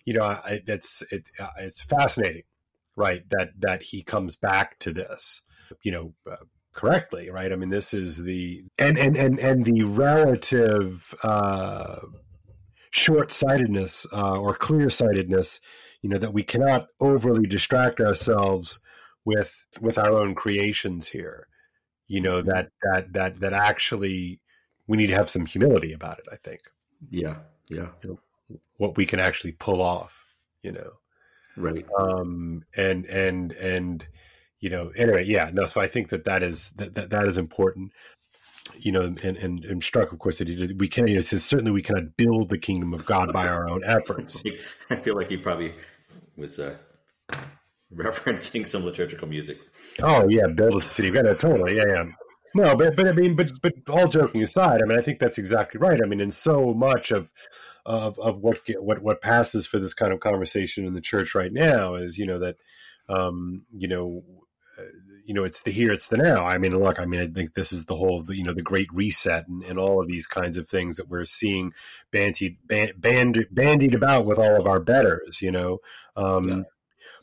You 0.06 0.14
know, 0.14 0.24
I, 0.24 0.62
that's 0.66 1.04
it, 1.12 1.30
uh, 1.40 1.50
it's 1.60 1.84
fascinating, 1.84 2.44
right? 2.96 3.24
That 3.30 3.50
that 3.60 3.84
he 3.84 4.04
comes 4.04 4.36
back 4.36 4.80
to 4.80 4.94
this, 4.94 5.42
you 5.84 5.92
know. 5.92 6.14
Uh, 6.30 6.38
correctly 6.78 7.30
right 7.30 7.52
i 7.52 7.56
mean 7.56 7.70
this 7.70 7.94
is 7.94 8.24
the 8.24 8.64
and 8.80 8.98
and 8.98 9.18
and, 9.18 9.40
and 9.40 9.66
the 9.66 9.84
relative 9.84 11.14
uh 11.24 11.98
short-sightedness 12.90 14.08
uh, 14.14 14.40
or 14.40 14.54
clear-sightedness 14.54 15.60
you 16.02 16.10
know 16.10 16.18
that 16.18 16.34
we 16.34 16.44
cannot 16.44 16.88
overly 17.02 17.46
distract 17.46 18.00
ourselves 18.00 18.80
with 19.28 19.68
with 19.82 19.98
our 19.98 20.14
own 20.14 20.34
creations 20.34 21.10
here. 21.10 21.48
You 22.08 22.22
know 22.22 22.42
that 22.42 22.70
that 22.82 23.14
that 23.14 23.40
that 23.42 23.54
actually 23.54 24.40
we 24.88 24.98
need 24.98 25.08
to 25.08 25.16
have 25.16 25.30
some 25.30 25.46
humility 25.46 25.92
about 25.92 26.20
it. 26.20 26.26
I 26.32 26.38
think. 26.38 26.62
Yeah, 27.10 27.40
yeah. 27.70 27.90
What 28.78 28.96
we 28.96 29.06
can 29.06 29.20
actually 29.20 29.52
pull 29.52 29.82
off, 29.82 30.34
you 30.64 30.72
know. 30.72 30.92
Right. 31.58 31.86
Um. 32.00 32.64
And 32.78 33.06
and 33.06 33.52
and 33.52 34.08
you 34.60 34.70
know. 34.70 34.92
Anyway, 34.96 35.24
yeah. 35.26 35.50
No. 35.54 35.66
So 35.66 35.82
I 35.82 35.88
think 35.88 36.10
that 36.10 36.26
that 36.26 36.44
is 36.44 36.72
that 36.72 36.96
that, 36.96 37.10
that 37.10 37.26
is 37.28 37.38
important 37.38 37.92
you 38.76 38.92
know, 38.92 39.02
and, 39.02 39.38
and, 39.38 39.66
and 39.66 39.84
struck, 39.84 40.12
of 40.12 40.20
course, 40.20 40.38
that 40.40 40.48
he 40.48 40.56
did. 40.56 40.80
We 40.80 40.88
can, 40.88 41.08
you 41.08 41.16
know, 41.16 41.22
says 41.22 41.44
certainly 41.44 41.72
we 41.72 41.82
cannot 41.82 42.18
build 42.18 42.50
the 42.50 42.58
kingdom 42.58 42.94
of 42.94 43.06
God 43.06 43.32
by 43.34 43.48
our 43.48 43.68
own 43.68 43.82
efforts. 43.86 44.44
I 44.90 44.98
feel 44.98 45.16
like 45.16 45.30
he 45.30 45.38
probably 45.38 45.74
was 46.36 46.60
uh, 46.60 46.78
referencing 47.94 48.68
some 48.68 48.84
liturgical 48.84 49.28
music. 49.28 49.58
Oh 50.02 50.28
yeah, 50.30 50.48
build 50.48 50.76
a 50.76 50.82
city. 50.82 51.10
Yeah, 51.14 51.34
totally. 51.34 51.78
Yeah, 51.78 51.86
yeah. 51.88 52.04
No, 52.56 52.76
but 52.76 52.96
but 52.96 53.08
I 53.08 53.12
mean, 53.12 53.36
but 53.36 53.52
but 53.62 53.74
all 53.90 54.08
joking 54.08 54.44
aside, 54.44 54.82
I 54.82 54.86
mean, 54.86 54.98
I 54.98 55.02
think 55.02 55.20
that's 55.20 55.38
exactly 55.38 55.80
right. 55.80 56.00
I 56.04 56.08
mean, 56.08 56.22
in 56.22 56.32
so 56.32 56.74
much 56.74 57.12
of 57.12 57.30
of 57.86 58.18
of 58.20 58.40
what 58.40 58.60
what 58.80 59.02
what 59.02 59.22
passes 59.22 59.66
for 59.66 59.80
this 59.80 59.94
kind 59.94 60.14
of 60.14 60.20
conversation 60.20 60.86
in 60.86 60.94
the 60.94 61.02
church 61.02 61.36
right 61.36 61.52
now 61.52 61.96
is, 61.96 62.18
you 62.18 62.26
know, 62.26 62.40
that 62.40 62.56
um, 63.10 63.64
you 63.76 63.88
know 63.88 64.24
you 65.28 65.34
know, 65.34 65.44
it's 65.44 65.62
the 65.62 65.72
here, 65.72 65.92
it's 65.92 66.08
the 66.08 66.16
now. 66.16 66.46
I 66.46 66.58
mean, 66.58 66.80
look, 66.80 67.02
I 67.02 67.06
mean, 67.06 67.20
I 67.20 67.28
think 67.28 67.54
this 67.54 67.74
is 67.74 67.86
the 67.86 67.98
whole, 67.98 68.24
you 68.30 68.46
know, 68.46 68.54
the 68.54 68.62
great 68.62 68.88
reset 68.94 69.46
and, 69.50 69.62
and 69.62 69.78
all 69.78 70.02
of 70.02 70.08
these 70.08 70.26
kinds 70.26 70.58
of 70.58 70.70
things 70.70 70.96
that 70.96 71.10
we're 71.10 71.26
seeing 71.26 71.74
bandied, 72.12 72.58
band, 72.66 73.46
bandied 73.52 73.94
about 73.94 74.26
with 74.26 74.40
all 74.40 74.58
of 74.58 74.66
our 74.66 74.80
betters, 74.80 75.42
you 75.42 75.52
know. 75.52 75.80
Um, 76.16 76.48
yeah. 76.48 76.62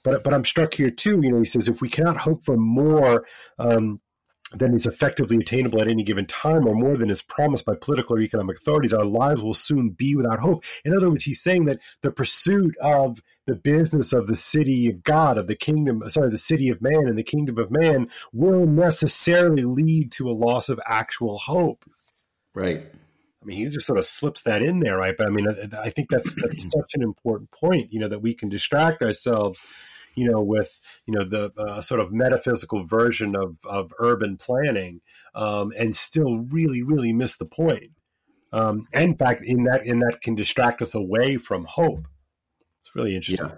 But, 0.02 0.22
but 0.22 0.34
I'm 0.34 0.44
struck 0.44 0.74
here 0.74 0.90
too. 0.90 1.20
You 1.22 1.32
know, 1.32 1.38
he 1.38 1.46
says 1.46 1.66
if 1.66 1.80
we 1.80 1.88
cannot 1.88 2.18
hope 2.18 2.44
for 2.44 2.58
more 2.58 3.24
um, 3.58 4.02
than 4.58 4.74
is 4.74 4.86
effectively 4.86 5.36
attainable 5.36 5.80
at 5.80 5.88
any 5.88 6.02
given 6.02 6.26
time 6.26 6.66
or 6.66 6.74
more 6.74 6.96
than 6.96 7.10
is 7.10 7.22
promised 7.22 7.64
by 7.64 7.74
political 7.74 8.16
or 8.16 8.20
economic 8.20 8.56
authorities, 8.56 8.92
our 8.92 9.04
lives 9.04 9.42
will 9.42 9.54
soon 9.54 9.90
be 9.90 10.16
without 10.16 10.40
hope. 10.40 10.64
In 10.84 10.96
other 10.96 11.10
words, 11.10 11.24
he's 11.24 11.42
saying 11.42 11.66
that 11.66 11.80
the 12.02 12.10
pursuit 12.10 12.76
of 12.80 13.20
the 13.46 13.54
business 13.54 14.12
of 14.12 14.26
the 14.26 14.36
city 14.36 14.88
of 14.88 15.02
God, 15.02 15.38
of 15.38 15.46
the 15.46 15.56
kingdom, 15.56 16.02
sorry, 16.08 16.30
the 16.30 16.38
city 16.38 16.68
of 16.68 16.80
man 16.80 17.06
and 17.06 17.18
the 17.18 17.22
kingdom 17.22 17.58
of 17.58 17.70
man 17.70 18.08
will 18.32 18.66
necessarily 18.66 19.64
lead 19.64 20.12
to 20.12 20.28
a 20.28 20.32
loss 20.32 20.68
of 20.68 20.80
actual 20.86 21.38
hope. 21.38 21.84
Right. 22.54 22.86
I 23.44 23.46
mean, 23.46 23.58
he 23.58 23.66
just 23.66 23.86
sort 23.86 23.98
of 23.98 24.06
slips 24.06 24.42
that 24.42 24.62
in 24.62 24.80
there, 24.80 24.96
right? 24.96 25.14
But 25.16 25.26
I 25.26 25.30
mean, 25.30 25.46
I, 25.46 25.82
I 25.82 25.90
think 25.90 26.08
that's 26.08 26.34
that's 26.34 26.62
such 26.72 26.94
an 26.94 27.02
important 27.02 27.50
point, 27.50 27.92
you 27.92 28.00
know, 28.00 28.08
that 28.08 28.22
we 28.22 28.34
can 28.34 28.48
distract 28.48 29.02
ourselves 29.02 29.62
you 30.16 30.30
know, 30.30 30.42
with 30.42 30.80
you 31.06 31.14
know 31.14 31.24
the 31.24 31.52
uh, 31.60 31.80
sort 31.80 32.00
of 32.00 32.12
metaphysical 32.12 32.86
version 32.86 33.34
of 33.36 33.56
of 33.64 33.92
urban 33.98 34.36
planning, 34.36 35.00
um, 35.34 35.72
and 35.78 35.94
still 35.94 36.38
really 36.38 36.82
really 36.82 37.12
miss 37.12 37.36
the 37.36 37.46
point. 37.46 37.92
Um, 38.52 38.86
and 38.92 39.04
in 39.04 39.16
fact, 39.16 39.44
in 39.44 39.64
that 39.64 39.84
in 39.84 39.98
that 40.00 40.20
can 40.20 40.34
distract 40.34 40.80
us 40.80 40.94
away 40.94 41.36
from 41.36 41.64
hope. 41.64 42.06
It's 42.80 42.94
really 42.94 43.16
interesting. 43.16 43.48
Yeah, 43.48 43.54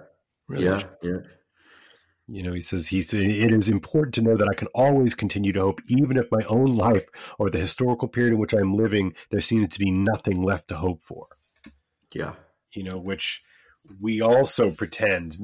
really 0.48 0.64
yeah, 0.64 0.74
interesting. 0.74 1.10
yeah. 1.10 1.30
You 2.28 2.42
know, 2.42 2.54
he 2.54 2.60
says 2.60 2.88
he 2.88 3.02
said 3.02 3.20
it 3.20 3.52
is 3.52 3.68
important 3.68 4.14
to 4.16 4.22
know 4.22 4.36
that 4.36 4.48
I 4.48 4.54
can 4.54 4.66
always 4.74 5.14
continue 5.14 5.52
to 5.52 5.60
hope, 5.60 5.80
even 5.86 6.16
if 6.16 6.26
my 6.32 6.42
own 6.48 6.76
life 6.76 7.04
or 7.38 7.50
the 7.50 7.58
historical 7.58 8.08
period 8.08 8.32
in 8.32 8.40
which 8.40 8.52
I'm 8.52 8.74
living, 8.74 9.14
there 9.30 9.40
seems 9.40 9.68
to 9.68 9.78
be 9.78 9.92
nothing 9.92 10.42
left 10.42 10.68
to 10.70 10.76
hope 10.76 11.02
for. 11.04 11.28
Yeah, 12.12 12.32
you 12.72 12.82
know, 12.82 12.98
which 12.98 13.44
we 14.00 14.20
also 14.20 14.70
pretend 14.70 15.36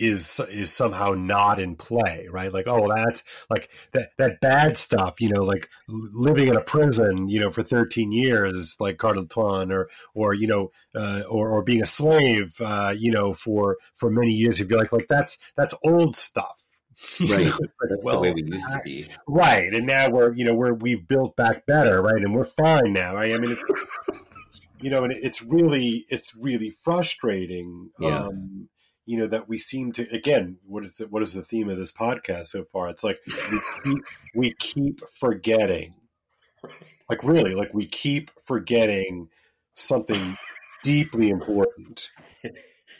is 0.00 0.40
is 0.50 0.72
somehow 0.72 1.12
not 1.12 1.60
in 1.60 1.76
play, 1.76 2.26
right? 2.30 2.52
Like, 2.52 2.66
oh, 2.66 2.88
that's 2.88 3.22
like 3.50 3.68
that 3.92 4.10
that 4.16 4.40
bad 4.40 4.76
stuff, 4.76 5.20
you 5.20 5.28
know, 5.28 5.42
like 5.42 5.68
living 5.88 6.48
in 6.48 6.56
a 6.56 6.62
prison, 6.62 7.28
you 7.28 7.38
know, 7.38 7.50
for 7.50 7.62
13 7.62 8.10
years, 8.10 8.76
like 8.80 8.98
Cardinal 8.98 9.28
or 9.36 9.90
or 10.14 10.34
you 10.34 10.46
know, 10.46 10.70
uh, 10.94 11.22
or 11.28 11.50
or 11.50 11.62
being 11.62 11.82
a 11.82 11.86
slave, 11.86 12.54
uh, 12.60 12.94
you 12.96 13.12
know, 13.12 13.34
for 13.34 13.76
for 13.96 14.10
many 14.10 14.32
years. 14.32 14.58
You'd 14.58 14.68
be 14.68 14.76
like, 14.76 14.92
like 14.92 15.08
that's 15.08 15.38
that's 15.56 15.74
old 15.84 16.16
stuff. 16.16 16.64
Right. 17.20 17.46
like, 17.46 17.54
That's 17.88 18.04
well, 18.04 18.16
the 18.16 18.20
way 18.20 18.32
we 18.32 18.42
used 18.42 18.70
to 18.72 18.80
be. 18.84 19.08
Right. 19.26 19.72
And 19.72 19.86
now 19.86 20.10
we're, 20.10 20.34
you 20.34 20.44
know, 20.44 20.54
we're, 20.54 20.74
we've 20.74 21.08
built 21.08 21.34
back 21.34 21.64
better. 21.64 22.02
Right. 22.02 22.22
And 22.22 22.34
we're 22.34 22.44
fine 22.44 22.92
now. 22.92 23.14
Right? 23.14 23.32
I 23.32 23.38
mean, 23.38 23.52
it's, 23.52 24.60
you 24.82 24.90
know, 24.90 25.04
and 25.04 25.12
it's 25.14 25.40
really, 25.40 26.04
it's 26.10 26.36
really 26.36 26.76
frustrating. 26.82 27.88
Yeah. 27.98 28.26
Um, 28.26 28.68
you 29.06 29.16
know 29.16 29.26
that 29.26 29.48
we 29.48 29.58
seem 29.58 29.92
to 29.92 30.08
again 30.14 30.58
what 30.66 30.84
is 30.84 31.00
it, 31.00 31.10
what 31.10 31.22
is 31.22 31.34
the 31.34 31.42
theme 31.42 31.68
of 31.68 31.78
this 31.78 31.92
podcast 31.92 32.48
so 32.48 32.64
far? 32.64 32.88
It's 32.88 33.04
like 33.04 33.20
we 33.26 33.60
keep, 33.84 34.04
we 34.34 34.52
keep 34.52 35.00
forgetting. 35.08 35.94
Like 37.08 37.24
really 37.24 37.54
like 37.54 37.74
we 37.74 37.86
keep 37.86 38.30
forgetting 38.44 39.28
something 39.74 40.36
deeply 40.82 41.30
important. 41.30 42.10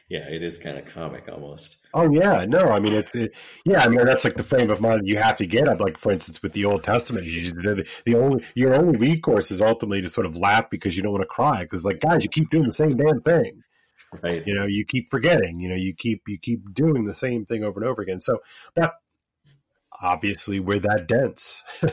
Yeah 0.08 0.28
it 0.28 0.42
is 0.42 0.58
kind 0.58 0.76
of 0.76 0.86
comic 0.86 1.28
almost. 1.30 1.76
Oh 1.94 2.12
yeah 2.12 2.44
no 2.44 2.66
i 2.66 2.80
mean 2.80 2.92
it's 2.92 3.14
it, 3.14 3.32
yeah 3.64 3.84
i 3.84 3.88
mean 3.88 4.04
that's 4.04 4.24
like 4.24 4.36
the 4.36 4.44
frame 4.44 4.70
of 4.70 4.80
mind 4.80 5.08
you 5.08 5.18
have 5.18 5.36
to 5.38 5.46
get 5.46 5.68
up 5.68 5.80
like 5.80 5.98
for 5.98 6.12
instance 6.12 6.40
with 6.42 6.52
the 6.52 6.64
old 6.64 6.84
testament 6.84 7.26
you, 7.26 7.50
the, 7.50 7.88
the 8.04 8.16
only 8.16 8.44
your 8.54 8.74
only 8.74 8.96
recourse 8.96 9.50
is 9.50 9.60
ultimately 9.60 10.00
to 10.00 10.08
sort 10.08 10.26
of 10.26 10.36
laugh 10.36 10.70
because 10.70 10.96
you 10.96 11.02
don't 11.02 11.12
want 11.12 11.22
to 11.22 11.26
cry 11.26 11.62
because 11.62 11.84
like 11.84 12.00
guys 12.00 12.22
you 12.22 12.30
keep 12.30 12.48
doing 12.50 12.64
the 12.64 12.72
same 12.72 12.96
damn 12.96 13.20
thing 13.20 13.62
right. 14.22 14.46
You 14.46 14.54
know 14.54 14.66
you 14.66 14.84
keep 14.84 15.10
forgetting 15.10 15.60
you 15.60 15.68
know 15.68 15.76
you 15.76 15.94
keep 15.94 16.22
you 16.26 16.38
keep 16.38 16.74
doing 16.74 17.04
the 17.04 17.14
same 17.14 17.44
thing 17.44 17.64
over 17.64 17.80
and 17.80 17.88
over 17.88 18.02
again. 18.02 18.20
So 18.20 18.38
but 18.74 18.94
obviously 20.02 20.60
we're 20.60 20.80
that 20.80 21.06
dense. 21.06 21.62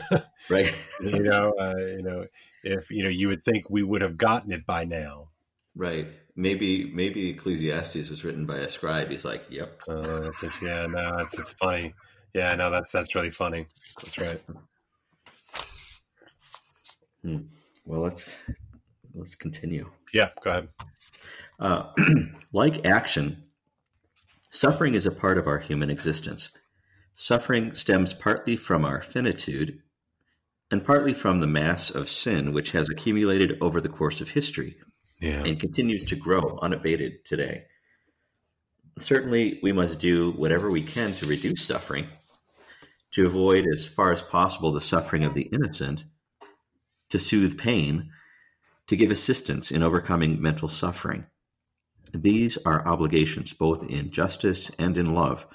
Right. 0.50 0.74
You 1.02 1.22
know 1.24 1.52
uh, 1.60 1.74
you 1.76 2.02
know 2.02 2.24
if 2.64 2.90
you 2.90 3.02
know 3.02 3.10
you 3.10 3.28
would 3.28 3.42
think 3.42 3.68
we 3.68 3.82
would 3.82 4.00
have 4.00 4.16
gotten 4.16 4.50
it 4.50 4.64
by 4.64 4.84
now. 4.84 5.28
Right. 5.76 6.08
Maybe 6.36 6.90
maybe 6.90 7.28
ecclesiastes 7.28 8.08
was 8.08 8.24
written 8.24 8.46
by 8.46 8.56
a 8.58 8.68
scribe. 8.68 9.10
He's 9.10 9.26
like 9.26 9.44
yep. 9.50 9.82
Uh, 9.86 10.30
just, 10.40 10.62
yeah 10.62 10.86
no 10.86 11.18
it's, 11.18 11.38
it's 11.38 11.52
funny. 11.52 11.92
Yeah 12.32 12.54
no 12.54 12.70
that's 12.70 12.90
that's 12.90 13.14
really 13.14 13.30
funny. 13.30 13.66
That's 14.02 14.18
right. 14.18 14.42
Hmm. 17.22 17.38
well 17.84 18.00
let's 18.00 18.34
let's 19.14 19.34
continue. 19.34 19.90
Yeah 20.14 20.30
go 20.42 20.50
ahead 20.50 20.68
uh, 21.58 21.84
like 22.52 22.86
action, 22.86 23.44
suffering 24.50 24.94
is 24.94 25.06
a 25.06 25.10
part 25.10 25.38
of 25.38 25.46
our 25.46 25.58
human 25.58 25.90
existence. 25.90 26.50
Suffering 27.14 27.74
stems 27.74 28.14
partly 28.14 28.56
from 28.56 28.84
our 28.84 29.02
finitude 29.02 29.80
and 30.70 30.84
partly 30.84 31.12
from 31.12 31.40
the 31.40 31.46
mass 31.46 31.90
of 31.90 32.08
sin 32.08 32.52
which 32.52 32.72
has 32.72 32.88
accumulated 32.88 33.58
over 33.60 33.80
the 33.80 33.88
course 33.88 34.20
of 34.20 34.30
history 34.30 34.76
yeah. 35.20 35.42
and 35.44 35.58
continues 35.58 36.04
to 36.04 36.16
grow 36.16 36.58
unabated 36.62 37.24
today. 37.24 37.64
Certainly, 38.98 39.60
we 39.62 39.72
must 39.72 39.98
do 39.98 40.32
whatever 40.32 40.70
we 40.70 40.82
can 40.82 41.12
to 41.14 41.26
reduce 41.26 41.62
suffering, 41.62 42.06
to 43.12 43.26
avoid 43.26 43.64
as 43.72 43.86
far 43.86 44.12
as 44.12 44.22
possible 44.22 44.72
the 44.72 44.80
suffering 44.80 45.24
of 45.24 45.34
the 45.34 45.48
innocent, 45.52 46.04
to 47.10 47.18
soothe 47.18 47.58
pain, 47.58 48.10
to 48.88 48.96
give 48.96 49.10
assistance 49.10 49.70
in 49.70 49.82
overcoming 49.82 50.42
mental 50.42 50.68
suffering. 50.68 51.26
These 52.12 52.56
are 52.64 52.86
obligations 52.86 53.52
both 53.52 53.88
in 53.88 54.10
justice 54.10 54.70
and 54.78 54.96
in 54.96 55.14
love, 55.14 55.46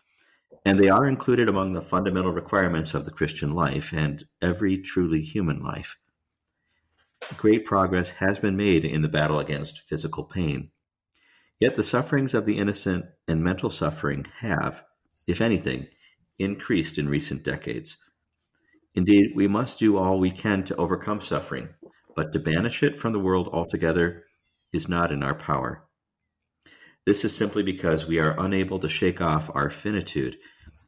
and 0.66 0.80
they 0.80 0.90
are 0.90 1.08
included 1.08 1.50
among 1.50 1.74
the 1.74 1.82
fundamental 1.82 2.32
requirements 2.32 2.94
of 2.94 3.06
the 3.06 3.12
Christian 3.12 3.50
life 3.50 3.92
and 3.92 4.26
every 4.42 4.78
truly 4.78 5.22
human 5.22 5.62
life. 5.62 5.98
Great 7.38 7.66
progress 7.66 8.12
has 8.12 8.40
been 8.40 8.56
made 8.56 8.86
in 8.86 9.02
the 9.02 9.10
battle 9.10 9.40
against 9.40 9.88
physical 9.88 10.24
pain. 10.24 10.70
Yet 11.60 11.76
the 11.76 11.84
sufferings 11.84 12.34
of 12.34 12.46
the 12.46 12.58
innocent 12.58 13.06
and 13.28 13.44
mental 13.44 13.70
suffering 13.70 14.26
have, 14.40 14.84
if 15.28 15.40
anything, 15.42 15.88
increased 16.38 16.98
in 16.98 17.08
recent 17.08 17.44
decades. 17.44 17.98
Indeed, 18.96 19.32
we 19.36 19.48
must 19.48 19.80
do 19.80 19.98
all 19.98 20.20
we 20.20 20.32
can 20.32 20.64
to 20.66 20.76
overcome 20.76 21.22
suffering, 21.22 21.70
but 22.16 22.34
to 22.34 22.40
banish 22.40 22.84
it 22.84 23.00
from 23.00 23.14
the 23.14 23.20
world 23.20 23.50
altogether 23.52 24.26
is 24.72 24.90
not 24.90 25.12
in 25.12 25.24
our 25.24 25.36
power. 25.36 25.88
This 27.06 27.26
is 27.26 27.36
simply 27.36 27.64
because 27.64 28.08
we 28.08 28.20
are 28.20 28.40
unable 28.40 28.80
to 28.80 28.88
shake 28.88 29.20
off 29.20 29.52
our 29.54 29.70
finitude, 29.70 30.38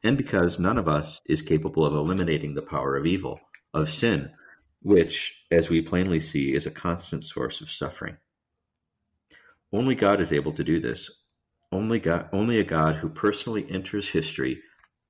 and 0.02 0.18
because 0.18 0.60
none 0.60 0.78
of 0.78 0.88
us 0.88 1.20
is 1.26 1.42
capable 1.42 1.86
of 1.86 1.94
eliminating 1.94 2.54
the 2.54 2.62
power 2.62 2.96
of 2.96 3.06
evil, 3.06 3.42
of 3.74 3.90
sin, 3.90 4.32
which, 4.82 5.36
as 5.52 5.70
we 5.70 5.82
plainly 5.82 6.22
see, 6.22 6.54
is 6.54 6.66
a 6.66 6.72
constant 6.72 7.26
source 7.26 7.60
of 7.60 7.70
suffering. 7.70 8.16
Only 9.74 9.94
God 9.94 10.22
is 10.22 10.32
able 10.32 10.54
to 10.54 10.64
do 10.64 10.80
this. 10.80 11.12
Only 11.70 12.00
God, 12.00 12.30
only 12.32 12.60
a 12.60 12.64
God 12.64 12.96
who 12.96 13.10
personally 13.10 13.66
enters 13.70 14.08
history 14.08 14.62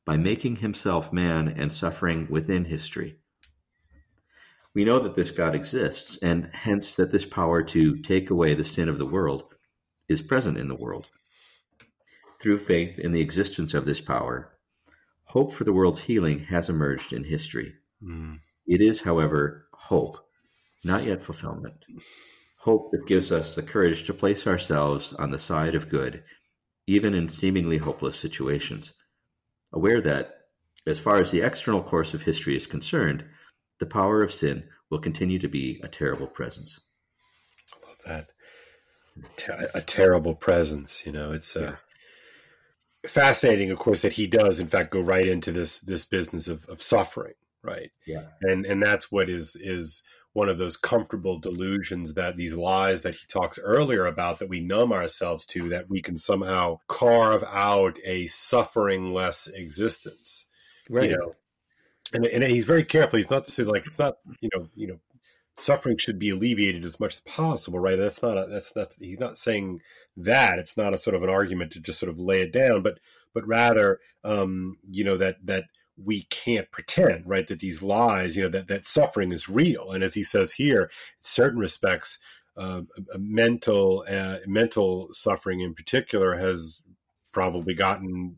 by 0.06 0.18
making 0.18 0.56
himself 0.56 1.14
man 1.14 1.47
and 1.47 1.72
suffering 1.72 2.28
within 2.32 2.66
history. 2.66 3.20
We 4.74 4.86
know 4.86 4.99
that 4.99 5.16
this 5.16 5.30
God 5.30 5.53
exists, 5.53 6.18
and 6.18 6.49
hence 6.51 6.93
that 6.93 7.12
this 7.12 7.26
power 7.26 7.62
to 7.64 7.97
take 7.97 8.32
away 8.32 8.56
the 8.56 8.66
sin 8.66 8.89
of 8.89 8.97
the 8.97 9.06
world 9.06 9.55
is 10.08 10.22
present 10.22 10.58
in 10.58 10.68
the 10.68 10.76
world. 10.76 11.08
Through 12.41 12.60
faith 12.60 12.99
in 12.99 13.12
the 13.12 13.22
existence 13.22 13.74
of 13.74 13.86
this 13.86 14.01
power, 14.01 14.56
Hope 15.26 15.51
for 15.51 15.64
the 15.64 15.74
world's 15.74 15.99
healing 15.99 16.39
has 16.45 16.70
emerged 16.70 17.12
in 17.12 17.24
history. 17.24 17.74
Mm. 18.01 18.39
It 18.68 18.82
is, 18.82 19.01
however, 19.01 19.68
hope, 19.74 20.18
not 20.84 21.03
yet 21.03 21.24
fulfillment. 21.24 21.76
Hope 22.58 22.91
that 22.91 23.08
gives 23.08 23.32
us 23.32 23.53
the 23.53 23.62
courage 23.62 24.03
to 24.06 24.14
place 24.14 24.47
ourselves 24.47 25.14
on 25.14 25.32
the 25.32 25.38
side 25.38 25.76
of 25.76 25.89
good, 25.89 26.24
even 26.88 27.14
in 27.14 27.28
seemingly 27.28 27.78
hopeless 27.78 28.18
situations, 28.18 28.93
aware 29.74 30.01
that, 30.01 30.38
as 30.88 30.99
far 30.99 31.20
as 31.20 31.32
the 31.32 31.41
external 31.41 31.84
course 31.84 32.14
of 32.14 32.22
history 32.22 32.56
is 32.56 32.68
concerned, 32.68 33.26
the 33.80 33.86
power 33.86 34.24
of 34.24 34.34
sin 34.34 34.64
will 34.89 34.99
continue 34.99 35.39
to 35.39 35.49
be 35.49 35.82
a 35.84 35.88
terrible 35.88 36.28
presence. 36.28 36.80
I 37.74 37.88
love 37.88 37.97
that. 38.06 38.28
A 39.74 39.82
terrible 39.82 40.36
presence, 40.36 41.05
you 41.05 41.11
know, 41.11 41.32
it's 41.32 41.55
uh, 41.55 41.61
yeah. 41.61 43.09
fascinating, 43.09 43.72
of 43.72 43.80
course, 43.80 44.01
that 44.01 44.13
he 44.13 44.28
does, 44.28 44.59
in 44.59 44.68
fact, 44.68 44.91
go 44.91 45.01
right 45.01 45.28
into 45.28 45.51
this 45.51 45.80
this 45.80 46.05
business 46.05 46.47
of, 46.47 46.66
of 46.68 46.82
suffering, 46.82 47.36
right? 47.63 47.91
Yeah, 48.05 48.28
and 48.41 48.66
and 48.66 48.82
that's 48.82 49.11
what 49.11 49.30
is 49.30 49.55
is 49.55 50.03
one 50.34 50.49
of 50.49 50.57
those 50.57 50.76
comfortable 50.76 51.39
delusions 51.39 52.16
that 52.16 52.36
these 52.36 52.55
lies 52.55 53.03
that 53.03 53.16
he 53.16 53.26
talks 53.28 53.57
earlier 53.57 54.05
about 54.05 54.39
that 54.39 54.49
we 54.49 54.59
numb 54.59 54.91
ourselves 54.91 55.45
to 55.45 55.70
that 55.70 55.89
we 55.89 56.01
can 56.01 56.18
somehow 56.18 56.78
carve 56.89 57.41
out 57.49 57.97
a 58.05 58.28
suffering 58.28 59.13
less 59.13 59.47
existence 59.47 60.47
right. 60.89 61.09
you 61.09 61.18
know? 61.18 61.34
And, 62.13 62.26
and 62.26 62.43
he's 62.43 62.66
very 62.66 62.84
careful. 62.84 63.18
He's 63.18 63.32
not 63.32 63.45
to 63.45 63.51
say 63.51 63.63
like 63.63 63.88
it's 63.88 63.99
not 63.99 64.18
you 64.39 64.49
know 64.53 64.68
you 64.76 64.88
know 64.88 64.99
suffering 65.58 65.97
should 65.97 66.20
be 66.20 66.30
alleviated 66.30 66.84
as 66.84 66.99
much 66.99 67.16
as 67.16 67.22
possible 67.22 67.80
right 67.80 67.97
that's 67.97 68.22
not 68.22 68.38
a, 68.38 68.45
that's 68.47 68.72
that's 68.72 68.97
he's 68.97 69.20
not 69.20 69.38
saying 69.38 69.82
that 70.18 70.60
it's 70.60 70.76
not 70.76 70.93
a 70.93 70.97
sort 70.97 71.16
of 71.16 71.24
an 71.24 71.30
argument 71.30 71.72
to 71.72 71.80
just 71.80 71.99
sort 71.99 72.10
of 72.10 72.20
lay 72.20 72.41
it 72.41 72.51
down 72.51 72.82
but 72.82 72.99
but 73.34 73.47
rather 73.47 73.99
um 74.24 74.78
you 74.89 75.03
know 75.03 75.18
that 75.18 75.38
that 75.45 75.66
we 75.97 76.24
can't 76.24 76.70
pretend, 76.72 77.26
right, 77.26 77.47
that 77.47 77.60
these 77.60 77.82
lies, 77.82 78.36
you 78.36 78.43
know, 78.43 78.49
that, 78.49 78.68
that 78.68 78.86
suffering 78.86 79.32
is 79.32 79.47
real. 79.47 79.91
And 79.91 80.03
as 80.03 80.14
he 80.14 80.24
says 80.24 80.53
here, 80.53 80.84
in 80.84 80.89
certain 81.22 81.60
respects, 81.60 82.20
uh, 82.58 82.82
mental 83.18 84.06
uh, 84.10 84.38
mental 84.45 85.10
suffering 85.12 85.60
in 85.60 85.74
particular 85.74 86.36
has 86.36 86.80
probably 87.34 87.74
gotten 87.74 88.38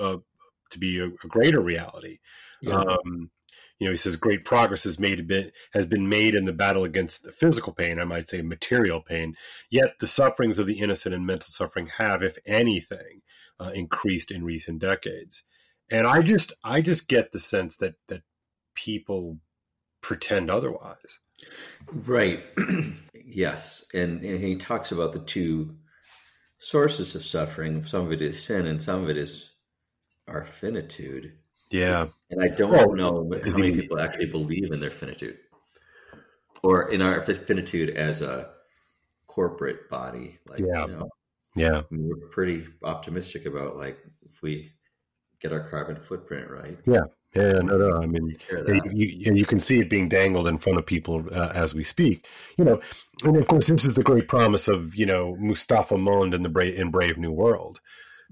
uh, 0.00 0.16
to 0.70 0.78
be 0.78 0.98
a, 0.98 1.06
a 1.06 1.28
greater 1.28 1.60
reality. 1.60 2.18
Yeah. 2.62 2.76
Um, 2.76 3.30
you 3.78 3.86
know, 3.86 3.90
he 3.90 3.96
says 3.96 4.16
great 4.16 4.44
progress 4.44 4.84
has 4.84 4.98
made 4.98 5.26
been, 5.26 5.52
has 5.72 5.86
been 5.86 6.08
made 6.08 6.34
in 6.34 6.44
the 6.44 6.52
battle 6.52 6.84
against 6.84 7.22
the 7.22 7.32
physical 7.32 7.72
pain. 7.72 7.98
I 7.98 8.04
might 8.04 8.28
say 8.28 8.42
material 8.42 9.00
pain. 9.00 9.34
Yet 9.70 9.94
the 10.00 10.06
sufferings 10.06 10.58
of 10.58 10.66
the 10.66 10.80
innocent 10.80 11.14
and 11.14 11.26
mental 11.26 11.50
suffering 11.50 11.88
have, 11.98 12.22
if 12.22 12.38
anything, 12.46 13.22
uh, 13.60 13.70
increased 13.74 14.30
in 14.30 14.44
recent 14.44 14.80
decades 14.80 15.44
and 15.90 16.06
I 16.06 16.22
just 16.22 16.52
I 16.64 16.80
just 16.80 17.08
get 17.08 17.32
the 17.32 17.38
sense 17.38 17.76
that 17.76 17.94
that 18.08 18.22
people 18.74 19.38
pretend 20.00 20.50
otherwise. 20.50 21.18
Right. 21.92 22.44
yes, 23.14 23.84
and, 23.94 24.24
and 24.24 24.42
he 24.42 24.56
talks 24.56 24.92
about 24.92 25.12
the 25.12 25.20
two 25.20 25.76
sources 26.58 27.14
of 27.14 27.24
suffering. 27.24 27.84
Some 27.84 28.06
of 28.06 28.12
it 28.12 28.22
is 28.22 28.42
sin, 28.42 28.66
and 28.66 28.82
some 28.82 29.04
of 29.04 29.10
it 29.10 29.16
is 29.16 29.50
our 30.26 30.44
finitude. 30.44 31.32
Yeah, 31.70 32.06
and 32.30 32.42
I 32.42 32.48
don't 32.48 32.70
well, 32.70 32.94
know 32.94 33.30
how 33.44 33.56
many 33.56 33.74
people 33.74 34.00
actually 34.00 34.26
believe 34.26 34.72
in 34.72 34.80
their 34.80 34.90
finitude, 34.90 35.38
or 36.62 36.90
in 36.90 37.02
our 37.02 37.22
finitude 37.24 37.90
as 37.90 38.22
a 38.22 38.50
corporate 39.26 39.88
body. 39.90 40.38
Like, 40.48 40.60
yeah, 40.60 40.86
you 40.86 40.92
know, 40.92 41.08
yeah, 41.54 41.82
we're 41.90 42.28
pretty 42.28 42.66
optimistic 42.82 43.46
about 43.46 43.76
like 43.76 43.98
if 44.22 44.42
we 44.42 44.72
get 45.40 45.52
our 45.52 45.68
carbon 45.68 45.96
footprint 45.96 46.50
right. 46.50 46.78
Yeah. 46.86 47.04
Yeah, 47.34 47.60
no, 47.60 47.76
no. 47.76 47.98
I 47.98 48.06
mean, 48.06 48.38
you, 48.90 49.34
you, 49.34 49.44
can 49.44 49.60
see 49.60 49.80
it 49.80 49.90
being 49.90 50.08
dangled 50.08 50.48
in 50.48 50.56
front 50.56 50.78
of 50.78 50.86
people 50.86 51.26
uh, 51.30 51.52
as 51.54 51.74
we 51.74 51.84
speak. 51.84 52.26
You 52.56 52.64
know, 52.64 52.80
and 53.22 53.36
of 53.36 53.46
course, 53.46 53.66
this 53.66 53.84
is 53.84 53.92
the 53.92 54.02
great 54.02 54.28
promise 54.28 54.66
of 54.66 54.96
you 54.96 55.04
know 55.04 55.36
Mustafa 55.36 55.98
Mond 55.98 56.32
in 56.32 56.42
the 56.42 56.48
Brave, 56.48 56.78
in 56.78 56.90
Brave 56.90 57.18
New 57.18 57.30
World. 57.30 57.80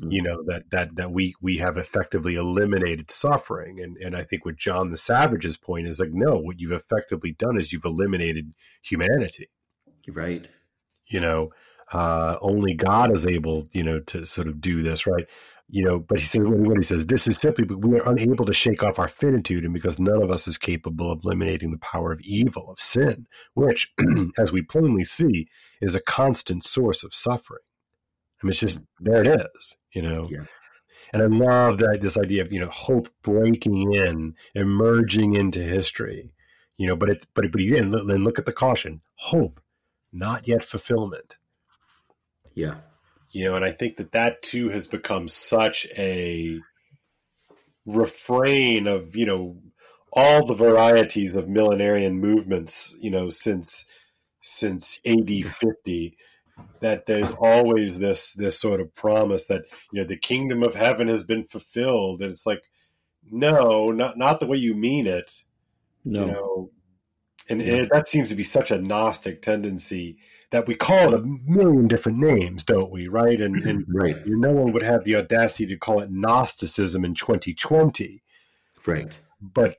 Mm-hmm. 0.01 0.11
You 0.13 0.23
know 0.23 0.43
that 0.47 0.71
that 0.71 0.97
that 0.97 1.11
we 1.11 1.35
we 1.41 1.57
have 1.59 1.79
effectively 1.79 2.35
eliminated 2.35 3.11
suffering, 3.11 3.81
and 3.81 3.97
and 3.97 4.15
I 4.15 4.25
think 4.25 4.45
what 4.45 4.57
John 4.57 4.91
the 4.91 4.97
Savage's 4.97 5.57
point 5.57 5.87
is 5.87 5.99
like, 5.99 6.13
no, 6.13 6.37
what 6.37 6.61
you've 6.61 6.73
effectively 6.73 7.33
done 7.33 7.59
is 7.59 7.73
you've 7.73 7.85
eliminated 7.85 8.53
humanity. 8.83 9.49
Right. 10.09 10.47
You 11.09 11.21
know, 11.21 11.51
uh, 11.93 12.37
only 12.43 12.75
God 12.75 13.15
is 13.15 13.27
able, 13.27 13.69
you 13.73 13.83
know, 13.83 14.01
to 14.01 14.27
sort 14.27 14.49
of 14.49 14.61
do 14.61 14.83
this, 14.83 15.07
right? 15.07 15.27
you 15.69 15.83
know, 15.83 15.99
but 15.99 16.21
he 16.21 16.27
says 16.27 16.43
what 16.45 16.77
he 16.77 16.83
says, 16.83 17.07
this 17.07 17.27
is 17.27 17.39
simply 17.39 17.65
but 17.65 17.85
we 17.85 17.99
are 17.99 18.09
unable 18.09 18.45
to 18.45 18.53
shake 18.53 18.85
off 18.85 18.99
our 18.99 19.09
finitude, 19.09 19.65
and 19.65 19.75
because 19.75 19.99
none 19.99 20.23
of 20.23 20.31
us 20.31 20.47
is 20.47 20.59
capable 20.59 21.11
of 21.11 21.21
eliminating 21.25 21.73
the 21.73 21.79
power 21.79 22.13
of 22.13 22.21
evil, 22.21 22.71
of 22.71 22.81
sin, 22.81 23.27
which, 23.55 23.93
as 24.39 24.53
we 24.53 24.63
plainly 24.63 25.05
see, 25.05 25.49
is 25.81 25.95
a 25.95 26.01
constant 26.01 26.65
source 26.65 27.03
of 27.03 27.15
suffering. 27.15 27.63
I 28.47 28.49
mean, 28.49 28.51
it's 28.51 28.61
just 28.61 28.81
there 29.01 29.23
it 29.23 29.29
is, 29.29 29.77
you 29.93 30.03
know. 30.03 30.29
Yeah. 30.31 30.45
And 31.13 31.23
I 31.23 31.27
love 31.27 31.79
that 31.79 32.01
this 32.01 32.19
idea 32.19 32.43
of 32.43 32.53
you 32.53 32.61
know 32.61 32.71
hope 32.71 33.09
breaking 33.23 33.93
in, 33.95 34.35
emerging 34.55 35.35
into 35.35 35.61
history, 35.61 36.33
you 36.77 36.87
know. 36.87 36.97
But 36.97 37.11
it, 37.11 37.27
but 37.35 37.51
but 37.51 37.61
again, 37.61 37.91
then 37.91 38.25
look 38.25 38.39
at 38.39 38.47
the 38.47 38.53
caution: 38.53 39.01
hope, 39.17 39.61
not 40.13 40.49
yet 40.49 40.65
fulfillment. 40.65 41.37
Yeah 42.55 42.77
you 43.37 43.45
know, 43.45 43.55
and 43.55 43.65
I 43.67 43.71
think 43.71 43.97
that 43.97 44.13
that 44.13 44.41
too 44.41 44.71
has 44.71 44.87
become 44.87 45.29
such 45.29 45.87
a 45.99 46.59
refrain 47.85 48.87
of 48.87 49.15
you 49.15 49.27
know 49.27 49.59
all 50.13 50.47
the 50.47 50.55
varieties 50.55 51.37
of 51.37 51.45
millenarian 51.45 52.15
movements, 52.15 52.97
you 53.01 53.11
know, 53.11 53.29
since 53.29 53.85
since 54.41 55.01
AD 55.05 55.29
fifty, 55.45 56.17
that 56.81 57.07
there's 57.07 57.31
always 57.33 57.99
this 57.99 58.33
this 58.35 58.59
sort 58.59 58.81
of 58.81 58.95
promise 58.95 59.47
that 59.47 59.65
you 59.93 60.01
know 60.01 60.07
the 60.07 60.17
kingdom 60.17 60.63
of 60.63 60.75
heaven 60.75 61.09
has 61.09 61.25
been 61.25 61.45
fulfilled, 61.45 62.23
and 62.23 62.31
it's 62.31 62.47
like, 62.47 62.63
no, 63.31 63.91
not 63.91 64.17
not 64.17 64.41
the 64.41 64.47
way 64.47 64.57
you 64.57 64.75
mean 64.75 65.07
it, 65.07 65.45
no. 66.05 66.21
you 66.21 66.27
know, 66.27 66.71
and, 67.49 67.61
and 67.61 67.89
that 67.91 68.09
seems 68.09 68.29
to 68.29 68.35
be 68.35 68.43
such 68.43 68.71
a 68.71 68.81
gnostic 68.81 69.43
tendency 69.43 70.19
that 70.51 70.67
we 70.67 70.75
call 70.75 71.09
it 71.09 71.15
a 71.15 71.23
million 71.45 71.89
different 71.89 72.19
names, 72.19 72.65
don't 72.65 72.91
we? 72.91 73.09
Right? 73.09 73.41
And, 73.41 73.63
and 73.63 73.85
right. 73.95 74.17
no 74.27 74.51
one 74.51 74.73
would 74.73 74.83
have 74.83 75.05
the 75.05 75.17
audacity 75.17 75.67
to 75.67 75.77
call 75.77 76.01
it 76.01 76.11
Gnosticism 76.11 77.05
in 77.05 77.15
2020. 77.15 78.23
Right. 78.85 79.19
But 79.41 79.77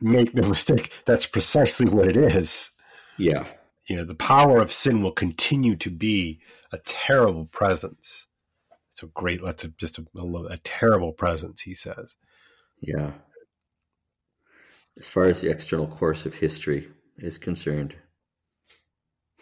make 0.00 0.34
no 0.34 0.48
mistake, 0.48 0.90
that's 1.04 1.26
precisely 1.26 1.88
what 1.88 2.08
it 2.08 2.16
is. 2.16 2.70
Yeah. 3.16 3.46
You 3.88 3.96
know, 3.96 4.04
the 4.04 4.14
power 4.14 4.60
of 4.60 4.72
sin 4.72 5.02
will 5.02 5.12
continue 5.12 5.76
to 5.76 5.90
be 5.90 6.40
a 6.72 6.78
terrible 6.78 7.46
presence. 7.46 8.26
It's 8.92 9.02
a 9.02 9.06
great, 9.06 9.42
let's 9.42 9.66
just 9.78 9.98
a, 9.98 10.04
a 10.50 10.56
terrible 10.58 11.12
presence, 11.12 11.62
he 11.62 11.74
says. 11.74 12.14
Yeah. 12.80 13.12
As 14.98 15.06
far 15.06 15.24
as 15.26 15.40
the 15.40 15.50
external 15.50 15.86
course 15.88 16.24
of 16.26 16.34
history 16.34 16.88
is 17.18 17.38
concerned, 17.38 17.96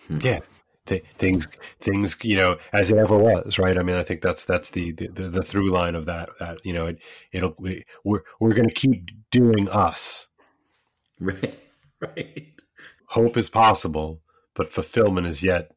Hmm. 0.08 0.18
Yeah. 0.22 0.40
Th- 0.86 1.04
things, 1.16 1.46
things, 1.80 2.16
you 2.22 2.36
know, 2.36 2.56
as 2.72 2.90
it 2.90 2.98
ever 2.98 3.16
was, 3.16 3.56
right? 3.56 3.78
I 3.78 3.84
mean, 3.84 3.94
I 3.94 4.02
think 4.02 4.20
that's 4.20 4.44
that's 4.44 4.70
the 4.70 4.90
the, 4.92 5.06
the 5.28 5.42
through 5.42 5.70
line 5.70 5.94
of 5.94 6.06
that. 6.06 6.30
That 6.40 6.58
you 6.64 6.72
know, 6.72 6.86
it, 6.86 6.98
it'll 7.32 7.54
we, 7.58 7.84
we're 8.04 8.22
we're 8.40 8.54
going 8.54 8.68
to 8.68 8.74
keep 8.74 9.10
doing 9.30 9.68
us. 9.68 10.28
Right, 11.20 11.56
right. 12.00 12.52
Hope 13.06 13.36
is 13.36 13.48
possible, 13.48 14.21
but 14.54 14.72
fulfillment 14.72 15.26
is 15.26 15.42
yet 15.42 15.72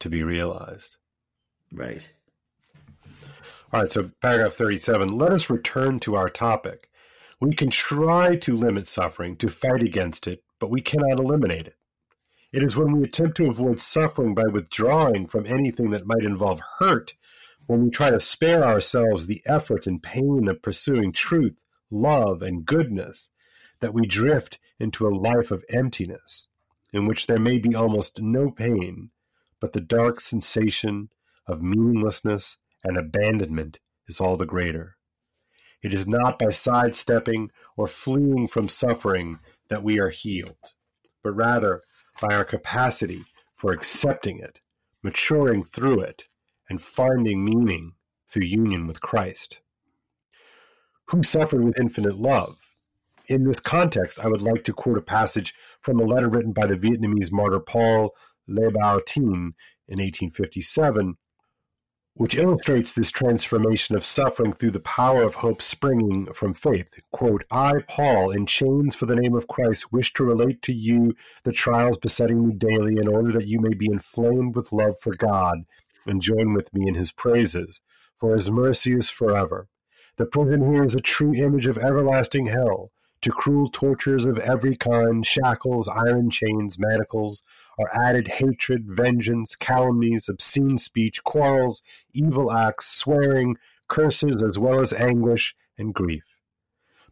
to 0.00 0.08
be 0.08 0.22
realized. 0.22 0.96
Right. 1.72 2.08
All 3.72 3.80
right. 3.80 3.90
So, 3.90 4.10
paragraph 4.20 4.52
thirty-seven. 4.52 5.08
Let 5.08 5.32
us 5.32 5.50
return 5.50 6.00
to 6.00 6.14
our 6.14 6.28
topic. 6.28 6.90
We 7.40 7.54
can 7.54 7.70
try 7.70 8.36
to 8.36 8.56
limit 8.56 8.86
suffering, 8.86 9.36
to 9.36 9.50
fight 9.50 9.82
against 9.82 10.26
it, 10.26 10.42
but 10.60 10.70
we 10.70 10.80
cannot 10.80 11.18
eliminate 11.18 11.66
it. 11.66 11.76
It 12.52 12.62
is 12.62 12.76
when 12.76 12.96
we 12.96 13.02
attempt 13.02 13.36
to 13.38 13.50
avoid 13.50 13.80
suffering 13.80 14.34
by 14.34 14.44
withdrawing 14.44 15.26
from 15.26 15.44
anything 15.44 15.90
that 15.90 16.06
might 16.06 16.22
involve 16.22 16.60
hurt, 16.78 17.14
when 17.66 17.82
we 17.82 17.90
try 17.90 18.10
to 18.10 18.20
spare 18.20 18.62
ourselves 18.62 19.26
the 19.26 19.42
effort 19.46 19.86
and 19.86 20.02
pain 20.02 20.46
of 20.48 20.62
pursuing 20.62 21.12
truth, 21.12 21.64
love, 21.90 22.42
and 22.42 22.64
goodness, 22.64 23.30
that 23.80 23.92
we 23.92 24.06
drift 24.06 24.58
into 24.78 25.06
a 25.06 25.10
life 25.10 25.50
of 25.50 25.64
emptiness, 25.68 26.46
in 26.94 27.06
which 27.06 27.26
there 27.26 27.40
may 27.40 27.58
be 27.58 27.74
almost 27.74 28.22
no 28.22 28.50
pain, 28.50 29.10
but 29.60 29.72
the 29.72 29.80
dark 29.80 30.20
sensation 30.20 31.10
of 31.46 31.60
meaninglessness 31.60 32.56
and 32.84 32.96
abandonment 32.96 33.80
is 34.06 34.20
all 34.20 34.36
the 34.36 34.46
greater. 34.46 34.96
It 35.82 35.92
is 35.92 36.06
not 36.06 36.38
by 36.38 36.50
sidestepping 36.50 37.50
or 37.76 37.86
fleeing 37.88 38.48
from 38.48 38.68
suffering 38.68 39.40
that 39.68 39.82
we 39.82 39.98
are 39.98 40.10
healed, 40.10 40.72
but 41.22 41.32
rather 41.32 41.82
by 42.22 42.34
our 42.34 42.44
capacity 42.44 43.24
for 43.56 43.72
accepting 43.72 44.38
it, 44.38 44.60
maturing 45.02 45.64
through 45.64 46.00
it, 46.00 46.28
and 46.68 46.80
finding 46.80 47.44
meaning 47.44 47.94
through 48.28 48.44
union 48.44 48.86
with 48.86 49.00
Christ. 49.00 49.60
who 51.06 51.22
suffered 51.22 51.62
with 51.64 51.78
infinite 51.78 52.16
love. 52.16 52.63
In 53.26 53.44
this 53.44 53.58
context, 53.58 54.18
I 54.22 54.28
would 54.28 54.42
like 54.42 54.64
to 54.64 54.74
quote 54.74 54.98
a 54.98 55.02
passage 55.02 55.54
from 55.80 55.98
a 55.98 56.04
letter 56.04 56.28
written 56.28 56.52
by 56.52 56.66
the 56.66 56.76
Vietnamese 56.76 57.32
martyr 57.32 57.58
Paul 57.58 58.10
Le 58.46 58.70
Bao 58.70 59.00
Tinh 59.06 59.54
in 59.88 59.98
1857, 59.98 61.16
which 62.16 62.34
illustrates 62.34 62.92
this 62.92 63.10
transformation 63.10 63.96
of 63.96 64.04
suffering 64.04 64.52
through 64.52 64.72
the 64.72 64.80
power 64.80 65.22
of 65.22 65.36
hope 65.36 65.62
springing 65.62 66.26
from 66.34 66.52
faith. 66.52 66.94
Quote, 67.12 67.44
I, 67.50 67.80
Paul, 67.88 68.30
in 68.30 68.44
chains 68.44 68.94
for 68.94 69.06
the 69.06 69.16
name 69.16 69.34
of 69.34 69.48
Christ, 69.48 69.90
wish 69.90 70.12
to 70.14 70.24
relate 70.24 70.60
to 70.62 70.74
you 70.74 71.14
the 71.44 71.52
trials 71.52 71.96
besetting 71.96 72.46
me 72.46 72.54
daily 72.54 72.98
in 72.98 73.08
order 73.08 73.32
that 73.32 73.46
you 73.46 73.58
may 73.58 73.72
be 73.72 73.86
inflamed 73.86 74.54
with 74.54 74.70
love 74.70 75.00
for 75.00 75.14
God 75.14 75.64
and 76.06 76.20
join 76.20 76.52
with 76.52 76.74
me 76.74 76.86
in 76.86 76.94
his 76.94 77.10
praises, 77.10 77.80
for 78.20 78.34
his 78.34 78.50
mercy 78.50 78.92
is 78.92 79.08
forever. 79.08 79.68
The 80.16 80.26
prison 80.26 80.72
here 80.72 80.84
is 80.84 80.94
a 80.94 81.00
true 81.00 81.32
image 81.34 81.66
of 81.66 81.78
everlasting 81.78 82.48
hell. 82.48 82.92
To 83.24 83.30
cruel 83.30 83.70
tortures 83.70 84.26
of 84.26 84.36
every 84.36 84.76
kind, 84.76 85.24
shackles, 85.24 85.88
iron 85.88 86.28
chains, 86.28 86.78
manacles, 86.78 87.42
are 87.78 87.88
added 87.98 88.28
hatred, 88.28 88.84
vengeance, 88.86 89.56
calumnies, 89.56 90.28
obscene 90.28 90.76
speech, 90.76 91.24
quarrels, 91.24 91.80
evil 92.12 92.52
acts, 92.52 92.84
swearing, 92.84 93.56
curses, 93.88 94.42
as 94.42 94.58
well 94.58 94.78
as 94.78 94.92
anguish 94.92 95.56
and 95.78 95.94
grief. 95.94 96.36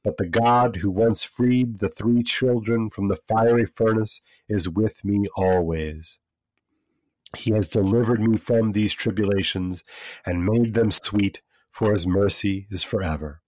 But 0.05 0.19
the 0.19 0.29
God 0.29 0.77
who 0.77 0.91
once 0.91 1.25
freed 1.25 1.79
the 1.79 1.89
three 1.89 2.23
children 2.23 2.91
from 2.91 3.07
the 3.07 3.17
fiery 3.17 3.65
furnace 3.65 4.21
is 4.51 4.69
with 4.69 5.07
me 5.07 5.29
always. 5.35 6.19
He 7.39 7.53
has 7.55 7.71
delivered 7.71 8.21
me 8.21 8.37
from 8.37 8.73
these 8.73 8.93
tribulations 8.93 9.83
and 10.27 10.45
made 10.45 10.75
them 10.75 10.91
sweet, 10.91 11.41
for 11.71 11.91
his 11.91 12.07
mercy 12.07 12.67
is 12.71 12.83
forever. 12.83 13.41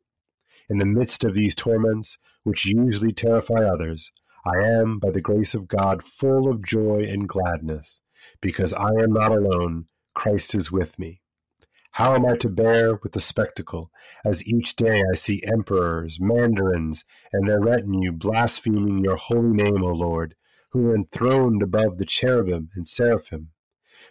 In 0.71 0.79
the 0.79 0.87
midst 0.87 1.25
of 1.25 1.35
these 1.35 1.55
torments, 1.55 2.19
which 2.43 2.65
usually 2.65 3.13
terrify 3.13 3.65
others, 3.65 4.11
I 4.47 4.63
am, 4.63 4.99
by 4.99 5.11
the 5.11 5.21
grace 5.21 5.55
of 5.55 5.69
God, 5.69 6.03
full 6.03 6.49
of 6.51 6.65
joy 6.65 7.01
and 7.09 7.29
gladness, 7.29 8.01
because 8.41 8.73
I 8.73 8.91
am 9.03 9.13
not 9.13 9.33
alone, 9.33 9.87
Christ 10.15 10.55
is 10.55 10.73
with 10.73 10.99
me. 10.99 11.21
How 11.93 12.15
am 12.15 12.27
I 12.27 12.37
to 12.39 12.49
bear 12.49 12.97
with 12.97 13.13
the 13.13 13.21
spectacle, 13.21 13.91
as 14.25 14.45
each 14.47 14.75
day 14.75 15.03
I 15.03 15.15
see 15.15 15.45
emperors, 15.45 16.19
mandarins, 16.21 17.05
and 17.33 17.49
their 17.49 17.61
retinue 17.61 18.13
blaspheming 18.13 19.05
your 19.05 19.17
holy 19.17 19.53
name, 19.53 19.85
O 19.85 19.93
Lord, 19.93 20.35
who 20.73 20.89
are 20.91 20.97
enthroned 20.97 21.63
above 21.63 21.99
the 21.99 22.05
cherubim 22.05 22.71
and 22.75 22.89
seraphim? 22.89 23.51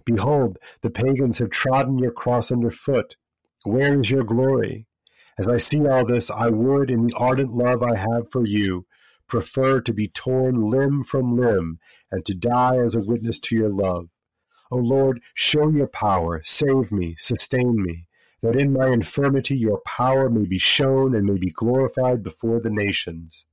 Behold, 0.05 0.59
the 0.81 0.89
pagans 0.89 1.39
have 1.39 1.49
trodden 1.49 1.99
your 1.99 2.11
cross 2.11 2.51
under 2.51 2.71
foot. 2.71 3.17
Where 3.65 3.99
is 3.99 4.09
your 4.09 4.23
glory? 4.23 4.87
As 5.37 5.47
I 5.47 5.57
see 5.57 5.87
all 5.87 6.05
this, 6.05 6.29
I 6.29 6.49
would, 6.49 6.91
in 6.91 7.07
the 7.07 7.15
ardent 7.17 7.51
love 7.51 7.81
I 7.81 7.95
have 7.95 8.31
for 8.31 8.45
you, 8.45 8.85
prefer 9.27 9.81
to 9.81 9.93
be 9.93 10.07
torn 10.07 10.61
limb 10.61 11.03
from 11.03 11.35
limb 11.35 11.79
and 12.11 12.23
to 12.25 12.35
die 12.35 12.77
as 12.77 12.93
a 12.93 13.01
witness 13.01 13.39
to 13.39 13.55
your 13.55 13.69
love. 13.69 14.09
O 14.71 14.77
Lord, 14.77 15.21
show 15.33 15.69
your 15.69 15.87
power, 15.87 16.41
save 16.43 16.91
me, 16.91 17.15
sustain 17.17 17.81
me, 17.81 18.07
that 18.41 18.55
in 18.55 18.73
my 18.73 18.89
infirmity 18.89 19.57
your 19.57 19.81
power 19.85 20.29
may 20.29 20.45
be 20.45 20.57
shown 20.57 21.15
and 21.15 21.25
may 21.25 21.37
be 21.37 21.49
glorified 21.49 22.21
before 22.21 22.59
the 22.59 22.69
nations. 22.69 23.45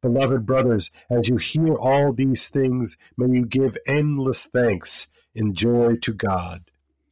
Beloved 0.00 0.46
brothers, 0.46 0.90
as 1.10 1.28
you 1.28 1.36
hear 1.36 1.74
all 1.74 2.12
these 2.12 2.48
things, 2.48 2.96
may 3.16 3.36
you 3.36 3.44
give 3.44 3.76
endless 3.86 4.44
thanks 4.44 5.08
in 5.34 5.54
joy 5.54 5.96
to 5.96 6.12
God, 6.12 6.70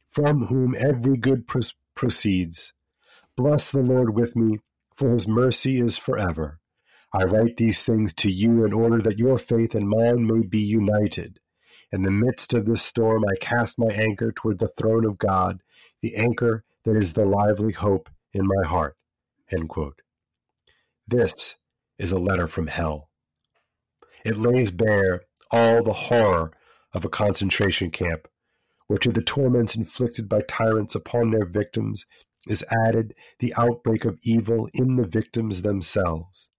from 0.09 0.47
whom 0.47 0.73
every 0.77 1.17
good 1.17 1.45
proceeds. 1.95 2.73
Bless 3.37 3.69
the 3.69 3.83
Lord 3.83 4.15
with 4.15 4.35
me, 4.35 4.57
for 4.95 5.11
his 5.11 5.27
mercy 5.27 5.79
is 5.79 5.95
forever. 5.95 6.59
I 7.13 7.23
write 7.23 7.57
these 7.57 7.85
things 7.85 8.11
to 8.15 8.31
you 8.31 8.65
in 8.65 8.73
order 8.73 8.99
that 8.99 9.19
your 9.19 9.37
faith 9.37 9.75
and 9.75 9.87
mine 9.87 10.25
may 10.25 10.45
be 10.45 10.59
united. 10.59 11.39
In 11.91 12.01
the 12.01 12.09
midst 12.09 12.53
of 12.53 12.65
this 12.65 12.81
storm, 12.81 13.23
I 13.25 13.35
cast 13.39 13.77
my 13.77 13.93
anchor 13.93 14.31
toward 14.31 14.57
the 14.57 14.67
throne 14.67 15.05
of 15.05 15.19
God, 15.19 15.61
the 16.01 16.15
anchor 16.15 16.63
that 16.83 16.97
is 16.97 17.13
the 17.13 17.25
lively 17.25 17.73
hope 17.73 18.09
in 18.33 18.47
my 18.47 18.67
heart. 18.67 18.97
This 21.07 21.55
is 21.99 22.11
a 22.11 22.17
letter 22.17 22.47
from 22.47 22.67
hell. 22.67 23.09
It 24.25 24.37
lays 24.37 24.71
bare 24.71 25.21
all 25.51 25.83
the 25.83 25.93
horror 25.93 26.51
of 26.91 27.05
a 27.05 27.09
concentration 27.09 27.91
camp, 27.91 28.27
which 28.87 29.05
are 29.05 29.11
the 29.11 29.21
torments 29.21 29.75
inflicted 29.75 30.27
by 30.27 30.41
tyrants 30.41 30.95
upon 30.95 31.29
their 31.29 31.45
victims 31.45 32.07
is 32.49 32.65
added 32.85 33.13
the 33.39 33.53
outbreak 33.57 34.05
of 34.05 34.19
evil 34.23 34.69
in 34.73 34.95
the 34.95 35.07
victims 35.07 35.61
themselves 35.61 36.49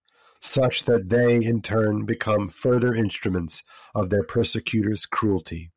such 0.40 0.84
that 0.84 1.08
they 1.08 1.36
in 1.36 1.60
turn 1.60 2.04
become 2.04 2.48
further 2.48 2.94
instruments 2.94 3.62
of 3.94 4.10
their 4.10 4.22
persecutors' 4.22 5.06
cruelty. 5.06 5.72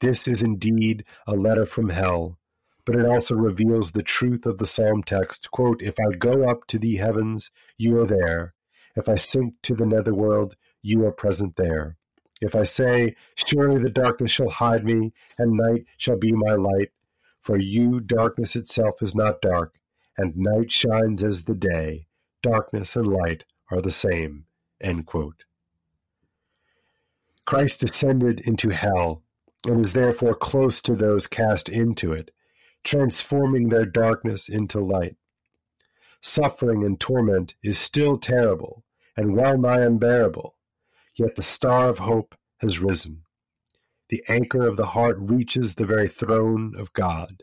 This 0.00 0.26
is 0.28 0.42
indeed 0.42 1.04
a 1.26 1.32
letter 1.32 1.66
from 1.66 1.90
hell, 1.90 2.38
but 2.84 2.96
it 2.96 3.06
also 3.06 3.34
reveals 3.34 3.92
the 3.92 4.02
truth 4.02 4.46
of 4.46 4.58
the 4.58 4.66
psalm 4.66 5.02
text 5.02 5.50
quote, 5.50 5.82
If 5.82 5.94
I 5.98 6.16
go 6.16 6.48
up 6.48 6.66
to 6.68 6.78
the 6.78 6.96
heavens, 6.96 7.50
you 7.76 7.98
are 8.00 8.06
there. 8.06 8.54
If 8.94 9.08
I 9.08 9.16
sink 9.16 9.54
to 9.62 9.74
the 9.74 9.86
netherworld, 9.86 10.54
you 10.82 11.04
are 11.04 11.12
present 11.12 11.56
there. 11.56 11.96
If 12.40 12.54
I 12.54 12.62
say, 12.62 13.16
Surely 13.34 13.78
the 13.82 13.90
darkness 13.90 14.30
shall 14.30 14.50
hide 14.50 14.84
me, 14.84 15.12
and 15.38 15.56
night 15.56 15.84
shall 15.96 16.18
be 16.18 16.32
my 16.32 16.54
light, 16.54 16.90
for 17.46 17.56
you 17.56 18.00
darkness 18.00 18.56
itself 18.56 19.00
is 19.00 19.14
not 19.14 19.40
dark, 19.40 19.78
and 20.18 20.36
night 20.36 20.72
shines 20.72 21.22
as 21.22 21.44
the 21.44 21.54
day. 21.54 22.08
Darkness 22.42 22.96
and 22.96 23.06
light 23.06 23.44
are 23.70 23.80
the 23.80 23.88
same. 23.88 24.46
Christ 27.44 27.78
descended 27.78 28.40
into 28.48 28.70
hell 28.70 29.22
and 29.64 29.84
is 29.84 29.92
therefore 29.92 30.34
close 30.34 30.80
to 30.80 30.96
those 30.96 31.28
cast 31.28 31.68
into 31.68 32.12
it, 32.12 32.32
transforming 32.82 33.68
their 33.68 33.86
darkness 33.86 34.48
into 34.48 34.80
light. 34.80 35.14
Suffering 36.20 36.82
and 36.82 36.98
torment 36.98 37.54
is 37.62 37.78
still 37.78 38.18
terrible 38.18 38.82
and 39.16 39.36
well 39.36 39.56
nigh 39.56 39.82
unbearable, 39.82 40.56
yet 41.14 41.36
the 41.36 41.42
star 41.42 41.88
of 41.88 41.98
hope 42.00 42.34
has 42.56 42.80
risen. 42.80 43.22
The 44.08 44.22
anchor 44.28 44.66
of 44.66 44.76
the 44.76 44.86
heart 44.86 45.16
reaches 45.18 45.74
the 45.74 45.86
very 45.86 46.08
throne 46.08 46.74
of 46.78 46.92
God. 46.92 47.42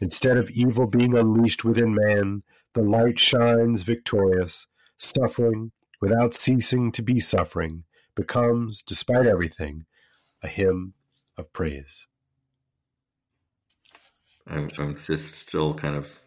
Instead 0.00 0.36
of 0.36 0.50
evil 0.50 0.86
being 0.86 1.16
unleashed 1.16 1.64
within 1.64 1.94
man, 1.94 2.42
the 2.74 2.82
light 2.82 3.18
shines 3.18 3.82
victorious 3.82 4.66
suffering 4.96 5.72
without 6.00 6.34
ceasing 6.34 6.92
to 6.92 7.02
be 7.02 7.20
suffering 7.20 7.84
becomes, 8.14 8.82
despite 8.82 9.26
everything, 9.26 9.84
a 10.42 10.48
hymn 10.48 10.94
of 11.36 11.52
praise. 11.52 12.06
I'm, 14.46 14.68
I'm 14.78 14.96
just 14.96 15.34
still 15.34 15.74
kind 15.74 15.94
of 15.94 16.20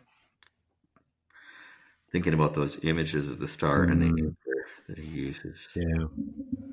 thinking 2.12 2.34
about 2.34 2.54
those 2.54 2.84
images 2.84 3.30
of 3.30 3.40
the 3.40 3.48
star 3.48 3.86
mm. 3.86 3.92
and 3.92 4.02
the 4.02 4.06
mm-hmm. 4.06 4.28
anchor 4.28 4.68
that 4.88 4.98
he 4.98 5.10
uses. 5.10 5.68
Yeah, 5.76 6.06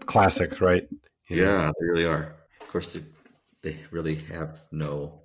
classics, 0.07 0.61
right? 0.61 0.89
You 1.29 1.43
yeah, 1.43 1.47
know? 1.47 1.73
they 1.81 1.87
really 1.87 2.05
are. 2.07 2.37
Course, 2.73 2.93
they, 2.93 3.03
they 3.63 3.77
really 3.91 4.15
have 4.15 4.63
no. 4.73 5.21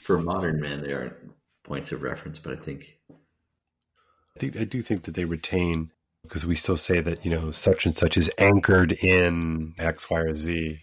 For 0.00 0.18
modern 0.18 0.58
men, 0.58 0.82
they 0.82 0.92
aren't 0.92 1.14
points 1.62 1.92
of 1.92 2.02
reference, 2.02 2.40
but 2.40 2.54
I 2.54 2.56
think 2.56 2.98
I 3.08 4.40
think 4.40 4.56
I 4.56 4.64
do 4.64 4.82
think 4.82 5.04
that 5.04 5.14
they 5.14 5.24
retain 5.24 5.92
because 6.24 6.44
we 6.44 6.56
still 6.56 6.76
say 6.76 7.00
that 7.00 7.24
you 7.24 7.30
know 7.30 7.52
such 7.52 7.86
and 7.86 7.96
such 7.96 8.16
is 8.16 8.28
anchored 8.36 8.94
in 9.00 9.74
X, 9.78 10.10
Y, 10.10 10.18
or 10.18 10.34
Z, 10.34 10.80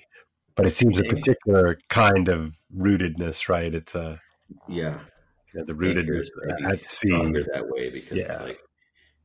but 0.56 0.68
it 0.68 0.72
seems 0.72 1.02
a 1.02 1.04
particular 1.04 1.78
kind 1.90 2.30
of 2.30 2.54
rootedness, 2.74 3.50
right? 3.50 3.76
It's 3.76 3.94
a 3.94 4.18
yeah, 4.70 5.00
you 5.54 5.60
know, 5.60 5.66
the 5.66 5.74
rootedness 5.74 6.28
at 6.66 6.86
sea 6.86 7.10
that 7.10 7.68
way 7.68 7.90
because 7.90 8.20
yeah. 8.20 8.42
like 8.42 8.60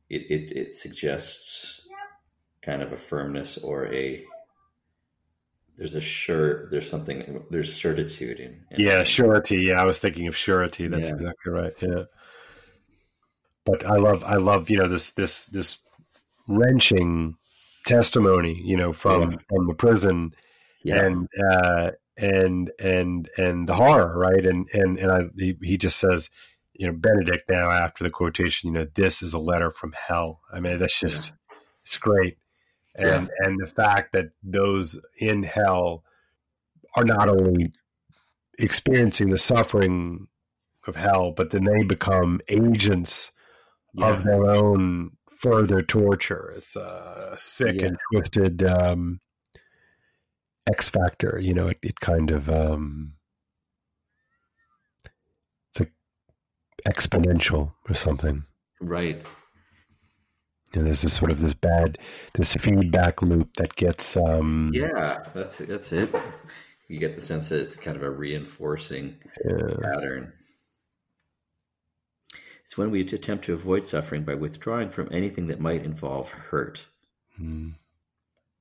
it, 0.09 0.23
it 0.29 0.57
it 0.57 0.75
suggests 0.75 1.79
kind 2.61 2.81
of 2.81 2.91
a 2.91 2.97
firmness 2.97 3.57
or 3.57 3.87
a 3.93 4.25
there's 5.81 5.95
a 5.95 5.99
sure 5.99 6.69
there's 6.69 6.87
something 6.87 7.43
there's 7.49 7.73
certitude 7.75 8.39
in, 8.39 8.63
in 8.69 8.79
yeah 8.79 9.01
surety. 9.01 9.63
Yeah 9.63 9.81
i 9.81 9.83
was 9.83 9.99
thinking 9.99 10.27
of 10.27 10.37
surety. 10.37 10.85
That's 10.85 11.07
yeah. 11.07 11.15
exactly 11.15 11.51
right. 11.51 11.73
Yeah. 11.81 12.03
But 13.65 13.83
I 13.87 13.95
love 13.95 14.23
I 14.23 14.35
love 14.35 14.69
you 14.69 14.77
know 14.77 14.87
this 14.87 15.09
this 15.13 15.47
this 15.47 15.79
wrenching 16.47 17.35
testimony 17.87 18.61
you 18.63 18.77
know 18.77 18.93
from 18.93 19.31
yeah. 19.31 19.37
from 19.49 19.65
the 19.65 19.73
prison 19.73 20.35
yeah. 20.83 21.03
and 21.03 21.27
uh, 21.51 21.91
and 22.15 22.71
and 22.77 23.27
and 23.39 23.67
the 23.67 23.73
horror 23.73 24.19
right? 24.19 24.45
And 24.45 24.67
and 24.75 24.99
and 24.99 25.11
I, 25.11 25.21
he, 25.35 25.57
he 25.63 25.77
just 25.79 25.97
says 25.97 26.29
you 26.73 26.85
know 26.85 26.93
Benedict 26.93 27.49
now 27.49 27.71
after 27.71 28.03
the 28.03 28.11
quotation 28.11 28.67
you 28.67 28.73
know 28.73 28.87
this 28.93 29.23
is 29.23 29.33
a 29.33 29.39
letter 29.39 29.71
from 29.71 29.93
hell. 29.93 30.41
I 30.53 30.59
mean 30.59 30.77
that's 30.77 30.99
just 30.99 31.33
it's 31.83 31.97
great 31.97 32.37
and 32.95 33.29
and 33.39 33.59
the 33.59 33.67
fact 33.67 34.11
that 34.13 34.31
those 34.43 34.99
in 35.17 35.43
hell 35.43 36.03
are 36.95 37.05
not 37.05 37.29
only 37.29 37.71
experiencing 38.59 39.29
the 39.29 39.37
suffering 39.37 40.27
of 40.87 40.95
hell 40.95 41.31
but 41.31 41.51
then 41.51 41.63
they 41.63 41.83
become 41.83 42.41
agents 42.49 43.31
yeah. 43.93 44.09
of 44.09 44.23
their 44.23 44.45
own 44.45 45.11
further 45.41 45.81
torture. 45.81 46.53
It's 46.55 46.75
a 46.75 47.35
sick 47.37 47.81
yeah. 47.81 47.87
and 47.87 47.97
twisted 48.11 48.63
um, 48.63 49.19
X 50.69 50.89
factor. 50.89 51.39
You 51.41 51.55
know, 51.55 51.67
it, 51.67 51.79
it 51.81 51.99
kind 51.99 52.29
of 52.29 52.47
um, 52.47 53.13
it's 55.69 55.79
like 55.79 55.93
exponential 56.87 57.73
or 57.89 57.95
something. 57.95 58.43
Right. 58.79 59.25
And 60.73 60.85
there's 60.85 61.01
this 61.01 61.13
sort 61.13 61.31
of 61.31 61.41
this 61.41 61.53
bad 61.53 61.97
this 62.33 62.55
feedback 62.55 63.21
loop 63.21 63.53
that 63.57 63.75
gets 63.75 64.15
um 64.15 64.71
yeah 64.73 65.19
that's 65.33 65.57
that's 65.57 65.91
it 65.91 66.09
you 66.87 66.97
get 66.97 67.15
the 67.15 67.21
sense 67.21 67.49
that 67.49 67.59
it's 67.59 67.75
kind 67.75 67.97
of 67.97 68.03
a 68.03 68.09
reinforcing 68.09 69.17
yeah. 69.43 69.75
pattern 69.81 70.31
it's 72.71 72.77
when 72.77 72.89
we 72.89 73.01
attempt 73.01 73.43
to 73.43 73.53
avoid 73.53 73.83
suffering 73.83 74.23
by 74.23 74.33
withdrawing 74.33 74.91
from 74.91 75.09
anything 75.11 75.47
that 75.47 75.59
might 75.59 75.83
involve 75.83 76.29
hurt. 76.29 76.85
Hmm. 77.35 77.71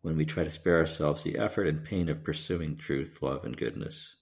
When 0.02 0.16
we 0.16 0.24
try 0.24 0.42
to 0.42 0.50
spare 0.50 0.78
ourselves 0.78 1.22
the 1.22 1.38
effort 1.38 1.68
and 1.68 1.84
pain 1.84 2.08
of 2.08 2.24
pursuing 2.24 2.76
truth, 2.76 3.18
love, 3.20 3.44
and 3.44 3.56
goodness, 3.56 4.16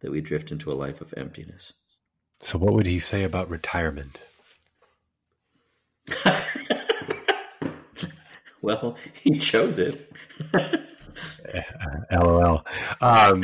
that 0.00 0.10
we 0.10 0.22
drift 0.22 0.50
into 0.50 0.72
a 0.72 0.80
life 0.80 1.02
of 1.02 1.12
emptiness. 1.14 1.74
So, 2.40 2.56
what 2.56 2.72
would 2.72 2.86
he 2.86 2.98
say 2.98 3.22
about 3.22 3.50
retirement? 3.50 4.22
well, 8.68 8.96
he 9.22 9.38
chose 9.38 9.78
it. 9.78 10.12
LOL. 12.12 12.64
Um, 13.00 13.42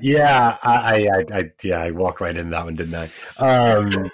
yeah, 0.00 0.56
I, 0.64 1.08
I, 1.08 1.38
I, 1.38 1.50
yeah, 1.62 1.78
I 1.78 1.90
walked 1.92 2.20
right 2.20 2.36
into 2.36 2.50
that 2.50 2.64
one, 2.64 2.74
didn't 2.74 2.94
I? 2.94 3.10
Um, 3.38 4.10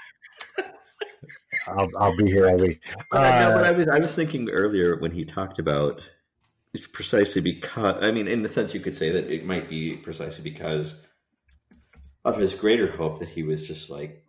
I'll, 1.67 1.89
I'll 1.99 2.17
be 2.17 2.27
here 2.27 2.49
all 2.49 2.57
week. 2.57 2.81
Uh, 3.13 3.19
no, 3.19 3.55
but 3.55 3.65
I 3.65 3.73
was 3.73 3.89
I 3.89 3.99
was 3.99 4.15
thinking 4.15 4.49
earlier 4.51 4.99
when 4.99 5.11
he 5.11 5.25
talked 5.25 5.59
about 5.59 6.01
it's 6.73 6.87
precisely 6.87 7.41
because 7.41 7.97
I 8.01 8.11
mean, 8.13 8.29
in 8.29 8.43
the 8.43 8.49
sense 8.49 8.75
you 8.75 8.81
could 8.81 8.95
say 8.95 9.11
that 9.11 9.31
it 9.31 9.45
might 9.45 9.69
be 9.69 9.97
precisely 9.97 10.43
because 10.43 10.95
of 12.25 12.39
his 12.39 12.55
greater 12.55 12.91
hope 12.91 13.19
that 13.21 13.29
he 13.29 13.43
was 13.43 13.67
just 13.67 13.91
like, 13.91 14.25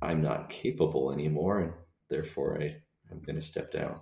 I'm 0.00 0.22
not 0.22 0.50
capable 0.50 1.12
anymore, 1.12 1.60
and 1.60 1.72
therefore 2.10 2.60
I 2.60 2.76
I'm 3.10 3.20
going 3.20 3.36
to 3.36 3.42
step 3.42 3.72
down. 3.72 4.00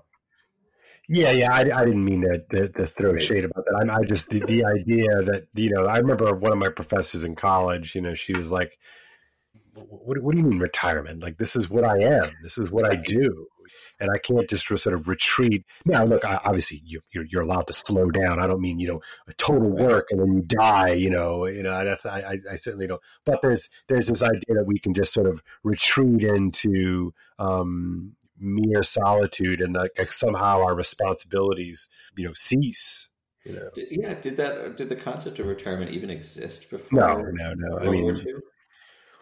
Yeah, 1.14 1.30
yeah, 1.32 1.52
I, 1.52 1.60
I 1.60 1.84
didn't 1.84 2.06
mean 2.06 2.22
to, 2.22 2.38
to, 2.52 2.68
to 2.68 2.86
throw 2.86 3.18
shade 3.18 3.44
about 3.44 3.66
that. 3.66 3.90
I, 3.90 3.96
I 3.98 4.04
just 4.04 4.30
the, 4.30 4.40
the 4.40 4.64
idea 4.64 5.22
that 5.22 5.46
you 5.54 5.68
know, 5.68 5.84
I 5.84 5.98
remember 5.98 6.34
one 6.34 6.52
of 6.52 6.58
my 6.58 6.70
professors 6.70 7.22
in 7.22 7.34
college. 7.34 7.94
You 7.94 8.00
know, 8.00 8.14
she 8.14 8.32
was 8.32 8.50
like, 8.50 8.78
what, 9.74 10.22
what 10.22 10.34
do 10.34 10.40
you 10.40 10.46
mean 10.46 10.58
retirement? 10.58 11.20
Like, 11.20 11.36
this 11.36 11.54
is 11.54 11.68
what 11.68 11.84
I 11.84 11.98
am. 11.98 12.30
This 12.42 12.56
is 12.56 12.70
what 12.70 12.90
I 12.90 12.96
do. 12.96 13.46
And 14.00 14.10
I 14.10 14.18
can't 14.18 14.48
just 14.48 14.66
sort 14.66 14.94
of 14.94 15.06
retreat. 15.06 15.64
Now, 15.84 16.04
look, 16.04 16.24
obviously 16.24 16.82
you, 16.84 17.02
you're, 17.12 17.26
you're 17.30 17.42
allowed 17.42 17.66
to 17.68 17.72
slow 17.72 18.10
down. 18.10 18.40
I 18.40 18.46
don't 18.46 18.60
mean, 18.60 18.78
you 18.78 18.88
know, 18.88 19.00
a 19.28 19.34
total 19.34 19.68
work 19.68 20.08
and 20.10 20.20
then 20.20 20.32
you 20.34 20.42
die, 20.42 20.92
you 20.94 21.10
know, 21.10 21.46
you 21.46 21.62
know, 21.62 21.84
that's, 21.84 22.04
I, 22.04 22.38
I 22.50 22.56
certainly 22.56 22.86
don't, 22.86 23.00
but 23.24 23.42
there's, 23.42 23.68
there's 23.86 24.08
this 24.08 24.22
idea 24.22 24.56
that 24.56 24.64
we 24.66 24.78
can 24.78 24.92
just 24.92 25.12
sort 25.12 25.28
of 25.28 25.42
retreat 25.62 26.24
into, 26.24 27.14
um, 27.38 28.16
mere 28.38 28.82
solitude 28.82 29.60
and 29.60 29.74
like 29.74 30.12
somehow 30.12 30.62
our 30.62 30.74
responsibilities, 30.74 31.88
you 32.16 32.26
know, 32.26 32.32
cease. 32.34 33.08
You 33.44 33.54
know? 33.54 33.70
Yeah. 33.76 34.14
Did 34.14 34.36
that? 34.36 34.76
Did 34.76 34.88
the 34.88 34.96
concept 34.96 35.38
of 35.38 35.46
retirement 35.46 35.90
even 35.90 36.10
exist 36.10 36.70
before? 36.70 37.00
No, 37.00 37.14
no, 37.14 37.54
no. 37.54 37.76
World 37.76 37.88
I 37.88 37.90
mean, 37.90 38.42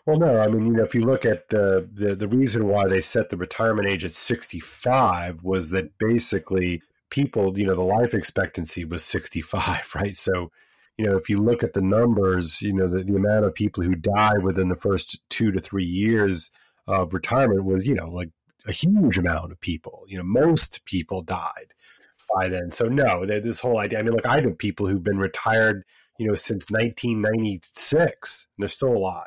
well, 0.06 0.18
no, 0.18 0.40
I 0.40 0.48
mean, 0.48 0.66
you 0.66 0.72
know, 0.72 0.82
if 0.82 0.94
you 0.94 1.02
look 1.02 1.24
at 1.24 1.48
the, 1.50 1.88
the 1.92 2.14
the 2.14 2.28
reason 2.28 2.66
why 2.66 2.88
they 2.88 3.00
set 3.00 3.28
the 3.28 3.36
retirement 3.36 3.88
age 3.88 4.04
at 4.04 4.12
65 4.12 5.42
was 5.42 5.70
that 5.70 5.98
basically 5.98 6.82
people, 7.10 7.56
you 7.58 7.66
know, 7.66 7.74
the 7.74 7.82
life 7.82 8.14
expectancy 8.14 8.84
was 8.84 9.04
65, 9.04 9.90
right? 9.94 10.16
So, 10.16 10.50
you 10.96 11.04
know, 11.04 11.16
if 11.16 11.28
you 11.28 11.40
look 11.40 11.62
at 11.62 11.74
the 11.74 11.82
numbers, 11.82 12.62
you 12.62 12.72
know, 12.72 12.88
the, 12.88 13.04
the 13.04 13.16
amount 13.16 13.44
of 13.44 13.54
people 13.54 13.82
who 13.82 13.94
die 13.94 14.38
within 14.38 14.68
the 14.68 14.76
first 14.76 15.20
two 15.28 15.52
to 15.52 15.60
three 15.60 15.84
years 15.84 16.50
of 16.86 17.14
retirement 17.14 17.64
was, 17.64 17.86
you 17.86 17.94
know, 17.94 18.08
like 18.08 18.30
a 18.70 18.72
huge 18.72 19.18
amount 19.18 19.52
of 19.52 19.60
people. 19.60 20.04
You 20.06 20.18
know, 20.18 20.24
most 20.24 20.84
people 20.84 21.22
died 21.22 21.74
by 22.34 22.48
then. 22.48 22.70
So, 22.70 22.86
no, 22.86 23.26
this 23.26 23.60
whole 23.60 23.78
idea. 23.78 23.98
I 23.98 24.02
mean, 24.02 24.12
look, 24.12 24.26
I 24.26 24.40
know 24.40 24.52
people 24.52 24.86
who've 24.86 25.02
been 25.02 25.18
retired, 25.18 25.84
you 26.18 26.26
know, 26.26 26.34
since 26.34 26.70
1996, 26.70 28.46
and 28.56 28.62
they're 28.62 28.68
still 28.68 28.96
alive. 28.96 29.26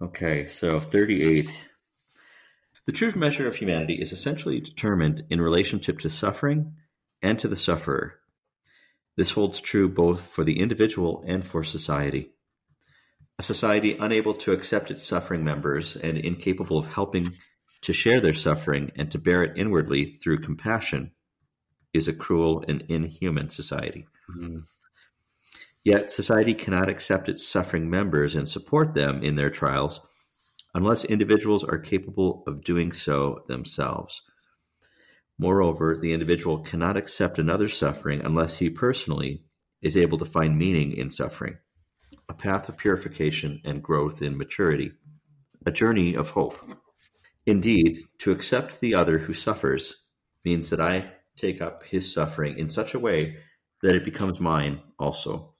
Okay, 0.00 0.48
so 0.48 0.80
38. 0.80 1.50
The 2.86 2.92
true 2.92 3.12
measure 3.14 3.46
of 3.46 3.56
humanity 3.56 3.94
is 3.94 4.12
essentially 4.12 4.60
determined 4.60 5.24
in 5.30 5.40
relationship 5.40 6.00
to 6.00 6.10
suffering 6.10 6.74
and 7.22 7.38
to 7.38 7.48
the 7.48 7.56
sufferer. 7.56 8.18
This 9.16 9.30
holds 9.30 9.60
true 9.60 9.88
both 9.88 10.20
for 10.22 10.42
the 10.42 10.58
individual 10.58 11.24
and 11.26 11.46
for 11.46 11.62
society. 11.62 12.32
A 13.42 13.44
society 13.44 13.96
unable 13.98 14.34
to 14.34 14.52
accept 14.52 14.92
its 14.92 15.02
suffering 15.02 15.42
members 15.42 15.96
and 15.96 16.16
incapable 16.16 16.78
of 16.78 16.94
helping 16.94 17.32
to 17.80 17.92
share 17.92 18.20
their 18.20 18.34
suffering 18.34 18.92
and 18.94 19.10
to 19.10 19.18
bear 19.18 19.42
it 19.42 19.58
inwardly 19.58 20.12
through 20.12 20.38
compassion 20.38 21.10
is 21.92 22.06
a 22.06 22.12
cruel 22.12 22.64
and 22.68 22.82
inhuman 22.82 23.50
society. 23.50 24.06
Mm-hmm. 24.30 24.60
Yet 25.82 26.12
society 26.12 26.54
cannot 26.54 26.88
accept 26.88 27.28
its 27.28 27.44
suffering 27.44 27.90
members 27.90 28.36
and 28.36 28.48
support 28.48 28.94
them 28.94 29.24
in 29.24 29.34
their 29.34 29.50
trials 29.50 30.00
unless 30.72 31.04
individuals 31.04 31.64
are 31.64 31.78
capable 31.78 32.44
of 32.46 32.62
doing 32.62 32.92
so 32.92 33.42
themselves. 33.48 34.22
Moreover, 35.36 35.98
the 36.00 36.12
individual 36.12 36.60
cannot 36.60 36.96
accept 36.96 37.40
another's 37.40 37.76
suffering 37.76 38.20
unless 38.24 38.58
he 38.58 38.70
personally 38.70 39.42
is 39.80 39.96
able 39.96 40.18
to 40.18 40.24
find 40.24 40.56
meaning 40.56 40.92
in 40.92 41.10
suffering, 41.10 41.58
a 42.28 42.34
path 42.34 42.68
of 42.68 42.76
purification 42.76 43.60
and 43.64 43.82
growth 43.82 44.22
in 44.22 44.36
maturity, 44.38 44.92
a 45.66 45.70
journey 45.70 46.14
of 46.14 46.30
hope. 46.30 46.58
Indeed, 47.46 48.04
to 48.18 48.30
accept 48.30 48.80
the 48.80 48.94
other 48.94 49.18
who 49.18 49.32
suffers 49.32 50.02
means 50.44 50.70
that 50.70 50.80
I 50.80 51.12
take 51.36 51.60
up 51.60 51.84
his 51.84 52.12
suffering 52.12 52.58
in 52.58 52.68
such 52.68 52.94
a 52.94 52.98
way 52.98 53.38
that 53.82 53.94
it 53.94 54.04
becomes 54.04 54.40
mine 54.40 54.80
also. 54.98 55.54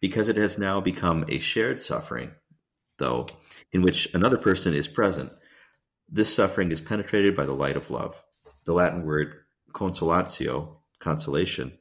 Because 0.00 0.28
it 0.28 0.36
has 0.36 0.58
now 0.58 0.80
become 0.80 1.24
a 1.28 1.38
shared 1.38 1.80
suffering, 1.80 2.30
though, 2.98 3.26
in 3.72 3.82
which 3.82 4.08
another 4.14 4.38
person 4.38 4.74
is 4.74 4.88
present, 4.88 5.32
this 6.08 6.34
suffering 6.34 6.72
is 6.72 6.80
penetrated 6.80 7.36
by 7.36 7.44
the 7.44 7.52
light 7.52 7.76
of 7.76 7.90
love. 7.90 8.22
The 8.64 8.72
Latin 8.72 9.04
word 9.04 9.34
consolatio, 9.72 10.76
consolation, 10.98 11.78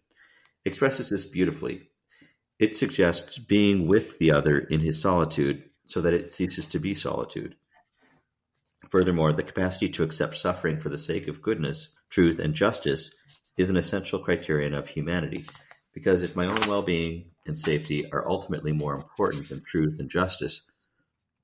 expresses 0.66 1.10
this 1.10 1.26
beautifully. 1.26 1.89
It 2.60 2.76
suggests 2.76 3.38
being 3.38 3.88
with 3.88 4.20
the 4.20 4.32
other 4.32 4.60
in 4.60 4.82
his 4.82 5.02
solitude 5.02 5.64
so 5.86 6.02
that 6.02 6.14
it 6.14 6.30
ceases 6.30 6.66
to 6.68 6.80
be 6.80 6.94
solitude. 6.94 7.56
Furthermore, 8.90 9.32
the 9.32 9.44
capacity 9.44 9.88
to 9.90 10.04
accept 10.04 10.36
suffering 10.36 10.80
for 10.80 10.90
the 10.90 10.98
sake 10.98 11.28
of 11.30 11.42
goodness, 11.42 11.96
truth, 12.10 12.38
and 12.38 12.54
justice 12.54 13.12
is 13.56 13.70
an 13.70 13.78
essential 13.78 14.20
criterion 14.20 14.74
of 14.74 14.90
humanity, 14.90 15.46
because 15.94 16.22
if 16.22 16.36
my 16.36 16.48
own 16.48 16.60
well 16.68 16.82
being 16.82 17.32
and 17.46 17.58
safety 17.58 18.10
are 18.12 18.28
ultimately 18.28 18.74
more 18.74 18.94
important 18.94 19.48
than 19.48 19.64
truth 19.64 19.98
and 20.00 20.10
justice, 20.10 20.70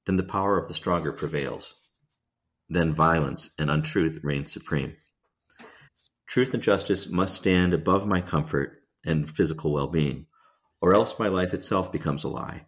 then 0.05 0.18
the 0.18 0.24
power 0.24 0.57
of 0.57 0.68
the 0.68 0.74
stronger 0.74 1.13
prevails. 1.13 1.74
Then 2.70 2.93
violence 2.93 3.51
and 3.57 3.70
untruth 3.70 4.20
reign 4.22 4.45
supreme. 4.45 4.97
Truth 6.28 6.53
and 6.53 6.63
justice 6.63 7.07
must 7.07 7.36
stand 7.36 7.74
above 7.74 8.07
my 8.07 8.22
comfort 8.22 8.82
and 9.05 9.30
physical 9.30 9.72
well 9.72 9.88
being, 9.88 10.26
or 10.82 10.95
else 10.95 11.19
my 11.19 11.28
life 11.28 11.53
itself 11.53 11.91
becomes 11.91 12.23
a 12.23 12.30
lie. 12.30 12.65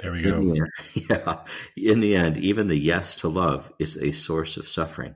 There 0.00 0.12
we 0.12 0.22
go. 0.22 0.38
In 0.38 0.48
the, 0.48 0.70
yeah. 1.10 1.40
In 1.76 2.00
the 2.00 2.14
end, 2.14 2.38
even 2.38 2.68
the 2.68 2.76
yes 2.76 3.16
to 3.16 3.28
love 3.28 3.72
is 3.78 3.96
a 3.96 4.12
source 4.12 4.56
of 4.56 4.68
suffering. 4.68 5.14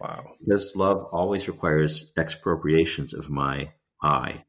Wow. 0.00 0.32
Because 0.44 0.74
love 0.74 1.06
always 1.12 1.48
requires 1.48 2.12
expropriations 2.16 3.14
of 3.14 3.30
my 3.30 3.72
I, 4.02 4.44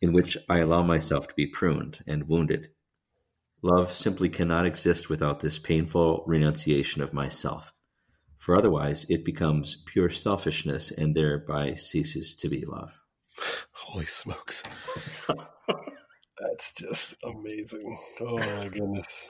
in 0.00 0.12
which 0.12 0.36
I 0.48 0.58
allow 0.58 0.82
myself 0.82 1.26
to 1.28 1.34
be 1.34 1.46
pruned 1.46 2.04
and 2.06 2.28
wounded. 2.28 2.70
Love 3.62 3.90
simply 3.90 4.28
cannot 4.28 4.66
exist 4.66 5.08
without 5.08 5.40
this 5.40 5.58
painful 5.58 6.24
renunciation 6.26 7.02
of 7.02 7.14
myself, 7.14 7.72
for 8.38 8.56
otherwise 8.56 9.06
it 9.08 9.24
becomes 9.24 9.82
pure 9.86 10.10
selfishness 10.10 10.90
and 10.90 11.16
thereby 11.16 11.74
ceases 11.74 12.36
to 12.36 12.48
be 12.48 12.64
love. 12.66 13.00
Holy 13.72 14.06
smokes. 14.06 14.62
That's 16.40 16.72
just 16.74 17.14
amazing. 17.24 17.98
Oh 18.20 18.38
my 18.38 18.68
goodness. 18.68 19.28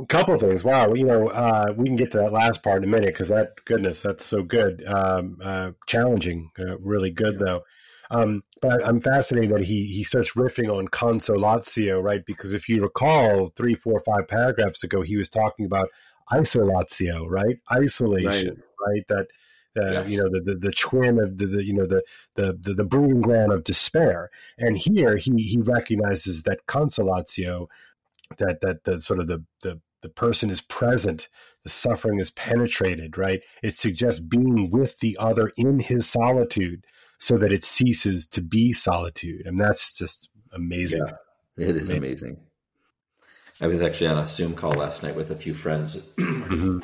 A 0.00 0.06
couple 0.06 0.34
of 0.34 0.40
things. 0.40 0.64
Wow, 0.64 0.94
you 0.94 1.04
know, 1.04 1.28
uh, 1.28 1.72
we 1.76 1.84
can 1.84 1.96
get 1.96 2.10
to 2.12 2.18
that 2.18 2.32
last 2.32 2.62
part 2.62 2.78
in 2.78 2.84
a 2.84 2.90
minute 2.90 3.08
because 3.08 3.28
that 3.28 3.52
goodness, 3.64 4.02
that's 4.02 4.24
so 4.24 4.42
good. 4.42 4.82
Um, 4.86 5.38
uh, 5.42 5.72
challenging, 5.86 6.50
uh, 6.58 6.78
really 6.78 7.10
good 7.10 7.38
though. 7.38 7.62
Um, 8.10 8.42
but 8.62 8.86
I'm 8.86 9.00
fascinated 9.00 9.50
that 9.50 9.64
he 9.64 9.86
he 9.86 10.02
starts 10.02 10.32
riffing 10.32 10.72
on 10.72 10.88
consolatio, 10.88 12.02
right? 12.02 12.24
Because 12.24 12.54
if 12.54 12.68
you 12.68 12.82
recall, 12.82 13.48
three, 13.56 13.74
four, 13.74 14.00
five 14.00 14.28
paragraphs 14.28 14.82
ago, 14.82 15.02
he 15.02 15.16
was 15.16 15.28
talking 15.28 15.66
about 15.66 15.88
isolatio, 16.32 17.26
right? 17.28 17.58
Isolation, 17.72 18.62
right? 18.80 18.88
right? 18.88 19.08
That 19.08 19.26
uh, 19.76 19.90
yes. 19.90 20.10
you 20.10 20.18
know 20.18 20.28
the, 20.30 20.40
the, 20.40 20.54
the 20.54 20.72
twin 20.72 21.18
of 21.18 21.38
the, 21.38 21.46
the 21.46 21.64
you 21.64 21.72
know 21.72 21.86
the, 21.86 22.02
the 22.34 22.56
the 22.60 22.74
the 22.74 22.84
breeding 22.84 23.20
ground 23.20 23.52
of 23.52 23.64
despair. 23.64 24.30
And 24.58 24.76
here 24.76 25.16
he 25.16 25.32
he 25.42 25.58
recognizes 25.58 26.42
that 26.42 26.66
consolatio, 26.66 27.68
that 28.38 28.60
that 28.60 28.84
the 28.84 29.00
sort 29.00 29.20
of 29.20 29.26
the 29.26 29.44
the 29.62 29.80
the 30.02 30.08
person 30.08 30.50
is 30.50 30.60
present, 30.60 31.28
the 31.62 31.68
suffering 31.68 32.20
is 32.20 32.30
penetrated, 32.30 33.18
right? 33.18 33.42
It 33.62 33.76
suggests 33.76 34.20
being 34.20 34.70
with 34.70 34.98
the 34.98 35.16
other 35.18 35.52
in 35.56 35.80
his 35.80 36.08
solitude 36.08 36.84
so 37.18 37.36
that 37.38 37.52
it 37.52 37.64
ceases 37.64 38.26
to 38.28 38.40
be 38.40 38.72
solitude. 38.72 39.46
And 39.46 39.58
that's 39.58 39.92
just 39.92 40.28
amazing. 40.52 41.02
Yeah, 41.56 41.66
it 41.68 41.76
is 41.76 41.90
amazing. 41.90 42.38
I 43.60 43.66
was 43.66 43.80
actually 43.80 44.08
on 44.08 44.18
a 44.18 44.26
Zoom 44.26 44.54
call 44.54 44.72
last 44.72 45.02
night 45.02 45.16
with 45.16 45.30
a 45.30 45.36
few 45.36 45.54
friends, 45.54 45.96
mm-hmm. 46.18 46.78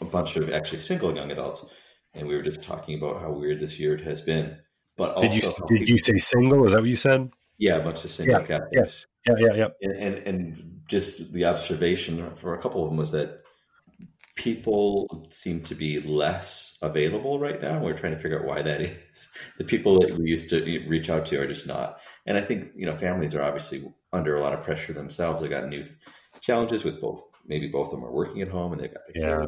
a 0.00 0.04
bunch 0.06 0.36
of 0.36 0.50
actually 0.50 0.80
single 0.80 1.14
young 1.14 1.30
adults, 1.30 1.66
and 2.14 2.26
we 2.26 2.34
were 2.34 2.42
just 2.42 2.62
talking 2.62 2.98
about 2.98 3.20
how 3.20 3.30
weird 3.30 3.60
this 3.60 3.78
year 3.78 3.94
it 3.94 4.04
has 4.04 4.20
been. 4.20 4.56
But 4.96 5.20
did 5.20 5.34
you 5.34 5.42
did 5.68 5.88
you 5.88 5.98
say 5.98 6.18
single? 6.18 6.66
Is 6.66 6.72
that 6.72 6.80
what 6.80 6.88
you 6.88 6.96
said? 6.96 7.30
Yeah, 7.58 7.76
a 7.76 7.84
bunch 7.84 8.04
of 8.04 8.10
single 8.10 8.40
yeah, 8.40 8.46
Catholics. 8.46 8.72
Yes. 8.72 9.06
Yeah, 9.28 9.34
yeah, 9.38 9.54
yeah. 9.54 9.68
And, 9.82 9.92
and 9.92 10.18
and 10.26 10.80
just 10.88 11.32
the 11.32 11.44
observation 11.44 12.34
for 12.36 12.54
a 12.54 12.60
couple 12.60 12.82
of 12.82 12.90
them 12.90 12.98
was 12.98 13.12
that 13.12 13.42
people 14.34 15.26
seem 15.30 15.60
to 15.62 15.74
be 15.74 16.00
less 16.00 16.78
available 16.82 17.38
right 17.38 17.60
now. 17.60 17.78
We're 17.78 17.96
trying 17.96 18.14
to 18.14 18.18
figure 18.18 18.40
out 18.40 18.46
why 18.46 18.62
that 18.62 18.80
is. 19.12 19.28
The 19.58 19.64
people 19.64 20.00
that 20.00 20.18
we 20.18 20.28
used 20.28 20.50
to 20.50 20.62
reach 20.88 21.10
out 21.10 21.26
to 21.26 21.40
are 21.40 21.46
just 21.46 21.66
not. 21.66 22.00
And 22.26 22.36
I 22.36 22.40
think, 22.40 22.70
you 22.74 22.86
know, 22.86 22.96
families 22.96 23.34
are 23.34 23.42
obviously 23.42 23.84
under 24.12 24.36
a 24.36 24.40
lot 24.40 24.52
of 24.52 24.62
pressure 24.62 24.92
themselves. 24.92 25.40
They 25.40 25.48
got 25.48 25.68
new 25.68 25.84
challenges 26.40 26.84
with 26.84 27.00
both. 27.00 27.22
Maybe 27.46 27.68
both 27.68 27.86
of 27.88 27.92
them 27.92 28.04
are 28.04 28.12
working 28.12 28.42
at 28.42 28.48
home 28.48 28.72
and 28.72 28.82
they 28.82 28.88
got 28.88 29.02
yeah. 29.14 29.46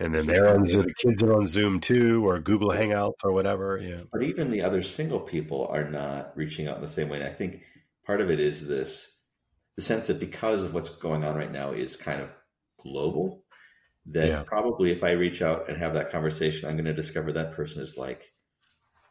And 0.00 0.14
then 0.14 0.26
they're 0.26 0.48
on 0.48 0.64
Zoom, 0.64 0.82
the 0.82 0.94
kids 0.94 1.22
are 1.22 1.34
on 1.34 1.46
Zoom 1.46 1.80
too, 1.80 2.26
or 2.26 2.38
Google 2.40 2.70
Hangouts 2.70 3.22
or 3.22 3.32
whatever. 3.32 3.78
Yeah. 3.80 4.02
But 4.12 4.24
even 4.24 4.50
the 4.50 4.62
other 4.62 4.82
single 4.82 5.20
people 5.20 5.68
are 5.68 5.88
not 5.88 6.36
reaching 6.36 6.66
out 6.66 6.76
in 6.76 6.82
the 6.82 6.88
same 6.88 7.08
way. 7.08 7.18
And 7.18 7.26
I 7.26 7.32
think 7.32 7.62
part 8.04 8.20
of 8.20 8.30
it 8.30 8.40
is 8.40 8.66
this 8.66 9.10
the 9.76 9.82
sense 9.82 10.06
that 10.06 10.20
because 10.20 10.64
of 10.64 10.74
what's 10.74 10.88
going 10.88 11.24
on 11.24 11.36
right 11.36 11.50
now 11.50 11.72
is 11.72 11.96
kind 11.96 12.20
of 12.20 12.28
global 12.80 13.44
that 14.06 14.28
yeah. 14.28 14.42
probably 14.44 14.92
if 14.92 15.02
I 15.02 15.12
reach 15.12 15.42
out 15.42 15.68
and 15.68 15.78
have 15.78 15.94
that 15.94 16.10
conversation, 16.10 16.68
I'm 16.68 16.76
going 16.76 16.84
to 16.84 16.94
discover 16.94 17.32
that 17.32 17.52
person 17.52 17.82
is 17.82 17.96
like 17.96 18.32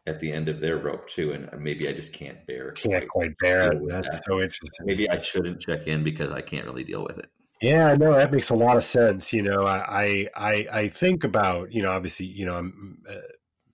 at 0.06 0.20
the 0.20 0.30
end 0.32 0.48
of 0.48 0.60
their 0.60 0.76
rope 0.76 1.08
too, 1.08 1.32
and 1.32 1.48
uh, 1.52 1.56
maybe 1.58 1.88
I 1.88 1.92
just 1.92 2.12
can't 2.12 2.46
bear. 2.46 2.68
It. 2.68 2.76
Can't 2.76 3.08
quite 3.08 3.36
bear 3.38 3.72
it. 3.72 3.82
That's 3.88 4.08
that. 4.08 4.24
so 4.24 4.40
interesting. 4.40 4.86
Maybe 4.86 5.08
I 5.08 5.20
shouldn't 5.20 5.60
check 5.60 5.86
in 5.86 6.04
because 6.04 6.32
I 6.32 6.42
can't 6.42 6.66
really 6.66 6.84
deal 6.84 7.02
with 7.02 7.18
it. 7.18 7.30
Yeah, 7.64 7.86
I 7.86 7.94
know 7.96 8.12
that 8.14 8.32
makes 8.32 8.50
a 8.50 8.54
lot 8.54 8.76
of 8.76 8.84
sense. 8.84 9.32
You 9.32 9.42
know, 9.42 9.66
I 9.66 10.28
I 10.36 10.66
I 10.72 10.88
think 10.88 11.24
about 11.24 11.72
you 11.72 11.82
know 11.82 11.90
obviously 11.90 12.26
you 12.26 12.44
know 12.46 12.56
I'm. 12.56 12.98
Uh, 13.08 13.14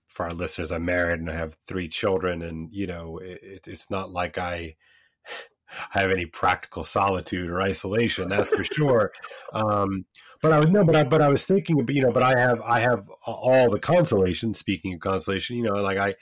for 0.07 0.25
our 0.25 0.33
listeners, 0.33 0.73
I'm 0.73 0.83
married 0.83 1.21
and 1.21 1.29
I 1.29 1.35
have 1.35 1.55
three 1.65 1.87
children, 1.87 2.41
and 2.41 2.69
you 2.73 2.85
know 2.87 3.17
it, 3.19 3.65
it's 3.67 3.89
not 3.89 4.11
like 4.11 4.37
I 4.37 4.75
have 5.91 6.11
any 6.11 6.25
practical 6.25 6.83
solitude 6.83 7.49
or 7.49 7.61
isolation. 7.61 8.29
That's 8.29 8.49
for 8.49 8.63
sure. 8.63 9.11
Um, 9.53 10.05
but 10.41 10.51
I 10.51 10.59
was 10.59 10.69
no, 10.69 10.83
but 10.83 10.95
I 10.97 11.03
but 11.05 11.21
I 11.21 11.29
was 11.29 11.45
thinking, 11.45 11.85
you 11.89 12.01
know, 12.01 12.11
but 12.11 12.23
I 12.23 12.37
have 12.39 12.61
I 12.61 12.81
have 12.81 13.09
all 13.25 13.69
the 13.69 13.79
consolation. 13.79 14.53
Speaking 14.53 14.93
of 14.95 14.99
consolation, 14.99 15.55
you 15.57 15.63
know, 15.63 15.75
like 15.81 15.97
I 15.97 16.15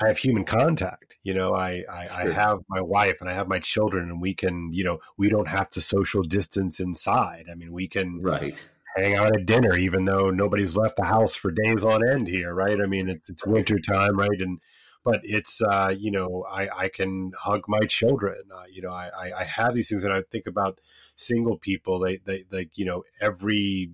I 0.00 0.08
have 0.08 0.18
human 0.18 0.44
contact. 0.44 1.18
You 1.22 1.34
know, 1.34 1.54
I 1.54 1.84
I, 1.90 2.06
sure. 2.06 2.16
I 2.16 2.32
have 2.32 2.58
my 2.68 2.80
wife 2.80 3.20
and 3.20 3.28
I 3.28 3.34
have 3.34 3.48
my 3.48 3.58
children, 3.58 4.08
and 4.08 4.20
we 4.20 4.34
can, 4.34 4.72
you 4.72 4.84
know, 4.84 4.98
we 5.16 5.28
don't 5.28 5.48
have 5.48 5.70
to 5.70 5.80
social 5.80 6.22
distance 6.22 6.80
inside. 6.80 7.46
I 7.50 7.54
mean, 7.54 7.72
we 7.72 7.88
can 7.88 8.20
right 8.22 8.60
hang 8.96 9.14
out 9.14 9.34
at 9.34 9.46
dinner, 9.46 9.76
even 9.76 10.04
though 10.04 10.30
nobody's 10.30 10.76
left 10.76 10.96
the 10.96 11.04
house 11.04 11.34
for 11.34 11.50
days 11.50 11.84
on 11.84 12.06
end 12.06 12.28
here, 12.28 12.52
right? 12.52 12.78
I 12.80 12.86
mean, 12.86 13.08
it's, 13.08 13.30
it's 13.30 13.46
winter 13.46 13.78
time, 13.78 14.18
right? 14.18 14.40
And 14.40 14.60
but 15.04 15.20
it's 15.24 15.60
uh, 15.60 15.94
you 15.96 16.10
know 16.10 16.44
I, 16.50 16.68
I 16.76 16.88
can 16.88 17.32
hug 17.38 17.64
my 17.68 17.80
children. 17.80 18.42
Uh, 18.54 18.64
you 18.70 18.82
know 18.82 18.92
I, 18.92 19.32
I 19.36 19.44
have 19.44 19.74
these 19.74 19.88
things, 19.88 20.04
and 20.04 20.12
I 20.12 20.22
think 20.30 20.46
about 20.46 20.80
single 21.16 21.58
people. 21.58 21.98
They 21.98 22.16
they 22.18 22.44
like 22.50 22.70
you 22.74 22.84
know 22.84 23.04
every 23.20 23.90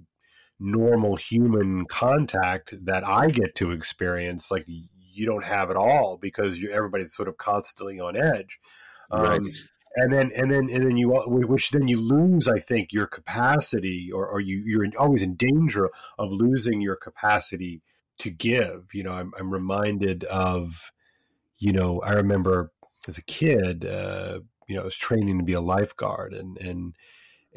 normal 0.61 1.17
human 1.17 1.87
contact 1.87 2.75
that 2.85 3.07
I 3.07 3.29
get 3.29 3.55
to 3.57 3.71
experience, 3.71 4.51
like 4.51 4.67
you 5.19 5.27
don't 5.27 5.45
have 5.45 5.71
at 5.71 5.77
all 5.77 6.17
because 6.17 6.59
you, 6.59 6.71
everybody's 6.71 7.15
sort 7.15 7.29
of 7.29 7.37
constantly 7.37 8.01
on 8.01 8.17
edge. 8.17 8.59
Um, 9.11 9.23
right. 9.23 9.41
And 9.97 10.13
then, 10.13 10.31
and 10.37 10.51
then, 10.51 10.69
and 10.71 10.85
then 10.85 10.97
you, 10.97 11.11
which 11.27 11.71
then 11.71 11.89
you 11.89 12.01
lose, 12.01 12.47
I 12.47 12.61
think, 12.61 12.93
your 12.93 13.07
capacity, 13.07 14.11
or, 14.13 14.29
or 14.29 14.39
you, 14.39 14.63
you're 14.65 14.87
always 14.99 15.23
in 15.23 15.35
danger 15.35 15.91
of 16.19 16.31
losing 16.31 16.81
your 16.81 16.95
capacity 16.95 17.83
to 18.19 18.31
give. 18.31 18.91
You 18.93 19.03
know, 19.03 19.13
I'm, 19.13 19.33
I'm 19.39 19.51
reminded 19.51 20.25
of 20.25 20.93
you 21.59 21.73
know, 21.73 22.01
I 22.01 22.13
remember 22.13 22.73
as 23.09 23.19
a 23.19 23.23
kid, 23.23 23.85
uh, 23.85 24.41
you 24.69 24.77
know, 24.77 24.83
I 24.83 24.85
was 24.85 24.97
training 24.97 25.39
to 25.39 25.45
be 25.45 25.53
a 25.55 25.61
lifeguard, 25.61 26.33
and 26.33 26.57
and 26.59 26.95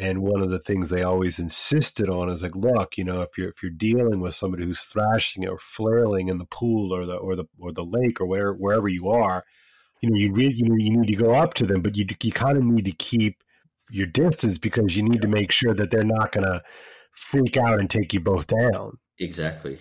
and 0.02 0.24
one 0.24 0.42
of 0.42 0.50
the 0.50 0.60
things 0.60 0.90
they 0.90 1.04
always 1.04 1.38
insisted 1.38 2.10
on 2.10 2.28
is 2.28 2.42
like, 2.42 2.56
look, 2.56 2.98
you 2.98 3.04
know, 3.04 3.22
if 3.22 3.38
you're 3.38 3.50
if 3.50 3.62
you're 3.62 3.72
dealing 3.72 4.20
with 4.20 4.34
somebody 4.34 4.66
who's 4.66 4.82
thrashing 4.82 5.48
or 5.48 5.60
flailing 5.60 6.28
in 6.28 6.40
the 6.40 6.46
pool 6.46 6.92
or 6.92 7.06
the 7.06 7.16
or 7.16 7.36
the 7.36 7.46
or 7.60 7.72
the 7.72 7.86
lake 7.86 8.20
or 8.20 8.26
where 8.26 8.52
wherever 8.52 8.88
you 8.88 9.10
are, 9.10 9.46
you 10.02 10.10
know, 10.10 10.16
you 10.18 10.34
really 10.34 10.56
you, 10.56 10.70
know, 10.70 10.76
you 10.76 10.98
need 10.98 11.08
to 11.16 11.24
go 11.24 11.36
up 11.36 11.54
to 11.54 11.68
them, 11.68 11.82
but 11.82 11.96
you 11.96 12.06
you 12.24 12.32
kind 12.32 12.58
of 12.58 12.64
need 12.64 12.86
to 12.86 12.92
keep 12.94 13.44
your 13.92 14.08
distance 14.08 14.58
because 14.58 14.98
you 14.98 15.04
need 15.04 15.22
to 15.22 15.28
make 15.28 15.52
sure 15.52 15.76
that 15.76 15.92
they're 15.92 16.04
not 16.04 16.32
going 16.32 16.48
to 16.48 16.64
freak 17.12 17.56
out 17.58 17.80
and 17.80 17.90
take 17.90 18.14
you 18.14 18.20
both 18.20 18.48
down. 18.48 18.98
Exactly 19.20 19.78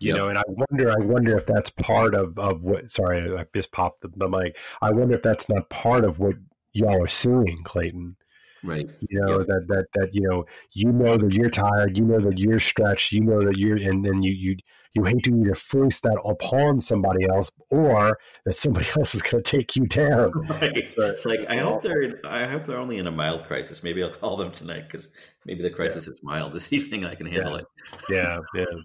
you 0.00 0.08
yep. 0.08 0.16
know 0.16 0.28
and 0.28 0.36
i 0.36 0.42
wonder 0.48 0.90
i 0.90 0.96
wonder 1.04 1.38
if 1.38 1.46
that's 1.46 1.70
part 1.70 2.14
of 2.16 2.36
of 2.36 2.62
what 2.62 2.90
sorry 2.90 3.36
i 3.38 3.44
just 3.54 3.70
popped 3.70 4.00
the, 4.00 4.08
the 4.16 4.28
mic 4.28 4.56
i 4.82 4.90
wonder 4.90 5.14
if 5.14 5.22
that's 5.22 5.48
not 5.48 5.70
part 5.70 6.04
of 6.04 6.18
what 6.18 6.34
y'all 6.72 7.00
are 7.02 7.06
seeing 7.06 7.60
clayton 7.62 8.16
right 8.64 8.88
you 9.00 9.20
know 9.20 9.38
yep. 9.38 9.46
that 9.46 9.66
that 9.68 9.86
that 9.94 10.14
you 10.14 10.22
know 10.22 10.44
you 10.72 10.90
know 10.90 11.16
that 11.16 11.32
you're 11.32 11.50
tired 11.50 11.96
you 11.96 12.04
know 12.04 12.18
that 12.18 12.38
you're 12.38 12.58
stretched 12.58 13.12
you 13.12 13.20
know 13.20 13.44
that 13.44 13.56
you're 13.56 13.76
and 13.76 14.04
then 14.04 14.22
you 14.22 14.32
you 14.32 14.56
you 14.94 15.02
hate 15.02 15.24
to 15.24 15.36
either 15.36 15.54
force 15.56 15.98
that 16.00 16.16
upon 16.24 16.80
somebody 16.80 17.28
else 17.28 17.50
or 17.70 18.16
that 18.44 18.54
somebody 18.54 18.86
else 18.96 19.14
is 19.14 19.22
going 19.22 19.42
to 19.42 19.50
take 19.56 19.76
you 19.76 19.86
down 19.86 20.32
right 20.48 20.92
so 20.92 21.02
it's 21.02 21.24
like 21.24 21.40
i 21.48 21.56
hope 21.56 21.82
they're 21.82 22.20
i 22.26 22.46
hope 22.46 22.66
they're 22.66 22.78
only 22.78 22.98
in 22.98 23.06
a 23.06 23.10
mild 23.10 23.44
crisis 23.44 23.82
maybe 23.82 24.02
i'll 24.02 24.10
call 24.10 24.36
them 24.36 24.50
tonight 24.50 24.84
because 24.86 25.08
maybe 25.44 25.62
the 25.62 25.70
crisis 25.70 26.06
yeah. 26.06 26.12
is 26.14 26.20
mild 26.22 26.52
this 26.52 26.72
evening 26.72 27.04
i 27.04 27.14
can 27.14 27.26
handle 27.26 27.52
yeah. 27.52 27.58
it 27.58 27.66
yeah 28.08 28.38
yeah 28.54 28.80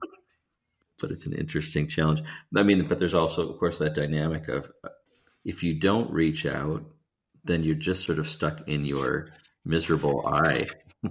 but 1.00 1.12
it's 1.12 1.26
an 1.26 1.34
interesting 1.34 1.88
challenge. 1.88 2.22
I 2.56 2.64
mean, 2.64 2.88
but 2.88 3.00
there's 3.00 3.14
also, 3.14 3.50
of 3.50 3.58
course, 3.58 3.80
that 3.80 3.96
dynamic 3.96 4.48
of 4.48 4.70
uh, 4.84 4.90
if 5.46 5.64
you 5.64 5.74
don't 5.74 6.12
reach 6.12 6.46
out, 6.46 6.84
then 7.44 7.64
you're 7.64 7.76
just 7.76 8.06
sort 8.06 8.20
of 8.20 8.28
stuck 8.28 8.68
in 8.68 8.86
your 8.86 9.30
miserable 9.66 10.26
I, 10.28 10.68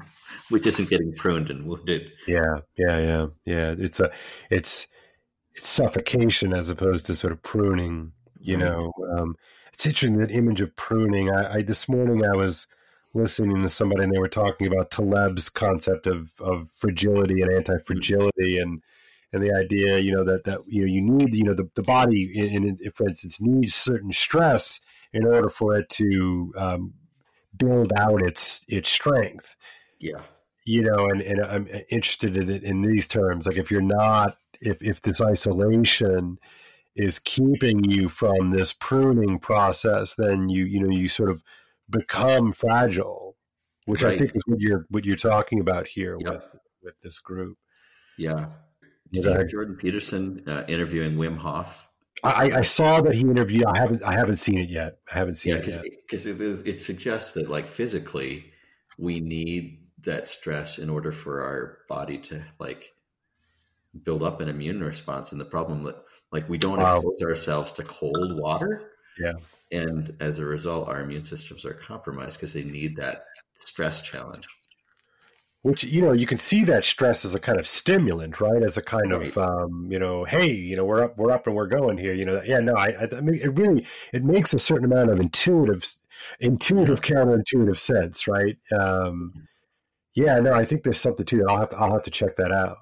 which 0.48 0.66
isn't 0.66 0.88
getting 0.88 1.14
pruned 1.14 1.50
and 1.50 1.66
wounded. 1.66 2.12
Yeah, 2.26 2.60
yeah, 2.76 2.98
yeah, 2.98 3.26
yeah. 3.44 3.74
It's 3.78 4.00
a, 4.00 4.10
it's, 4.50 4.86
it's 5.54 5.68
suffocation 5.68 6.52
as 6.52 6.68
opposed 6.70 7.06
to 7.06 7.14
sort 7.14 7.32
of 7.32 7.42
pruning. 7.42 8.12
You 8.40 8.56
mm-hmm. 8.56 8.66
know, 8.66 8.92
um, 9.16 9.36
it's 9.72 9.86
interesting 9.86 10.18
that 10.18 10.30
image 10.30 10.60
of 10.60 10.74
pruning. 10.76 11.30
I, 11.30 11.54
I 11.54 11.62
this 11.62 11.88
morning 11.88 12.24
I 12.24 12.36
was 12.36 12.66
listening 13.14 13.62
to 13.62 13.68
somebody 13.68 14.04
and 14.04 14.12
they 14.12 14.18
were 14.18 14.28
talking 14.28 14.66
about 14.66 14.90
Taleb's 14.90 15.48
concept 15.48 16.06
of 16.06 16.30
of 16.40 16.68
fragility 16.72 17.40
and 17.42 17.50
anti 17.50 17.78
fragility 17.78 18.56
mm-hmm. 18.56 18.62
and 18.62 18.82
and 19.32 19.42
the 19.42 19.52
idea, 19.52 19.98
you 19.98 20.12
know, 20.12 20.24
that 20.24 20.44
that 20.44 20.60
you 20.66 20.80
know 20.80 20.86
you 20.86 21.02
need, 21.02 21.34
you 21.34 21.44
know, 21.44 21.54
the, 21.54 21.68
the 21.74 21.82
body, 21.82 22.30
in, 22.34 22.66
in, 22.66 22.76
for 22.92 23.06
instance, 23.06 23.40
needs 23.40 23.74
certain 23.74 24.12
stress 24.12 24.80
in 25.12 25.26
order 25.26 25.48
for 25.48 25.76
it 25.76 25.88
to 25.90 26.52
um, 26.58 26.94
build 27.58 27.92
out 27.92 28.22
its 28.22 28.64
its 28.68 28.88
strength. 28.88 29.56
Yeah, 30.00 30.20
you 30.66 30.82
know, 30.82 31.06
and, 31.06 31.22
and 31.22 31.40
I'm 31.44 31.66
interested 31.90 32.36
in, 32.36 32.50
in 32.64 32.82
these 32.82 33.06
terms. 33.06 33.46
Like, 33.46 33.56
if 33.56 33.70
you're 33.70 33.80
not, 33.80 34.36
if 34.60 34.78
if 34.80 35.02
this 35.02 35.20
isolation 35.20 36.38
is 36.94 37.18
keeping 37.20 37.84
you 37.84 38.08
from 38.08 38.50
this 38.50 38.72
pruning 38.72 39.38
process, 39.38 40.14
then 40.14 40.48
you 40.48 40.64
you 40.64 40.80
know 40.80 40.90
you 40.90 41.08
sort 41.08 41.30
of 41.30 41.42
become 41.90 42.52
fragile, 42.52 43.36
which 43.86 44.02
right. 44.02 44.14
I 44.14 44.16
think 44.16 44.34
is 44.34 44.42
what 44.46 44.60
you're 44.60 44.86
what 44.90 45.04
you're 45.04 45.16
talking 45.16 45.60
about 45.60 45.86
here 45.86 46.18
with 46.18 46.42
with 46.82 47.00
this 47.02 47.18
group. 47.18 47.56
Yeah, 48.18 48.46
did 49.12 49.48
Jordan 49.48 49.76
Peterson 49.76 50.42
uh, 50.46 50.64
interviewing 50.68 51.16
Wim 51.16 51.38
Hof? 51.38 51.87
I, 52.24 52.50
I, 52.58 52.60
saw 52.62 53.00
that 53.02 53.14
he 53.14 53.20
interviewed. 53.20 53.64
I 53.64 53.78
haven't. 53.78 54.02
I 54.02 54.12
haven't 54.12 54.36
seen 54.36 54.58
it 54.58 54.68
yet. 54.68 54.98
I 55.12 55.18
haven't 55.18 55.36
seen 55.36 55.54
yeah, 55.54 55.60
it 55.60 55.68
yet 55.68 55.82
because 56.06 56.26
it, 56.26 56.40
it, 56.40 56.80
suggests 56.80 57.32
that, 57.32 57.48
like 57.48 57.68
physically, 57.68 58.52
we 58.98 59.20
need 59.20 59.86
that 60.04 60.26
stress 60.26 60.78
in 60.78 60.90
order 60.90 61.12
for 61.12 61.42
our 61.42 61.78
body 61.88 62.18
to 62.18 62.42
like 62.58 62.92
build 64.04 64.22
up 64.22 64.40
an 64.40 64.48
immune 64.48 64.82
response. 64.82 65.32
And 65.32 65.40
the 65.40 65.44
problem 65.44 65.84
that 65.84 65.96
like 66.32 66.48
we 66.48 66.58
don't 66.58 66.78
Wow. 66.78 66.96
expose 66.96 67.22
ourselves 67.22 67.72
to 67.72 67.84
cold 67.84 68.38
water. 68.38 68.92
Yeah. 69.20 69.34
And 69.72 70.16
as 70.20 70.38
a 70.38 70.44
result, 70.44 70.88
our 70.88 71.00
immune 71.00 71.24
systems 71.24 71.64
are 71.64 71.74
compromised 71.74 72.34
because 72.38 72.52
they 72.52 72.64
need 72.64 72.96
that 72.96 73.24
stress 73.58 74.02
challenge. 74.02 74.46
Which 75.68 75.84
you 75.84 76.00
know 76.00 76.12
you 76.12 76.26
can 76.26 76.38
see 76.38 76.64
that 76.64 76.84
stress 76.84 77.24
as 77.24 77.34
a 77.34 77.40
kind 77.40 77.58
of 77.58 77.66
stimulant 77.66 78.40
right 78.40 78.62
as 78.62 78.76
a 78.76 78.82
kind 78.82 79.10
Right. 79.12 79.28
of 79.28 79.38
um, 79.38 79.86
you 79.90 79.98
know 79.98 80.24
hey 80.24 80.50
you 80.50 80.76
know 80.76 80.84
we're 80.84 81.04
up 81.04 81.18
we're 81.18 81.30
up 81.30 81.46
and 81.46 81.54
we're 81.54 81.66
going 81.66 81.98
here 81.98 82.14
you 82.14 82.24
know 82.24 82.40
yeah 82.44 82.60
no 82.60 82.74
I, 82.74 82.88
I 82.88 83.08
I 83.16 83.20
mean 83.20 83.34
it 83.36 83.56
really 83.58 83.86
it 84.12 84.24
makes 84.24 84.52
a 84.54 84.58
certain 84.58 84.84
amount 84.90 85.10
of 85.10 85.20
intuitive 85.20 85.86
intuitive 86.40 87.00
counterintuitive 87.00 87.76
sense 87.76 88.26
right 88.26 88.56
um, 88.78 89.32
yeah 90.14 90.40
no 90.40 90.52
I 90.52 90.64
think 90.64 90.82
there's 90.82 91.00
something 91.00 91.26
to 91.26 91.36
that 91.38 91.46
I'll 91.48 91.58
have 91.58 91.68
to 91.70 91.76
I'll 91.76 91.92
have 91.92 92.02
to 92.04 92.10
check 92.10 92.36
that 92.36 92.52
out 92.52 92.78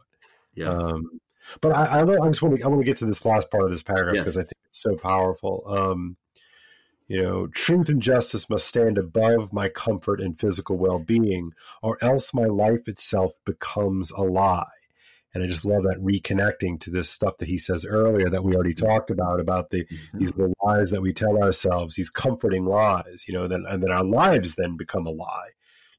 Yeah. 0.54 0.70
um, 0.70 1.20
but 1.60 1.76
I, 1.76 2.00
I, 2.00 2.02
I 2.02 2.28
just 2.28 2.42
want 2.42 2.58
to 2.58 2.64
I 2.64 2.68
want 2.68 2.80
to 2.80 2.84
get 2.86 2.96
to 2.98 3.06
this 3.06 3.24
last 3.24 3.50
part 3.50 3.64
of 3.64 3.70
this 3.70 3.82
paragraph 3.82 4.14
Yes. 4.16 4.24
because 4.24 4.36
I 4.38 4.42
think 4.42 4.58
it's 4.68 4.80
so 4.80 4.96
powerful. 4.96 5.62
Um, 5.66 6.16
you 7.08 7.22
know, 7.22 7.46
truth 7.48 7.88
and 7.88 8.02
justice 8.02 8.50
must 8.50 8.66
stand 8.66 8.98
above 8.98 9.52
my 9.52 9.68
comfort 9.68 10.20
and 10.20 10.38
physical 10.38 10.76
well 10.76 10.98
being, 10.98 11.52
or 11.82 11.96
else 12.02 12.34
my 12.34 12.46
life 12.46 12.88
itself 12.88 13.32
becomes 13.44 14.10
a 14.10 14.22
lie. 14.22 14.64
And 15.32 15.44
I 15.44 15.46
just 15.46 15.66
love 15.66 15.82
that 15.82 16.02
reconnecting 16.02 16.80
to 16.80 16.90
this 16.90 17.10
stuff 17.10 17.36
that 17.38 17.48
he 17.48 17.58
says 17.58 17.84
earlier 17.84 18.30
that 18.30 18.42
we 18.42 18.54
already 18.54 18.72
talked 18.72 19.10
about 19.10 19.38
about 19.38 19.70
the 19.70 19.84
mm-hmm. 19.84 20.18
these 20.18 20.34
little 20.34 20.54
lies 20.64 20.90
that 20.90 21.02
we 21.02 21.12
tell 21.12 21.42
ourselves, 21.42 21.94
these 21.94 22.10
comforting 22.10 22.64
lies, 22.64 23.24
you 23.28 23.34
know, 23.34 23.46
that, 23.46 23.60
and 23.68 23.82
then 23.82 23.92
our 23.92 24.02
lives 24.02 24.54
then 24.54 24.76
become 24.76 25.06
a 25.06 25.10
lie. 25.10 25.50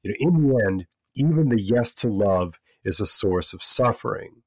You 0.02 0.10
know, 0.10 0.16
in 0.18 0.48
the 0.48 0.64
end, 0.66 0.86
even 1.14 1.48
the 1.48 1.60
yes 1.60 1.94
to 1.94 2.08
love 2.08 2.58
is 2.84 3.00
a 3.00 3.06
source 3.06 3.52
of 3.52 3.62
suffering. 3.62 4.42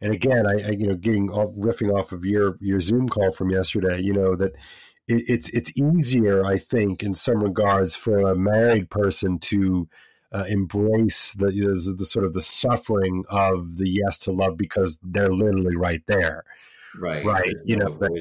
And 0.00 0.14
again, 0.14 0.46
I, 0.46 0.52
I 0.52 0.70
you 0.70 0.86
know, 0.86 0.96
getting 0.96 1.30
off, 1.30 1.54
riffing 1.56 1.92
off 1.92 2.12
of 2.12 2.24
your 2.24 2.56
your 2.60 2.80
Zoom 2.80 3.08
call 3.08 3.32
from 3.32 3.50
yesterday, 3.50 4.00
you 4.00 4.12
know 4.12 4.36
that 4.36 4.52
it, 5.08 5.22
it's 5.28 5.48
it's 5.50 5.78
easier, 5.78 6.44
I 6.44 6.58
think, 6.58 7.02
in 7.02 7.14
some 7.14 7.42
regards, 7.42 7.96
for 7.96 8.18
a 8.18 8.36
married 8.36 8.90
person 8.90 9.38
to 9.40 9.88
uh, 10.32 10.44
embrace 10.48 11.34
the, 11.34 11.46
the 11.46 11.94
the 11.98 12.06
sort 12.06 12.24
of 12.24 12.32
the 12.32 12.42
suffering 12.42 13.24
of 13.28 13.76
the 13.76 13.88
yes 13.88 14.18
to 14.20 14.32
love 14.32 14.56
because 14.56 14.98
they're 15.02 15.32
literally 15.32 15.76
right 15.76 16.02
there. 16.06 16.44
Right. 16.98 17.24
Right, 17.24 17.54
you 17.64 17.76
no 17.76 17.86
know, 17.86 17.94
but-. 17.94 18.12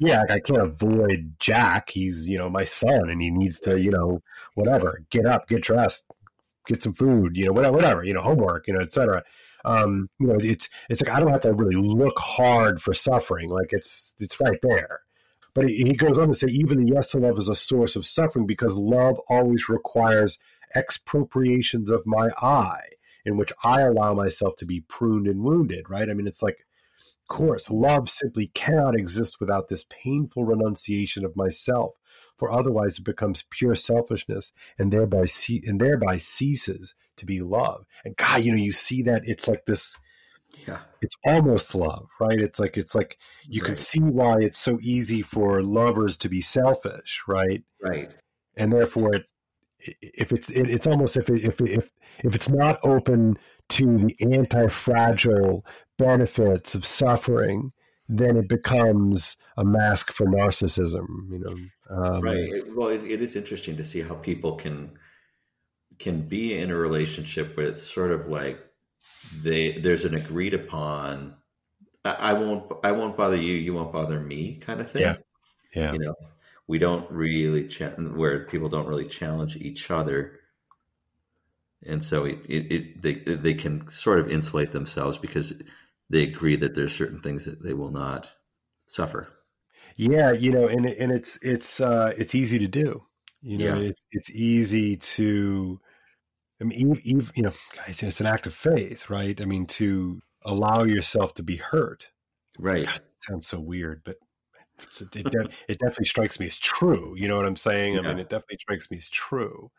Yeah, 0.00 0.20
like, 0.20 0.30
I 0.30 0.40
can't 0.40 0.62
avoid 0.62 1.34
Jack. 1.38 1.90
He's 1.90 2.28
you 2.28 2.38
know 2.38 2.48
my 2.48 2.64
son, 2.64 3.10
and 3.10 3.20
he 3.20 3.30
needs 3.30 3.60
to 3.60 3.78
you 3.78 3.90
know 3.90 4.22
whatever 4.54 5.02
get 5.10 5.26
up, 5.26 5.48
get 5.48 5.62
dressed, 5.62 6.06
get 6.66 6.82
some 6.82 6.94
food, 6.94 7.36
you 7.36 7.46
know 7.46 7.52
whatever, 7.52 7.74
whatever 7.74 8.04
you 8.04 8.14
know 8.14 8.20
homework, 8.20 8.66
you 8.68 8.74
know 8.74 8.80
etc. 8.80 9.24
Um, 9.64 10.08
you 10.20 10.26
know 10.26 10.36
it's 10.40 10.68
it's 10.88 11.02
like 11.02 11.16
I 11.16 11.20
don't 11.20 11.30
have 11.30 11.40
to 11.42 11.52
really 11.52 11.76
look 11.76 12.18
hard 12.18 12.80
for 12.80 12.94
suffering. 12.94 13.48
Like 13.48 13.72
it's 13.72 14.14
it's 14.18 14.40
right 14.40 14.58
there. 14.62 15.00
But 15.54 15.68
he 15.68 15.94
goes 15.94 16.18
on 16.18 16.28
to 16.28 16.34
say 16.34 16.48
even 16.48 16.84
the 16.84 16.92
yes 16.94 17.10
to 17.12 17.18
love 17.18 17.38
is 17.38 17.48
a 17.48 17.54
source 17.54 17.96
of 17.96 18.06
suffering 18.06 18.46
because 18.46 18.74
love 18.74 19.18
always 19.28 19.68
requires 19.68 20.38
expropriations 20.76 21.90
of 21.90 22.06
my 22.06 22.28
I, 22.40 22.80
in 23.24 23.36
which 23.36 23.52
I 23.64 23.80
allow 23.80 24.14
myself 24.14 24.56
to 24.56 24.66
be 24.66 24.80
pruned 24.80 25.26
and 25.26 25.42
wounded. 25.42 25.88
Right? 25.88 26.08
I 26.08 26.14
mean, 26.14 26.26
it's 26.26 26.42
like 26.42 26.66
of 27.30 27.36
course, 27.36 27.70
love 27.70 28.08
simply 28.08 28.46
cannot 28.48 28.94
exist 28.94 29.38
without 29.38 29.68
this 29.68 29.84
painful 29.90 30.46
renunciation 30.46 31.26
of 31.26 31.36
myself, 31.36 32.00
for 32.38 32.50
otherwise 32.50 32.98
it 32.98 33.04
becomes 33.04 33.44
pure 33.50 33.74
selfishness 33.74 34.52
and 34.78 34.90
thereby 34.90 35.26
and 35.66 35.78
thereby 35.78 36.16
ceases 36.16 36.94
to 37.16 37.26
be 37.26 37.42
love. 37.42 37.84
And 38.02 38.16
God, 38.16 38.44
you 38.44 38.52
know, 38.52 38.62
you 38.62 38.72
see 38.72 39.02
that 39.02 39.28
it's 39.28 39.46
like 39.46 39.66
this 39.66 39.98
Yeah. 40.66 40.80
it's 41.02 41.16
almost 41.24 41.74
love, 41.74 42.08
right? 42.20 42.38
It's 42.38 42.58
like 42.58 42.76
it's 42.76 42.94
like 42.94 43.18
you 43.48 43.60
can 43.60 43.74
see 43.74 44.00
why 44.00 44.38
it's 44.40 44.58
so 44.58 44.78
easy 44.80 45.22
for 45.22 45.62
lovers 45.62 46.16
to 46.18 46.28
be 46.28 46.40
selfish, 46.40 47.22
right? 47.26 47.62
Right. 47.82 48.10
and 48.56 48.72
therefore 48.72 49.14
it 49.14 49.26
if 50.00 50.32
it's 50.32 50.50
it, 50.50 50.68
it's 50.68 50.86
almost 50.86 51.16
if 51.16 51.28
it, 51.30 51.44
if 51.44 51.60
if 51.60 51.90
if 52.24 52.34
it's 52.34 52.48
not 52.48 52.80
open 52.82 53.38
to 53.68 53.98
the 53.98 54.16
anti-fragile 54.32 55.64
benefits 55.98 56.74
of 56.74 56.84
suffering 56.84 57.72
then 58.08 58.36
it 58.36 58.48
becomes 58.48 59.36
a 59.56 59.64
mask 59.64 60.10
for 60.10 60.26
narcissism 60.26 61.06
you 61.30 61.38
know 61.38 61.54
um, 61.90 62.20
right. 62.20 62.50
Well, 62.74 62.88
it, 62.88 63.02
it 63.04 63.22
is 63.22 63.34
interesting 63.34 63.76
to 63.76 63.84
see 63.84 64.02
how 64.02 64.14
people 64.14 64.56
can 64.56 64.92
can 65.98 66.22
be 66.22 66.56
in 66.56 66.70
a 66.70 66.76
relationship 66.76 67.56
where 67.56 67.66
it's 67.66 67.82
sort 67.82 68.12
of 68.12 68.28
like 68.28 68.60
they 69.42 69.78
there's 69.80 70.04
an 70.04 70.14
agreed 70.14 70.54
upon. 70.54 71.36
I, 72.04 72.10
I 72.12 72.32
won't. 72.34 72.72
I 72.84 72.92
won't 72.92 73.16
bother 73.16 73.36
you. 73.36 73.54
You 73.54 73.74
won't 73.74 73.92
bother 73.92 74.20
me. 74.20 74.56
Kind 74.60 74.80
of 74.80 74.90
thing. 74.90 75.02
Yeah. 75.02 75.16
yeah 75.74 75.92
You 75.92 75.98
know, 76.00 76.14
we 76.68 76.78
don't 76.78 77.10
really 77.10 77.68
cha- 77.68 77.90
where 77.90 78.46
people 78.46 78.68
don't 78.68 78.88
really 78.88 79.08
challenge 79.08 79.56
each 79.56 79.90
other, 79.90 80.40
and 81.86 82.02
so 82.02 82.24
it, 82.24 82.38
it, 82.48 82.72
it 82.72 83.02
they 83.02 83.14
they 83.36 83.54
can 83.54 83.88
sort 83.90 84.20
of 84.20 84.30
insulate 84.30 84.72
themselves 84.72 85.18
because 85.18 85.52
they 86.10 86.22
agree 86.22 86.56
that 86.56 86.74
there's 86.74 86.94
certain 86.94 87.20
things 87.20 87.44
that 87.44 87.62
they 87.62 87.74
will 87.74 87.90
not 87.90 88.30
suffer. 88.86 89.28
yeah 89.96 90.32
you 90.32 90.50
know 90.50 90.66
and 90.66 90.86
and 90.86 91.12
it's 91.12 91.36
it's 91.42 91.80
uh 91.80 92.12
it's 92.16 92.34
easy 92.34 92.58
to 92.58 92.68
do 92.68 93.02
you 93.42 93.58
know 93.58 93.74
Yeah. 93.74 93.78
it's 93.78 94.02
it's 94.10 94.30
easy 94.30 94.96
to 94.96 95.80
i 96.60 96.64
mean 96.64 96.78
even, 96.78 97.00
even 97.04 97.30
you 97.34 97.42
know 97.42 97.52
guys, 97.76 98.02
it's 98.02 98.20
an 98.20 98.26
act 98.26 98.46
of 98.46 98.54
faith 98.54 99.10
right 99.10 99.40
i 99.40 99.44
mean 99.44 99.66
to 99.66 100.20
allow 100.44 100.84
yourself 100.84 101.34
to 101.34 101.42
be 101.42 101.56
hurt 101.56 102.10
Right. 102.58 102.84
God, 102.86 103.00
sounds 103.16 103.46
so 103.46 103.60
weird, 103.60 104.02
but 104.04 104.16
it, 105.00 105.14
it, 105.14 105.30
de- 105.30 105.48
it 105.68 105.78
definitely 105.78 106.06
strikes 106.06 106.40
me 106.40 106.46
as 106.46 106.56
true. 106.56 107.14
You 107.16 107.28
know 107.28 107.36
what 107.36 107.46
I'm 107.46 107.56
saying? 107.56 107.98
I 107.98 108.02
mean, 108.02 108.18
it 108.18 108.28
definitely 108.28 108.58
strikes 108.60 108.90
me 108.90 108.98
as 108.98 109.08
true. 109.08 109.70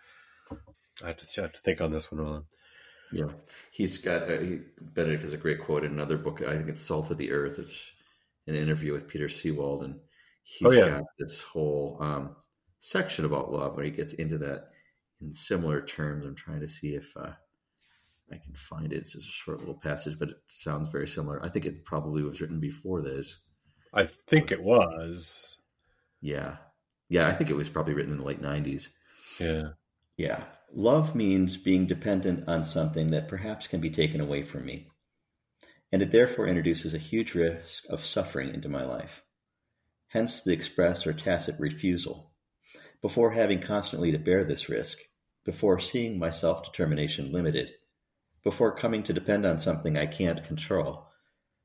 I 1.03 1.07
have 1.07 1.17
to, 1.17 1.41
I 1.41 1.43
have 1.43 1.53
to 1.53 1.59
think 1.59 1.81
on 1.81 1.91
this 1.91 2.11
one, 2.11 2.21
Ron. 2.21 2.45
Yeah, 3.11 3.29
he's 3.71 3.97
got 3.97 4.23
uh, 4.23 4.39
he, 4.39 4.59
Benedict 4.79 5.23
has 5.23 5.33
a 5.33 5.37
great 5.37 5.61
quote 5.61 5.83
in 5.83 5.91
another 5.91 6.17
book. 6.17 6.41
I 6.41 6.55
think 6.55 6.69
it's 6.69 6.81
"Salt 6.81 7.09
of 7.11 7.17
the 7.17 7.31
Earth." 7.31 7.57
It's 7.57 7.81
an 8.47 8.55
interview 8.55 8.93
with 8.93 9.07
Peter 9.07 9.27
Seewald, 9.27 9.83
and 9.83 9.99
he's 10.43 10.67
Oh, 10.67 10.71
yeah. 10.71 10.89
got 10.89 11.03
this 11.17 11.41
whole 11.41 11.97
um, 11.99 12.35
section 12.79 13.25
about 13.25 13.51
love 13.51 13.75
where 13.75 13.85
he 13.85 13.91
gets 13.91 14.13
into 14.13 14.37
that 14.39 14.69
in 15.21 15.33
similar 15.33 15.81
terms. 15.81 16.25
I'm 16.25 16.35
trying 16.35 16.61
to 16.61 16.67
see 16.67 16.95
if 16.95 17.11
uh, 17.17 17.31
I 18.31 18.37
can 18.37 18.53
find 18.55 18.91
it. 18.93 18.97
It's 18.97 19.13
just 19.13 19.27
a 19.27 19.31
short 19.31 19.59
little 19.59 19.79
passage, 19.79 20.17
but 20.17 20.29
it 20.29 20.37
sounds 20.47 20.89
very 20.89 21.07
similar. 21.07 21.43
I 21.43 21.49
think 21.49 21.65
it 21.65 21.85
probably 21.85 22.23
was 22.23 22.41
written 22.41 22.59
before 22.59 23.01
this. 23.01 23.39
I 23.93 24.05
think 24.05 24.51
it 24.51 24.61
was. 24.61 25.59
Yeah, 26.21 26.57
yeah, 27.09 27.27
I 27.27 27.33
think 27.33 27.49
it 27.49 27.55
was 27.55 27.69
probably 27.69 27.93
written 27.93 28.11
in 28.11 28.19
the 28.19 28.25
late 28.25 28.41
'90s. 28.41 28.89
Yeah. 29.39 29.69
Yeah. 30.17 30.43
Love 30.73 31.15
means 31.15 31.57
being 31.57 31.87
dependent 31.87 32.47
on 32.47 32.63
something 32.63 33.11
that 33.11 33.27
perhaps 33.29 33.67
can 33.67 33.79
be 33.79 33.89
taken 33.89 34.21
away 34.21 34.43
from 34.43 34.65
me. 34.65 34.87
And 35.91 36.01
it 36.01 36.11
therefore 36.11 36.47
introduces 36.47 36.93
a 36.93 36.99
huge 36.99 37.33
risk 37.33 37.85
of 37.89 38.03
suffering 38.03 38.53
into 38.53 38.69
my 38.69 38.83
life. 38.83 39.23
Hence 40.09 40.41
the 40.41 40.51
express 40.51 41.07
or 41.07 41.13
tacit 41.13 41.55
refusal. 41.57 42.31
Before 43.01 43.31
having 43.31 43.61
constantly 43.61 44.11
to 44.11 44.19
bear 44.19 44.43
this 44.43 44.67
risk, 44.69 44.99
before 45.49 45.79
seeing 45.79 46.19
my 46.19 46.29
self 46.29 46.63
determination 46.63 47.31
limited, 47.31 47.71
before 48.43 48.71
coming 48.71 49.01
to 49.01 49.11
depend 49.11 49.47
on 49.47 49.57
something 49.57 49.97
I 49.97 50.05
can't 50.05 50.43
control, 50.43 51.07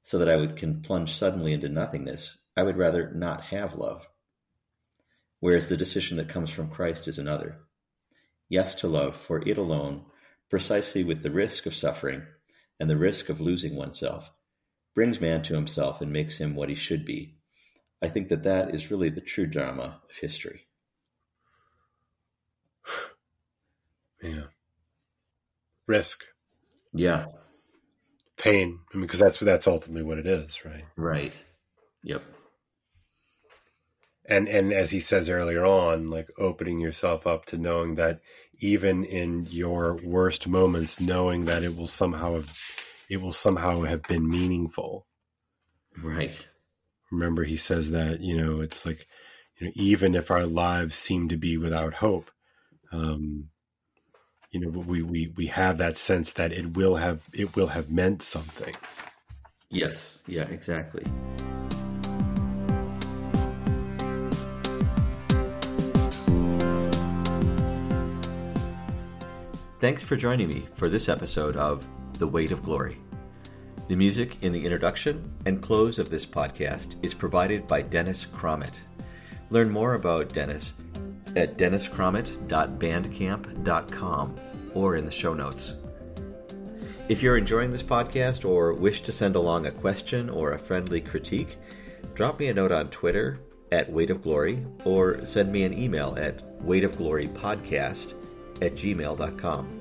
so 0.00 0.16
that 0.16 0.28
I 0.30 0.36
would 0.36 0.56
can 0.56 0.80
plunge 0.80 1.12
suddenly 1.12 1.52
into 1.52 1.68
nothingness, 1.68 2.34
I 2.56 2.62
would 2.62 2.78
rather 2.78 3.12
not 3.14 3.42
have 3.42 3.74
love. 3.74 4.08
Whereas 5.40 5.68
the 5.68 5.76
decision 5.76 6.16
that 6.16 6.30
comes 6.30 6.48
from 6.48 6.70
Christ 6.70 7.08
is 7.08 7.18
another 7.18 7.58
yes 8.48 8.74
to 8.76 8.88
love 8.88 9.14
for 9.14 9.46
it 9.46 9.58
alone, 9.58 10.06
precisely 10.48 11.04
with 11.04 11.22
the 11.22 11.30
risk 11.30 11.66
of 11.66 11.74
suffering 11.74 12.22
and 12.80 12.88
the 12.88 12.96
risk 12.96 13.28
of 13.28 13.38
losing 13.38 13.76
oneself, 13.76 14.30
brings 14.94 15.20
man 15.20 15.42
to 15.42 15.54
himself 15.54 16.00
and 16.00 16.10
makes 16.10 16.38
him 16.38 16.54
what 16.54 16.70
he 16.70 16.74
should 16.74 17.04
be. 17.04 17.36
I 18.00 18.08
think 18.08 18.30
that 18.30 18.44
that 18.44 18.74
is 18.74 18.90
really 18.90 19.10
the 19.10 19.20
true 19.20 19.46
drama 19.46 20.00
of 20.08 20.16
history. 20.16 20.68
Yeah. 24.24 24.44
Risk, 25.86 26.24
Yeah, 26.94 27.26
pain. 28.38 28.80
I 28.92 28.96
mean, 28.96 29.06
because 29.06 29.20
that's 29.20 29.38
that's 29.38 29.66
ultimately 29.68 30.02
what 30.02 30.18
it 30.18 30.26
is, 30.26 30.64
right? 30.64 30.84
right. 30.96 31.36
Yep. 32.02 32.22
And 34.26 34.48
and 34.48 34.72
as 34.72 34.90
he 34.90 35.00
says 35.00 35.28
earlier 35.28 35.64
on, 35.66 36.08
like 36.10 36.30
opening 36.38 36.80
yourself 36.80 37.26
up 37.26 37.44
to 37.46 37.58
knowing 37.58 37.96
that 37.96 38.20
even 38.60 39.04
in 39.04 39.46
your 39.50 39.96
worst 40.02 40.48
moments, 40.48 40.98
knowing 41.00 41.44
that 41.44 41.62
it 41.62 41.76
will 41.76 41.86
somehow 41.86 42.34
have, 42.36 42.58
it 43.10 43.20
will 43.20 43.32
somehow 43.32 43.82
have 43.82 44.02
been 44.04 44.28
meaningful. 44.28 45.06
Right. 46.02 46.36
remember 47.10 47.44
he 47.44 47.56
says 47.56 47.90
that 47.90 48.20
you 48.20 48.36
know 48.36 48.60
it's 48.60 48.84
like 48.86 49.06
you 49.58 49.66
know 49.66 49.72
even 49.76 50.14
if 50.14 50.30
our 50.30 50.46
lives 50.46 50.96
seem 50.96 51.28
to 51.28 51.36
be 51.36 51.56
without 51.56 51.94
hope 51.94 52.30
um 52.92 53.48
you 54.54 54.60
know 54.60 54.70
we 54.70 55.02
we 55.02 55.32
we 55.36 55.46
have 55.46 55.78
that 55.78 55.96
sense 55.96 56.32
that 56.32 56.52
it 56.52 56.76
will 56.76 56.96
have 56.96 57.24
it 57.32 57.56
will 57.56 57.68
have 57.68 57.90
meant 57.90 58.22
something 58.22 58.74
Yes, 59.74 60.18
yeah, 60.28 60.44
exactly. 60.44 61.02
Thanks 69.80 70.04
for 70.04 70.16
joining 70.16 70.48
me 70.48 70.66
for 70.74 70.88
this 70.88 71.08
episode 71.08 71.56
of 71.56 71.84
The 72.18 72.28
Weight 72.28 72.52
of 72.52 72.62
Glory. 72.62 72.98
The 73.88 73.96
music 73.96 74.38
in 74.42 74.52
the 74.52 74.64
introduction 74.64 75.32
and 75.44 75.60
close 75.60 75.98
of 75.98 76.08
this 76.08 76.24
podcast 76.24 76.94
is 77.02 77.12
provided 77.12 77.66
by 77.66 77.82
Dennis 77.82 78.24
Crommett. 78.24 78.84
Learn 79.50 79.70
more 79.70 79.94
about 79.94 80.32
Dennis 80.32 80.74
at 81.34 81.58
denniscrommett.bandcamp.com 81.58 84.40
or 84.74 84.96
in 84.96 85.04
the 85.04 85.10
show 85.10 85.32
notes. 85.32 85.74
If 87.08 87.22
you're 87.22 87.36
enjoying 87.36 87.70
this 87.70 87.82
podcast 87.82 88.48
or 88.48 88.72
wish 88.72 89.02
to 89.02 89.12
send 89.12 89.36
along 89.36 89.66
a 89.66 89.70
question 89.70 90.30
or 90.30 90.52
a 90.52 90.58
friendly 90.58 91.00
critique, 91.00 91.58
drop 92.14 92.38
me 92.38 92.48
a 92.48 92.54
note 92.54 92.72
on 92.72 92.88
Twitter 92.88 93.40
at 93.72 93.90
Weight 93.90 94.10
of 94.10 94.22
Glory 94.22 94.64
or 94.84 95.24
send 95.24 95.52
me 95.52 95.64
an 95.64 95.72
email 95.74 96.14
at 96.18 96.42
weightofglorypodcast 96.64 98.14
at 98.62 98.74
gmail.com. 98.74 99.80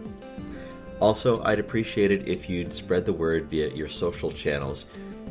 Also, 0.99 1.43
I'd 1.43 1.59
appreciate 1.59 2.11
it 2.11 2.27
if 2.27 2.49
you'd 2.49 2.73
spread 2.73 3.05
the 3.05 3.13
word 3.13 3.49
via 3.49 3.69
your 3.69 3.89
social 3.89 4.31
channels, 4.31 4.85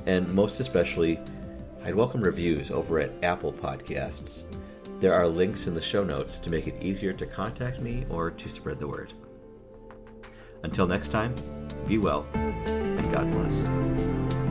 and 0.06 0.32
most 0.32 0.60
especially, 0.60 1.18
I'd 1.84 1.94
welcome 1.94 2.20
reviews 2.20 2.70
over 2.70 3.00
at 3.00 3.12
Apple 3.22 3.52
Podcasts. 3.52 4.44
There 5.00 5.14
are 5.14 5.26
links 5.26 5.66
in 5.66 5.74
the 5.74 5.80
show 5.80 6.04
notes 6.04 6.38
to 6.38 6.50
make 6.50 6.66
it 6.66 6.82
easier 6.82 7.12
to 7.14 7.26
contact 7.26 7.80
me 7.80 8.06
or 8.08 8.30
to 8.30 8.48
spread 8.48 8.78
the 8.78 8.86
word. 8.86 9.12
Until 10.62 10.86
next 10.86 11.08
time, 11.08 11.34
be 11.86 11.98
well, 11.98 12.26
and 12.34 13.12
God 13.12 13.30
bless. 13.32 14.41